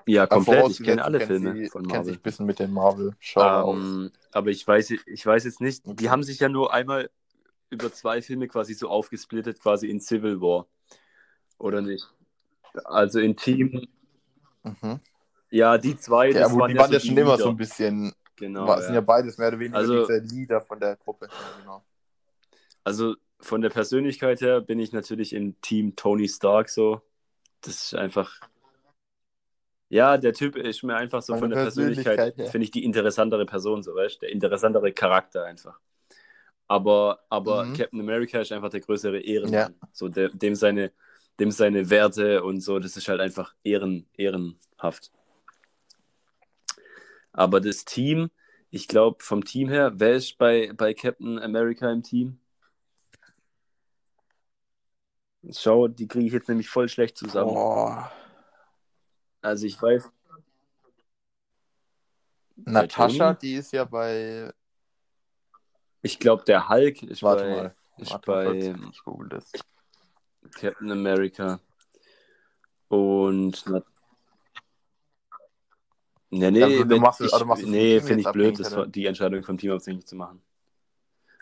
Ja, 0.05 0.27
komplett. 0.27 0.69
Ich 0.69 0.83
kenne 0.83 1.03
alle 1.03 1.19
Filme 1.19 1.53
die- 1.53 1.69
von 1.69 1.83
Marvel. 1.83 2.05
dich 2.11 2.19
ein 2.19 2.21
bisschen 2.21 2.45
mit 2.45 2.59
den 2.59 2.71
Marvel-Genre 2.71 3.63
aus. 3.63 3.75
Ähm, 3.77 4.11
aber 4.31 4.49
ich 4.51 4.65
weiß, 4.65 4.91
ich 4.91 5.25
weiß 5.25 5.43
jetzt 5.45 5.59
nicht, 5.61 5.81
die 5.85 6.09
haben 6.09 6.23
sich 6.23 6.39
ja 6.39 6.47
nur 6.49 6.71
einmal 6.73 7.09
über 7.69 7.91
zwei 7.91 8.21
Filme 8.21 8.47
quasi 8.47 8.73
so 8.73 8.89
aufgesplittet, 8.89 9.59
quasi 9.59 9.89
in 9.89 9.99
Civil 9.99 10.39
War. 10.41 10.67
Oder 11.57 11.81
nicht? 11.81 12.07
Also 12.83 13.19
in 13.19 13.35
Team. 13.35 13.87
Mhm. 14.63 14.99
Ja, 15.51 15.77
die 15.77 15.97
zwei, 15.97 16.29
Ja, 16.31 16.41
das 16.41 16.51
aber 16.51 16.61
waren 16.61 16.69
die 16.69 16.75
ja 16.75 16.81
waren 16.81 16.91
ja 16.91 16.99
schon 16.99 17.17
immer 17.17 17.37
so 17.37 17.49
ein 17.49 17.57
bisschen, 17.57 18.13
Genau. 18.35 18.67
war, 18.67 18.81
sind 18.81 18.89
ja 18.89 18.95
Ja. 18.95 19.01
beides 19.01 19.37
mehr 19.37 19.47
oder 19.49 19.59
weniger 19.59 19.77
Also- 19.77 20.05
diese 20.05 20.17
Leader 20.19 20.61
von 20.61 20.79
der 20.79 20.97
Gruppe. 20.97 21.27
Ja, 21.31 21.59
genau. 21.61 21.85
Also 22.83 23.15
von 23.39 23.61
der 23.61 23.69
Persönlichkeit 23.69 24.41
her 24.41 24.59
bin 24.61 24.79
ich 24.79 24.91
natürlich 24.91 25.33
im 25.33 25.59
Team 25.61 25.95
Tony 25.95 26.27
Stark 26.27 26.69
so. 26.69 27.01
Das 27.61 27.75
ist 27.85 27.95
einfach. 27.95 28.39
Ja, 29.89 30.17
der 30.17 30.33
Typ 30.33 30.55
ist 30.55 30.83
mir 30.83 30.95
einfach 30.95 31.21
so 31.21 31.33
Von 31.33 31.41
von 31.41 31.49
der 31.51 31.57
Persönlichkeit, 31.57 32.15
Persönlichkeit 32.15 32.51
finde 32.51 32.65
ich 32.65 32.71
die 32.71 32.83
interessantere 32.83 33.45
Person, 33.45 33.83
so 33.83 33.95
weißt 33.95 34.21
der 34.21 34.29
interessantere 34.31 34.91
Charakter 34.91 35.45
einfach. 35.45 35.79
Aber, 36.67 37.19
aber 37.29 37.65
Mhm. 37.65 37.73
Captain 37.73 37.99
America 37.99 38.39
ist 38.39 38.51
einfach 38.51 38.69
der 38.69 38.79
größere 38.79 39.19
Ehrenmann. 39.19 39.73
Ja. 39.73 39.87
So 39.91 40.09
der, 40.09 40.29
dem, 40.29 40.55
seine, 40.55 40.91
dem 41.39 41.51
seine 41.51 41.89
Werte 41.89 42.43
und 42.43 42.61
so, 42.61 42.79
das 42.79 42.97
ist 42.97 43.07
halt 43.07 43.21
einfach 43.21 43.53
ehren, 43.63 44.07
ehrenhaft. 44.17 45.11
Aber 47.33 47.61
das 47.61 47.85
Team, 47.85 48.31
ich 48.71 48.87
glaube, 48.87 49.23
vom 49.23 49.43
Team 49.43 49.69
her, 49.69 49.93
wer 49.95 50.13
ist 50.13 50.37
bei, 50.37 50.71
bei 50.75 50.93
Captain 50.93 51.37
America 51.37 51.91
im 51.91 52.01
Team? 52.01 52.39
Schau, 55.51 55.87
die 55.87 56.07
kriege 56.07 56.25
ich 56.25 56.33
jetzt 56.33 56.49
nämlich 56.49 56.69
voll 56.69 56.89
schlecht 56.89 57.17
zusammen. 57.17 57.53
Boah. 57.53 58.11
Also 59.41 59.67
ich 59.67 59.79
weiß, 59.79 60.09
Natascha, 62.55 63.33
die 63.33 63.53
ist 63.55 63.71
ja 63.73 63.85
bei. 63.85 64.51
Ich 66.05 66.19
glaube, 66.19 66.43
der 66.45 66.69
Hulk 66.69 67.03
ist 67.03 67.23
Warte 67.23 67.43
bei. 67.43 67.49
mal. 67.49 67.75
ist 67.97 68.11
Warte 68.11 68.31
mal 68.31 68.45
bei 68.45 68.73
kurz, 68.73 68.91
ich 68.91 69.03
google 69.03 69.29
das. 69.29 69.51
Captain 70.53 70.91
America. 70.91 71.59
Und. 72.87 73.63
na- 73.67 73.83
Nee, 76.31 76.51
nee, 76.51 76.63
Also, 76.63 76.83
du 76.83 76.97
machst 76.99 77.21
ich, 77.21 77.31
also 77.31 77.45
machst 77.45 77.65
nee 77.65 78.01
finde 78.01 78.21
ich 78.21 78.27
blöd, 78.29 78.59
das, 78.59 78.75
die 78.87 79.05
Entscheidung 79.05 79.41
vom 79.43 79.57
Team 79.57 79.71
abhängig 79.71 80.05
zu 80.05 80.15
machen. 80.17 80.41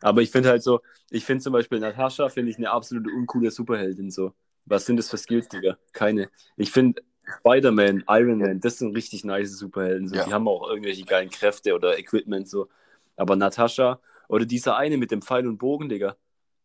Aber 0.02 0.22
ich 0.22 0.30
finde 0.30 0.50
halt 0.50 0.62
so, 0.62 0.82
ich 1.10 1.26
finde 1.26 1.42
zum 1.44 1.54
Beispiel 1.54 1.80
Natascha, 1.80 2.30
finde 2.30 2.52
ich 2.52 2.58
eine 2.58 2.70
absolute 2.70 3.10
uncoole 3.10 3.50
Superheldin 3.50 4.12
so. 4.12 4.34
Was 4.66 4.86
sind 4.86 4.98
das 4.98 5.10
für 5.10 5.18
Skills, 5.18 5.48
Digga? 5.48 5.78
Keine. 5.94 6.30
Ich 6.58 6.72
finde 6.72 7.02
Spider-Man, 7.40 8.04
Iron 8.08 8.38
Man, 8.38 8.60
das 8.60 8.78
sind 8.78 8.96
richtig 8.96 9.24
nice 9.24 9.58
Superhelden. 9.58 10.10
So. 10.10 10.16
Ja. 10.16 10.26
Die 10.26 10.34
haben 10.34 10.48
auch 10.48 10.70
irgendwelche 10.70 11.06
geilen 11.06 11.30
Kräfte 11.30 11.74
oder 11.74 11.98
Equipment 11.98 12.48
so. 12.48 12.68
Aber 13.16 13.36
Natascha 13.36 14.00
oder 14.34 14.48
dieser 14.48 14.76
eine 14.78 14.98
mit 14.98 15.12
dem 15.12 15.22
Pfeil 15.22 15.46
und 15.48 15.60
Bogen, 15.60 15.90
Digga. 15.90 16.18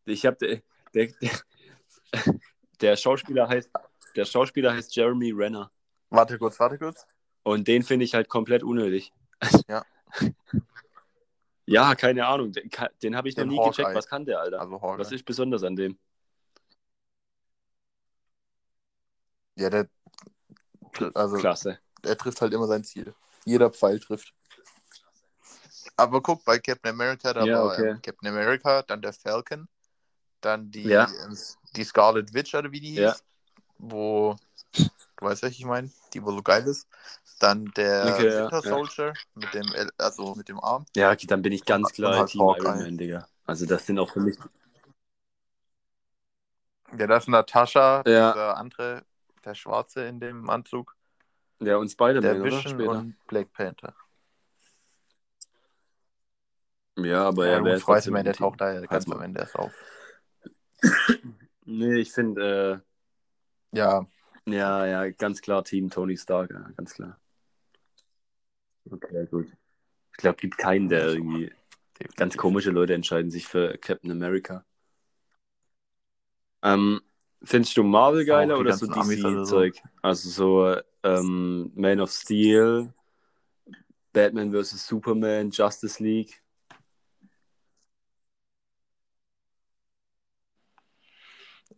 Ich 0.06 0.24
hab 0.24 0.38
der, 0.38 0.62
der, 0.94 1.08
der, 1.20 1.30
der 2.80 2.96
Schauspieler 2.96 3.46
heißt 3.46 3.70
der 4.16 4.24
Schauspieler 4.24 4.72
heißt 4.72 4.96
Jeremy 4.96 5.32
Renner 5.32 5.70
Warte 6.08 6.38
kurz, 6.38 6.58
warte 6.58 6.78
kurz. 6.78 7.06
und 7.42 7.68
den 7.68 7.82
finde 7.82 8.06
ich 8.06 8.14
halt 8.14 8.30
komplett 8.30 8.62
unnötig. 8.62 9.12
Ja. 9.68 9.84
Ja, 11.70 11.94
keine 11.94 12.26
Ahnung. 12.26 12.50
Den, 12.52 12.70
den 13.02 13.14
habe 13.14 13.28
ich 13.28 13.36
noch 13.36 13.42
Den 13.42 13.50
nie 13.50 13.58
Hawkeye. 13.58 13.82
gecheckt. 13.82 13.94
Was 13.94 14.06
kann 14.06 14.24
der, 14.24 14.40
Alter? 14.40 14.58
Also. 14.58 14.80
Was 14.80 15.12
ist 15.12 15.26
besonders 15.26 15.62
an 15.62 15.76
dem? 15.76 15.98
Ja, 19.54 19.68
der, 19.68 19.86
also, 21.12 21.36
Klasse. 21.36 21.78
er 22.02 22.16
trifft 22.16 22.40
halt 22.40 22.54
immer 22.54 22.66
sein 22.66 22.84
Ziel. 22.84 23.14
Jeder 23.44 23.70
Pfeil 23.70 24.00
trifft. 24.00 24.32
Aber 25.98 26.22
guck, 26.22 26.44
bei 26.44 26.58
Captain 26.60 26.90
America, 26.92 27.34
da 27.34 27.44
Ja, 27.44 27.62
war 27.62 27.74
okay. 27.74 27.96
Captain 28.02 28.28
America, 28.28 28.82
dann 28.82 29.02
der 29.02 29.12
Falcon, 29.12 29.68
dann 30.40 30.70
die, 30.70 30.88
Ja. 30.88 31.06
ähm, 31.06 31.36
die 31.76 31.84
Scarlet 31.84 32.32
Witch, 32.34 32.54
oder 32.54 32.72
wie 32.72 32.80
die 32.80 32.90
hieß, 32.90 33.02
Ja. 33.02 33.16
wo, 33.78 34.36
du 35.16 35.26
weißt, 35.26 35.42
welche 35.42 35.58
ich 35.60 35.66
meine, 35.66 35.90
die 36.14 36.22
wo 36.24 36.32
so 36.32 36.42
geil 36.42 36.64
ist. 36.66 36.88
Dann 37.40 37.66
der 37.76 38.08
Okay, 38.12 38.38
Winter. 38.38 38.62
Soldier 38.62 39.14
mit 39.34 39.54
dem, 39.54 39.72
also 39.98 40.34
mit 40.36 40.48
dem 40.48 40.60
Arm. 40.60 40.86
Ja, 40.96 41.12
okay, 41.12 41.26
dann 41.26 41.42
bin 41.42 41.52
ich 41.52 41.64
ganz 41.64 41.92
klar 41.92 42.16
halt 42.16 42.30
Team 42.30 42.42
Hawkeye. 42.42 42.68
Iron 42.68 42.78
Man, 42.80 42.98
Digga. 42.98 43.28
Also 43.46 43.66
das 43.66 43.86
sind 43.86 43.98
auch 43.98 44.10
für 44.12 44.20
mich. 44.20 44.36
Ja, 46.98 47.06
das 47.06 47.24
ist 47.24 47.28
Natascha, 47.28 48.02
dieser 48.04 48.56
andere, 48.56 49.04
der 49.44 49.54
Schwarze 49.54 50.04
in 50.06 50.20
dem 50.20 50.48
Anzug, 50.50 50.96
Ja, 51.60 51.76
und 51.76 51.88
Spider-Man, 51.90 52.22
der 52.22 52.42
oder? 52.42 52.50
Vision 52.50 52.72
Später. 52.72 52.98
und 52.98 53.16
Black 53.26 53.52
Panther. 53.52 53.94
Ja, 57.04 57.28
aber 57.28 57.46
Ja, 57.46 57.52
er 57.54 57.64
wäre 57.64 57.80
Spider-Man, 57.80 58.24
der 58.24 58.34
taucht 58.34 58.60
da 58.60 58.72
ja 58.72 58.80
ganz 58.86 59.06
mal. 59.06 59.16
am 59.16 59.22
Ende 59.22 59.40
erst 59.40 59.56
auf. 59.56 59.72
Nee, 61.64 61.96
ich 61.96 62.12
finde, 62.12 62.82
Ja, 63.72 64.06
äh, 64.46 64.54
ja, 64.54 64.86
ja, 64.86 65.10
ganz 65.10 65.42
klar 65.42 65.64
Team 65.64 65.90
Tony 65.90 66.16
Stark, 66.16 66.50
ja, 66.50 66.70
ganz 66.76 66.94
klar. 66.94 67.18
Okay, 68.90 69.26
gut. 69.26 69.46
Ich 70.12 70.16
glaube, 70.18 70.38
gibt 70.40 70.58
keinen, 70.58 70.88
der 70.88 71.08
irgendwie. 71.08 71.52
Ganz 72.16 72.36
komische 72.36 72.70
Leute 72.70 72.94
entscheiden 72.94 73.30
sich 73.30 73.46
für 73.46 73.76
Captain 73.78 74.10
America. 74.10 74.64
Ähm, 76.62 77.00
findest 77.42 77.76
du 77.76 77.82
Marvel 77.82 78.24
geiler 78.24 78.54
so 78.54 78.60
oder 78.60 78.72
so. 78.72 78.86
DC-Zeug? 78.86 79.82
Also 80.02 80.30
so 80.30 80.80
ähm, 81.02 81.72
Man 81.74 82.00
of 82.00 82.10
Steel, 82.10 82.92
Batman 84.12 84.52
vs. 84.52 84.86
Superman, 84.86 85.50
Justice 85.50 86.02
League. 86.02 86.40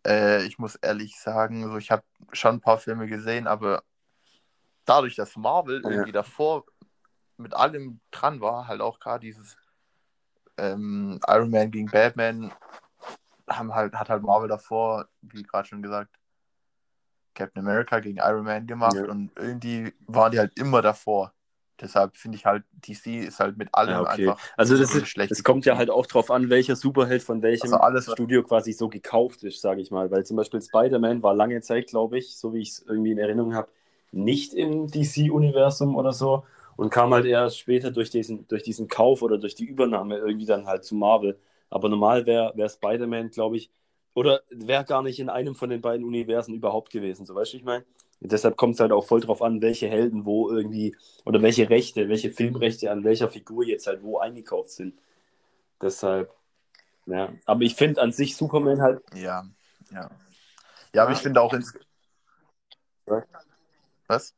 Äh, 0.07 0.45
ich 0.45 0.59
muss 0.59 0.77
ehrlich 0.77 1.19
sagen, 1.19 1.69
so, 1.71 1.77
ich 1.77 1.91
habe 1.91 2.03
schon 2.33 2.57
ein 2.57 2.61
paar 2.61 2.79
Filme 2.79 3.07
gesehen, 3.07 3.47
aber 3.47 3.83
dadurch, 4.85 5.17
dass 5.17 5.37
Marvel 5.37 5.83
Ja. 5.83 5.91
irgendwie 5.91 6.13
davor 6.13 6.65
mit 7.37 7.55
allem 7.55 8.01
dran 8.11 8.41
war, 8.41 8.67
halt 8.67 8.81
auch 8.81 8.99
gerade 8.99 9.21
dieses 9.27 9.57
ähm, 10.57 11.21
Iron 11.27 11.51
Man 11.51 11.71
gegen 11.71 11.91
Batman, 11.91 12.53
haben 13.49 13.75
halt, 13.75 13.95
hat 13.95 14.11
halt 14.11 14.23
Marvel 14.23 14.49
davor, 14.49 15.09
wie 15.23 15.43
gerade 15.43 15.69
schon 15.69 15.83
gesagt, 15.83 16.17
Captain 17.35 17.63
America 17.67 18.01
gegen 18.01 18.19
Iron 18.19 18.45
Man 18.45 18.67
gemacht 18.67 18.97
Ja. 18.97 19.05
und 19.05 19.33
irgendwie 19.37 19.95
waren 20.07 20.33
die 20.33 20.39
halt 20.39 20.59
immer 20.59 20.83
davor. 20.83 21.33
Deshalb 21.81 22.17
finde 22.17 22.37
ich 22.37 22.47
halt, 22.47 22.65
DC 22.73 23.21
ist 23.21 23.41
halt 23.41 23.57
mit 23.57 23.75
allem 23.75 23.93
Ja, 23.93 24.03
okay. 24.03 24.27
einfach 24.27 24.39
Also 24.57 24.77
das 24.77 24.95
ist, 24.95 25.09
schlecht. 25.09 25.31
es 25.31 25.43
kommt 25.45 25.65
ja 25.67 25.77
halt 25.77 25.91
auch 25.91 26.07
drauf 26.07 26.31
an, 26.31 26.51
welcher 26.51 26.77
Superheld 26.77 27.23
von 27.23 27.43
welchem 27.43 27.73
Also 27.73 28.13
Studio 28.13 28.43
quasi 28.43 28.73
so 28.73 28.89
gekauft 28.89 29.43
ist, 29.45 29.61
sage 29.61 29.81
ich 29.81 29.91
mal. 29.91 30.11
Weil 30.11 30.25
zum 30.25 30.37
Beispiel 30.37 30.61
Spider-Man 30.61 31.23
war 31.23 31.35
lange 31.35 31.61
Zeit, 31.63 31.89
glaube 31.89 32.19
ich, 32.19 32.37
so 32.37 32.53
wie 32.55 32.61
ich 32.61 32.71
es 32.71 32.85
irgendwie 32.87 33.13
in 33.13 33.19
Erinnerung 33.19 33.55
habe, 33.55 33.69
nicht 34.13 34.55
im 34.55 34.89
DC-Universum 34.89 35.97
oder 35.97 36.13
so 36.13 36.45
und 36.77 36.91
kam 36.91 37.13
halt 37.15 37.27
erst 37.27 37.59
später 37.59 37.91
durch 37.91 38.11
diesen, 38.11 38.47
durch 38.49 38.63
diesen 38.63 38.89
Kauf 38.89 39.23
oder 39.23 39.39
durch 39.39 39.55
die 39.55 39.65
Übernahme 39.65 40.19
irgendwie 40.19 40.47
dann 40.47 40.67
halt 40.67 40.85
zu 40.85 40.95
Marvel. 40.95 41.39
Aber 41.71 41.89
normal 41.89 42.27
wäre 42.27 42.53
wär 42.57 42.69
Spider-Man, 42.69 43.31
glaube 43.31 43.57
ich, 43.57 43.71
oder 44.15 44.43
wäre 44.51 44.85
gar 44.85 45.03
nicht 45.03 45.21
in 45.21 45.29
einem 45.31 45.55
von 45.55 45.71
den 45.71 45.81
beiden 45.81 46.05
Universen 46.05 46.55
überhaupt 46.55 46.91
gewesen, 46.91 47.25
so 47.27 47.35
weißt 47.35 47.53
du, 47.53 47.57
ich 47.59 47.65
meine? 47.65 47.85
Deshalb 48.23 48.57
kommt 48.59 48.75
es 48.75 48.81
halt 48.81 48.93
auch 48.93 49.07
voll 49.07 49.21
drauf 49.23 49.41
an, 49.41 49.63
welche 49.63 49.89
Helden 49.89 50.27
wo 50.27 50.51
irgendwie 50.51 50.95
oder 51.25 51.41
welche 51.41 51.71
Rechte, 51.71 52.09
welche 52.09 52.31
Filmrechte 52.31 52.91
an 52.91 53.03
welcher 53.03 53.31
Figur 53.31 53.65
jetzt 53.65 53.87
halt 53.87 54.03
wo 54.03 54.19
eingekauft 54.19 54.71
sind. 54.71 54.99
Deshalb, 55.81 56.31
ja. 57.07 57.33
Aber 57.47 57.63
ich 57.63 57.75
finde 57.75 58.03
an 58.03 58.13
sich 58.13 58.37
Superman 58.37 58.83
halt. 58.83 59.03
Ja, 59.15 59.45
ja. 59.91 60.11
Ja, 60.93 61.03
aber 61.05 61.13
ich 61.13 61.19
finde 61.19 61.41
auch 61.41 61.55
ins. 61.55 61.73
Was? 64.07 64.35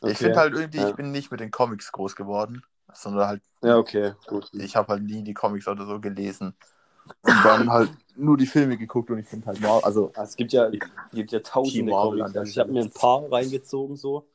Okay. 0.00 0.12
Ich 0.12 0.18
finde 0.18 0.38
halt 0.38 0.54
irgendwie, 0.54 0.78
Ja. 0.78 0.88
ich 0.88 0.94
bin 0.94 1.12
nicht 1.12 1.30
mit 1.30 1.40
den 1.40 1.50
Comics 1.50 1.92
groß 1.92 2.16
geworden, 2.16 2.62
sondern 2.92 3.26
halt, 3.28 3.42
Ja, 3.62 3.76
okay, 3.76 4.12
gut. 4.26 4.50
ich 4.52 4.76
habe 4.76 4.88
halt 4.88 5.02
nie 5.04 5.22
die 5.22 5.34
Comics 5.34 5.68
oder 5.68 5.86
so 5.86 6.00
gelesen. 6.00 6.54
Und 7.22 7.44
dann 7.44 7.68
halt 7.70 7.90
nur 8.16 8.36
die 8.36 8.46
Filme 8.46 8.76
geguckt 8.76 9.10
und 9.10 9.18
ich 9.18 9.26
finde 9.26 9.46
halt 9.46 9.60
Marvel, 9.60 9.84
also 9.84 10.12
Es 10.14 10.36
gibt 10.36 10.52
ja, 10.52 10.70
gibt 11.12 11.32
ja 11.32 11.40
tausende 11.40 11.90
Marvel 11.90 12.20
ich 12.44 12.58
habe 12.58 12.72
mir 12.72 12.82
ein 12.82 12.90
paar 12.90 13.30
reingezogen 13.30 13.96
so, 13.96 14.26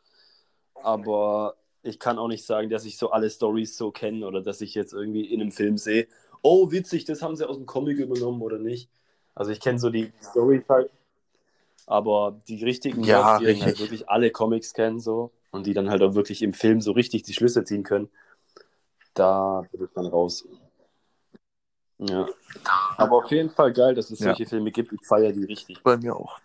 aber 0.84 1.56
ich 1.84 2.00
kann 2.00 2.20
auch 2.20 2.28
nicht 2.28 2.46
sagen, 2.46 2.70
dass 2.70 2.86
ich 2.86 2.98
so 2.98 3.12
alle 3.12 3.30
Stories 3.30 3.78
so 3.78 3.92
kenne 3.92 4.26
oder 4.28 4.42
dass 4.42 4.62
ich 4.62 4.76
jetzt 4.76 4.94
irgendwie 4.94 5.26
in 5.26 5.42
einem 5.42 5.52
Film 5.52 5.78
sehe, 5.78 6.08
oh 6.42 6.72
witzig, 6.72 7.06
das 7.06 7.22
haben 7.22 7.36
sie 7.36 7.48
aus 7.48 7.58
dem 7.58 7.66
Comic 7.66 8.00
übernommen 8.00 8.42
oder 8.42 8.60
nicht. 8.60 8.90
Also 9.36 9.52
ich 9.52 9.60
kenne 9.60 9.80
so 9.80 9.90
die 9.90 10.14
Stories 10.22 10.64
halt, 10.70 10.92
aber 11.88 12.40
die 12.48 12.64
richtigen 12.64 13.04
Ja, 13.04 13.38
Leute, 13.38 13.38
die 13.38 13.62
halt 13.64 13.80
richtig. 13.80 13.80
wirklich 13.80 14.10
alle 14.10 14.32
Comics 14.32 14.74
kennen 14.74 15.00
so 15.00 15.32
und 15.52 15.68
die 15.68 15.74
dann 15.74 15.90
halt 15.90 16.02
auch 16.04 16.16
wirklich 16.16 16.42
im 16.42 16.54
Film 16.54 16.82
so 16.82 16.92
richtig 16.94 17.24
die 17.24 17.34
Schlüsse 17.34 17.64
ziehen 17.64 17.84
können, 17.84 18.10
da 19.14 19.62
bin 19.72 19.84
ich 19.86 19.92
dann 19.94 20.06
raus. 20.08 20.46
Ja. 21.98 22.28
Aber 22.98 23.18
auf 23.18 23.32
jeden 23.32 23.50
Fall 23.50 23.72
geil, 23.74 23.96
dass 23.96 24.10
es 24.12 24.20
Ja. 24.20 24.26
solche 24.28 24.46
Filme 24.46 24.72
gibt. 24.72 24.92
Ich 24.94 25.06
feiere 25.06 25.32
die 25.32 25.46
richtig. 25.46 25.82
bei 25.84 25.98
mir 25.98 26.16
auch. 26.16 26.40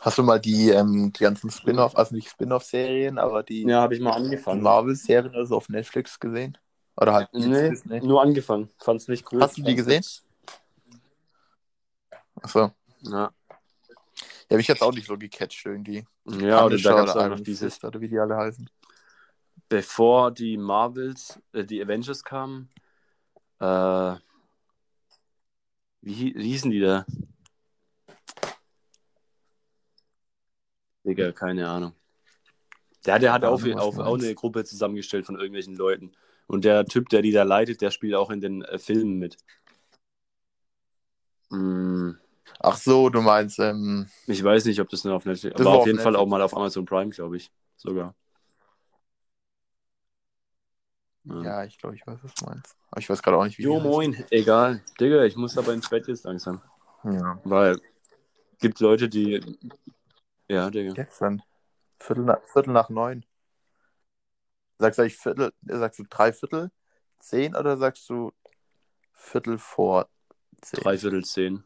Hast 0.00 0.18
du 0.18 0.22
mal 0.24 0.40
die, 0.40 0.70
ähm, 0.70 1.12
die 1.12 1.22
ganzen 1.22 1.50
Spin-off, 1.50 1.96
also 1.96 2.14
nicht 2.14 2.28
Spin-off-Serien, 2.28 3.18
aber 3.18 3.44
die, 3.44 3.62
Ja, 3.62 3.82
habe 3.82 3.94
ich 3.94 4.00
mal 4.00 4.12
angefangen. 4.14 4.60
Marvel-Serien 4.62 5.34
also 5.34 5.56
auf 5.56 5.68
Netflix 5.68 6.18
gesehen? 6.18 6.58
Oder 6.96 7.12
halt 7.14 7.28
Nee, 7.32 7.70
Disney? 7.70 8.00
nur 8.00 8.20
angefangen. 8.20 8.68
Fand's 8.78 9.06
nicht 9.06 9.30
cool. 9.32 9.40
Hast 9.40 9.56
du 9.58 9.62
die 9.62 9.76
gesehen? 9.76 10.04
Achso. 12.42 12.72
Ja. 13.02 13.30
Ja, 14.50 14.56
mich 14.56 14.66
jetzt 14.66 14.82
auch 14.82 14.92
nicht 14.92 15.06
so 15.06 15.16
gecatcht 15.16 15.64
irgendwie. 15.64 16.04
Ja, 16.26 16.64
oder 16.66 16.76
da 16.76 16.90
Punisher 16.90 16.94
gab 16.96 17.06
es 17.06 17.14
oder 17.14 17.24
auch 17.24 17.28
noch 17.30 17.40
dieses, 17.40 17.82
oder 17.84 18.00
wie 18.00 18.08
die 18.08 18.18
alle 18.18 18.36
heißen. 18.36 18.68
Bevor 19.72 20.30
die 20.32 20.58
Marvels, 20.58 21.40
äh, 21.54 21.64
die 21.64 21.82
Avengers 21.82 22.22
kamen, 22.24 22.68
äh, 23.58 24.16
wie, 26.02 26.12
hie- 26.12 26.34
wie 26.36 26.48
hießen 26.50 26.70
die 26.70 26.80
da? 26.80 27.06
Digga, 31.06 31.32
keine 31.32 31.66
Ahnung. 31.70 31.94
Der, 33.06 33.18
der 33.18 33.32
hat 33.32 33.44
auch, 33.44 33.64
auch 33.64 33.96
meinst. 33.96 34.26
eine 34.26 34.34
Gruppe 34.34 34.64
zusammengestellt 34.64 35.24
von 35.24 35.36
irgendwelchen 35.36 35.74
Leuten. 35.74 36.12
Und 36.46 36.64
der 36.66 36.84
Typ, 36.84 37.08
der 37.08 37.22
die 37.22 37.32
da 37.32 37.42
leitet, 37.42 37.80
der 37.80 37.90
spielt 37.90 38.14
auch 38.14 38.28
in 38.30 38.42
den 38.42 38.60
äh, 38.60 38.78
Filmen 38.78 39.18
mit. 39.18 39.38
Mm, 41.48 42.10
Ach 42.60 42.76
so, 42.76 43.08
du 43.08 43.22
meinst, 43.22 43.58
ähm, 43.58 44.06
ich 44.26 44.44
weiß 44.44 44.66
nicht, 44.66 44.80
ob 44.80 44.90
das 44.90 45.04
nur 45.04 45.14
auf 45.14 45.24
Netflix, 45.24 45.54
Das 45.56 45.62
aber 45.64 45.70
war 45.72 45.78
auf 45.80 45.86
jeden 45.86 45.98
Fall 45.98 46.12
Netflix. 46.12 46.26
auch 46.26 46.28
mal 46.30 46.42
auf 46.42 46.54
Amazon 46.54 46.84
Prime, 46.84 47.08
glaube 47.10 47.38
ich. 47.38 47.50
Sogar. 47.76 48.14
Ja. 51.24 51.42
ja, 51.42 51.64
ich 51.64 51.78
glaube, 51.78 51.94
ich 51.96 52.06
weiß, 52.06 52.18
was 52.22 52.34
du 52.34 52.44
meinst. 52.46 52.76
Aber 52.90 53.00
ich 53.00 53.08
weiß 53.08 53.22
gerade 53.22 53.36
auch 53.36 53.44
nicht, 53.44 53.58
wie 53.58 53.62
Jo, 53.62 53.76
die 53.78 53.82
heißt. 53.84 53.90
moin. 53.90 54.24
Egal. 54.30 54.82
Digga, 54.98 55.22
ich 55.24 55.36
muss 55.36 55.56
aber 55.56 55.72
ins 55.72 55.88
Bett 55.88 56.08
jetzt 56.08 56.24
langsam. 56.24 56.60
Ja. 57.04 57.40
Weil 57.44 57.80
gibt 58.58 58.80
Leute, 58.80 59.08
die. 59.08 59.40
Ja, 60.48 60.68
Digga. 60.70 60.92
Gestern. 60.94 61.42
Viertel 62.00 62.24
nach, 62.24 62.42
Viertel 62.52 62.72
nach 62.72 62.88
neun. 62.88 63.24
Sagst 64.78 64.98
du 64.98 65.02
eigentlich 65.02 65.16
Viertel, 65.18 65.52
sagst 65.62 66.00
du 66.00 66.04
drei 66.10 66.32
Viertel, 66.32 66.70
10 67.20 67.54
oder 67.54 67.76
sagst 67.76 68.08
du 68.10 68.32
Viertel 69.12 69.58
vor 69.58 70.08
10? 70.62 70.80
Dreiviertel 70.80 71.24
zehn. 71.24 71.64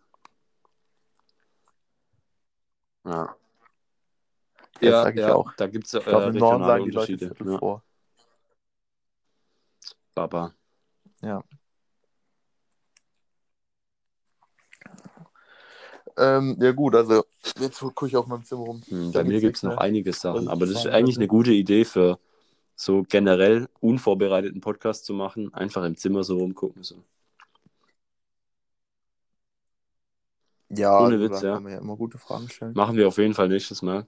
Ja. 3.05 3.35
Das 4.75 4.83
ja, 4.83 5.03
sag 5.03 5.15
ich 5.15 5.21
ja, 5.21 5.35
auch. 5.35 5.53
da 5.57 5.67
gibt 5.67 5.87
es 5.87 5.95
äh, 5.95 6.01
glaube, 6.01 6.27
im 6.27 6.37
Norden 6.37 6.65
sagen 6.65 6.85
die 6.85 6.91
Leute. 6.91 7.17
Viertel 7.19 7.53
Ja. 7.53 7.59
vor. 7.59 7.83
Baba. 10.17 10.55
Ja. 11.21 11.45
Ähm, 16.17 16.57
ja 16.59 16.73
gut, 16.73 16.95
also 16.95 17.27
jetzt 17.61 17.79
gucke 17.81 18.07
ich 18.07 18.17
auf 18.17 18.27
meinem 18.27 18.43
Zimmer 18.43 18.63
rum. 18.63 18.83
Hm, 18.89 19.13
bei 19.13 19.23
mir 19.23 19.41
gibt's 19.41 19.43
gibt 19.43 19.57
es 19.59 19.63
noch 19.65 19.77
einige 19.77 20.15
Sachen, 20.15 20.45
ich 20.45 20.49
aber 20.49 20.65
das 20.67 20.77
ist 20.77 20.87
eigentlich 20.87 21.19
eine 21.19 21.29
gute 21.29 21.53
Idee 21.53 21.85
für 21.85 22.19
so 22.75 23.05
generell 23.07 23.69
unvorbereiteten 23.81 24.63
Podcast 24.63 25.05
zu 25.05 25.13
machen. 25.13 25.53
Einfach 25.53 25.85
im 25.85 25.97
Zimmer 25.97 26.25
so 26.25 26.39
rumgucken. 26.39 26.83
So. 26.83 27.05
Ja, 30.71 30.99
Ohne 30.99 31.17
also 31.17 31.25
Witz, 31.25 31.43
ja. 31.43 31.61
ja 31.61 31.79
immer 31.79 31.97
gute 31.97 32.17
Fragen 32.17 32.49
stellen. 32.49 32.73
Machen 32.75 32.97
wir 32.97 33.07
auf 33.07 33.19
jeden 33.19 33.35
Fall 33.35 33.49
nächstes 33.49 33.83
Mal. 33.83 34.07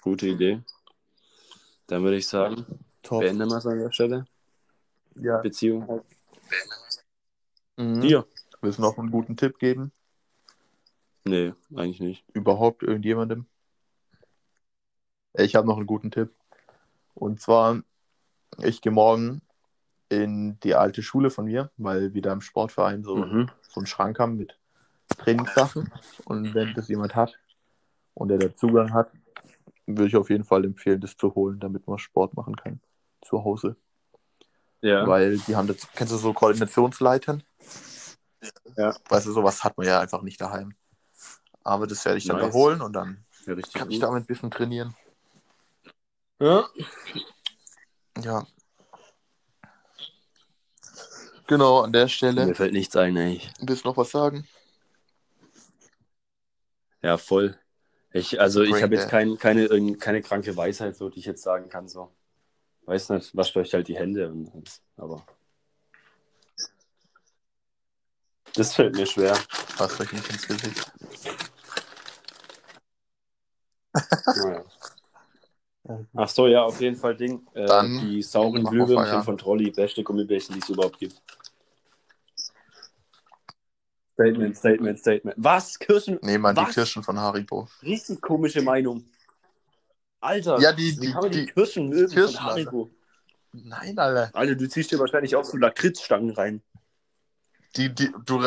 Gute 0.00 0.26
Idee. 0.26 0.62
Dann 1.86 2.02
würde 2.02 2.16
ich 2.16 2.26
sagen, 2.26 2.64
Top. 3.02 3.20
beenden 3.20 3.50
wir 3.50 3.58
es 3.58 3.66
an 3.66 3.78
der 3.78 3.92
Stelle. 3.92 4.24
Ja. 5.16 5.38
Beziehung. 5.38 6.02
Mhm. 7.76 8.00
Dir? 8.00 8.26
Willst 8.60 8.78
du 8.78 8.82
noch 8.82 8.98
einen 8.98 9.10
guten 9.10 9.36
Tipp 9.36 9.58
geben? 9.58 9.92
Nee, 11.24 11.54
eigentlich 11.74 12.00
nicht. 12.00 12.24
Überhaupt 12.32 12.82
irgendjemandem? 12.82 13.46
Ich 15.34 15.54
habe 15.54 15.66
noch 15.66 15.76
einen 15.76 15.86
guten 15.86 16.10
Tipp. 16.10 16.34
Und 17.14 17.40
zwar, 17.40 17.82
ich 18.62 18.80
gehe 18.80 18.92
morgen 18.92 19.42
in 20.08 20.58
die 20.60 20.74
alte 20.74 21.02
Schule 21.02 21.30
von 21.30 21.46
mir, 21.46 21.70
weil 21.76 22.14
wir 22.14 22.22
da 22.22 22.32
im 22.32 22.40
Sportverein 22.40 23.02
so, 23.02 23.16
Mhm. 23.16 23.50
so 23.68 23.80
einen 23.80 23.86
Schrank 23.86 24.18
haben 24.18 24.36
mit 24.36 24.58
Trainingssachen. 25.18 25.92
Und 26.24 26.54
wenn 26.54 26.74
das 26.74 26.88
jemand 26.88 27.14
hat 27.14 27.38
und 28.14 28.28
der 28.28 28.38
da 28.38 28.54
Zugang 28.54 28.92
hat, 28.92 29.10
würde 29.86 30.08
ich 30.08 30.16
auf 30.16 30.30
jeden 30.30 30.44
Fall 30.44 30.64
empfehlen, 30.64 31.00
das 31.00 31.16
zu 31.16 31.34
holen, 31.34 31.60
damit 31.60 31.86
man 31.86 31.98
Sport 31.98 32.34
machen 32.34 32.56
kann. 32.56 32.80
Zu 33.22 33.44
Hause. 33.44 33.76
Ja. 34.86 35.06
Weil 35.06 35.38
die 35.38 35.56
haben 35.56 35.66
das, 35.66 35.78
kennst 35.94 36.12
du 36.12 36.16
so 36.16 36.32
Koordinationsleitern? 36.32 37.42
Ja. 38.76 38.94
Weißt 39.08 39.26
du, 39.26 39.32
sowas 39.32 39.64
hat 39.64 39.76
man 39.76 39.86
ja 39.86 40.00
einfach 40.00 40.22
nicht 40.22 40.40
daheim. 40.40 40.74
Aber 41.64 41.86
das 41.86 42.04
werde 42.04 42.18
ich 42.18 42.26
dann 42.26 42.36
Nice. 42.36 42.46
da 42.48 42.52
holen 42.52 42.80
und 42.80 42.92
dann 42.92 43.24
ja 43.46 43.54
richtig 43.54 43.74
kann 43.74 43.90
ich 43.90 43.96
gut. 43.96 44.04
damit 44.04 44.22
ein 44.22 44.26
bisschen 44.26 44.50
trainieren. 44.50 44.94
Ja. 46.38 46.68
Ja. 48.22 48.46
Genau, 51.48 51.80
an 51.80 51.92
der 51.92 52.08
Stelle. 52.08 52.46
Mir 52.46 52.54
fällt 52.54 52.72
nichts 52.72 52.96
ein, 52.96 53.16
ey. 53.16 53.40
Willst 53.60 53.84
du 53.84 53.88
noch 53.88 53.96
was 53.96 54.10
sagen? 54.10 54.46
Ja, 57.02 57.16
voll. 57.18 57.58
Ich, 58.12 58.40
also 58.40 58.62
ich 58.62 58.82
habe 58.82 58.94
jetzt 58.94 59.08
kein, 59.08 59.36
keine, 59.36 59.64
irgend- 59.66 60.00
keine 60.00 60.22
kranke 60.22 60.56
Weisheit, 60.56 60.96
so, 60.96 61.08
die 61.08 61.18
ich 61.20 61.26
jetzt 61.26 61.42
sagen 61.42 61.68
kann. 61.68 61.88
So. 61.88 62.15
Weiß 62.86 63.10
nicht, 63.10 63.36
wascht 63.36 63.56
euch 63.56 63.74
halt 63.74 63.88
die 63.88 63.96
Hände. 63.96 64.30
Und, 64.30 64.80
aber. 64.96 65.26
Das 68.54 68.74
fällt 68.74 68.94
mir 68.96 69.06
schwer. 69.06 69.36
Passt 69.76 70.00
euch 70.00 70.12
nicht 70.12 70.30
ins 70.30 70.46
Gesicht. 70.46 70.92
Naja. 73.92 74.64
Ach 76.14 76.28
so, 76.28 76.46
ja, 76.46 76.64
auf 76.64 76.80
jeden 76.80 76.96
Fall 76.96 77.16
Ding. 77.16 77.46
Äh, 77.54 77.82
die 78.00 78.22
sauren 78.22 78.64
Glühwürmchen 78.64 79.22
von 79.22 79.38
Trolli, 79.38 79.70
beste 79.70 80.02
Gummibärchen, 80.02 80.54
die 80.54 80.60
es 80.60 80.68
überhaupt 80.68 80.98
gibt. 80.98 81.20
Statement, 84.14 84.56
Statement, 84.56 84.98
Statement. 84.98 85.36
Was? 85.38 85.78
Kirschen? 85.78 86.18
Nee, 86.22 86.38
man, 86.38 86.56
die? 86.56 86.64
Kirschen 86.64 87.02
von 87.02 87.18
Haribo. 87.18 87.68
Richtig 87.82 88.20
komische 88.20 88.62
Meinung. 88.62 89.04
Alter, 90.20 90.58
Ja, 90.60 90.72
die- 90.72 90.96
die- 90.96 91.14
die, 91.22 91.30
die 91.30 91.46
Kirschen 91.46 91.88
mögen 91.88 92.12
Kirschen, 92.12 92.36
von 92.36 92.44
Haribo? 92.44 92.90
Nein, 93.52 93.98
Alter. 93.98 94.30
Alter, 94.34 94.54
du 94.54 94.68
ziehst 94.68 94.90
dir 94.90 94.98
wahrscheinlich 94.98 95.34
auch 95.36 95.44
so 95.44 95.56
Lakritzstangen 95.56 96.30
rein. 96.30 96.62
Die, 97.76 97.94
die, 97.94 98.10
du, 98.24 98.42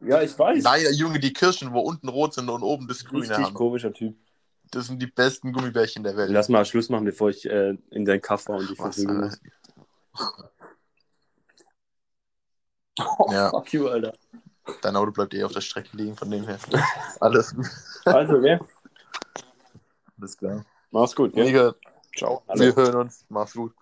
Ja, 0.00 0.22
ich 0.22 0.38
weiß. 0.38 0.62
nein, 0.62 0.82
Junge, 0.92 1.18
die 1.18 1.32
Kirschen, 1.32 1.72
wo 1.72 1.80
unten 1.80 2.08
rot 2.08 2.34
sind 2.34 2.48
und 2.48 2.62
oben 2.62 2.86
das 2.88 3.04
Grüne 3.04 3.22
Richtig 3.22 3.46
haben. 3.46 3.54
komischer 3.54 3.92
Typ. 3.92 4.16
Das 4.70 4.86
sind 4.86 5.00
die 5.00 5.06
besten 5.06 5.52
Gummibärchen 5.52 6.02
der 6.04 6.16
Welt. 6.16 6.30
Lass 6.30 6.48
mal 6.48 6.64
Schluss 6.64 6.88
machen, 6.88 7.04
bevor 7.04 7.30
ich 7.30 7.48
äh, 7.48 7.76
in 7.90 8.04
deinen 8.04 8.20
Kaff 8.20 8.48
war 8.48 8.58
und 8.58 8.68
dich 8.70 8.76
verprügeln 8.76 9.22
Alter? 9.22 9.36
muss. 10.18 10.28
Ja. 13.32 13.50
Fuck 13.54 13.72
you, 13.72 13.88
Alter. 13.88 14.12
Dein 14.82 14.96
Auto 14.96 15.10
bleibt 15.12 15.32
eh 15.34 15.42
auf 15.44 15.52
der 15.52 15.62
Strecke 15.62 15.96
liegen, 15.96 16.16
von 16.16 16.30
dem 16.30 16.44
her. 16.46 16.58
Alles, 17.20 17.54
Also, 18.04 18.42
wer? 18.42 18.60
Alles 20.18 20.36
klar. 20.36 20.64
Mach's 20.90 21.14
gut. 21.14 21.32
Gell? 21.34 21.74
Ciao. 22.16 22.42
Alle. 22.46 22.66
Wir 22.66 22.76
hören 22.76 22.96
uns. 22.96 23.24
Mach's 23.28 23.54
gut. 23.54 23.72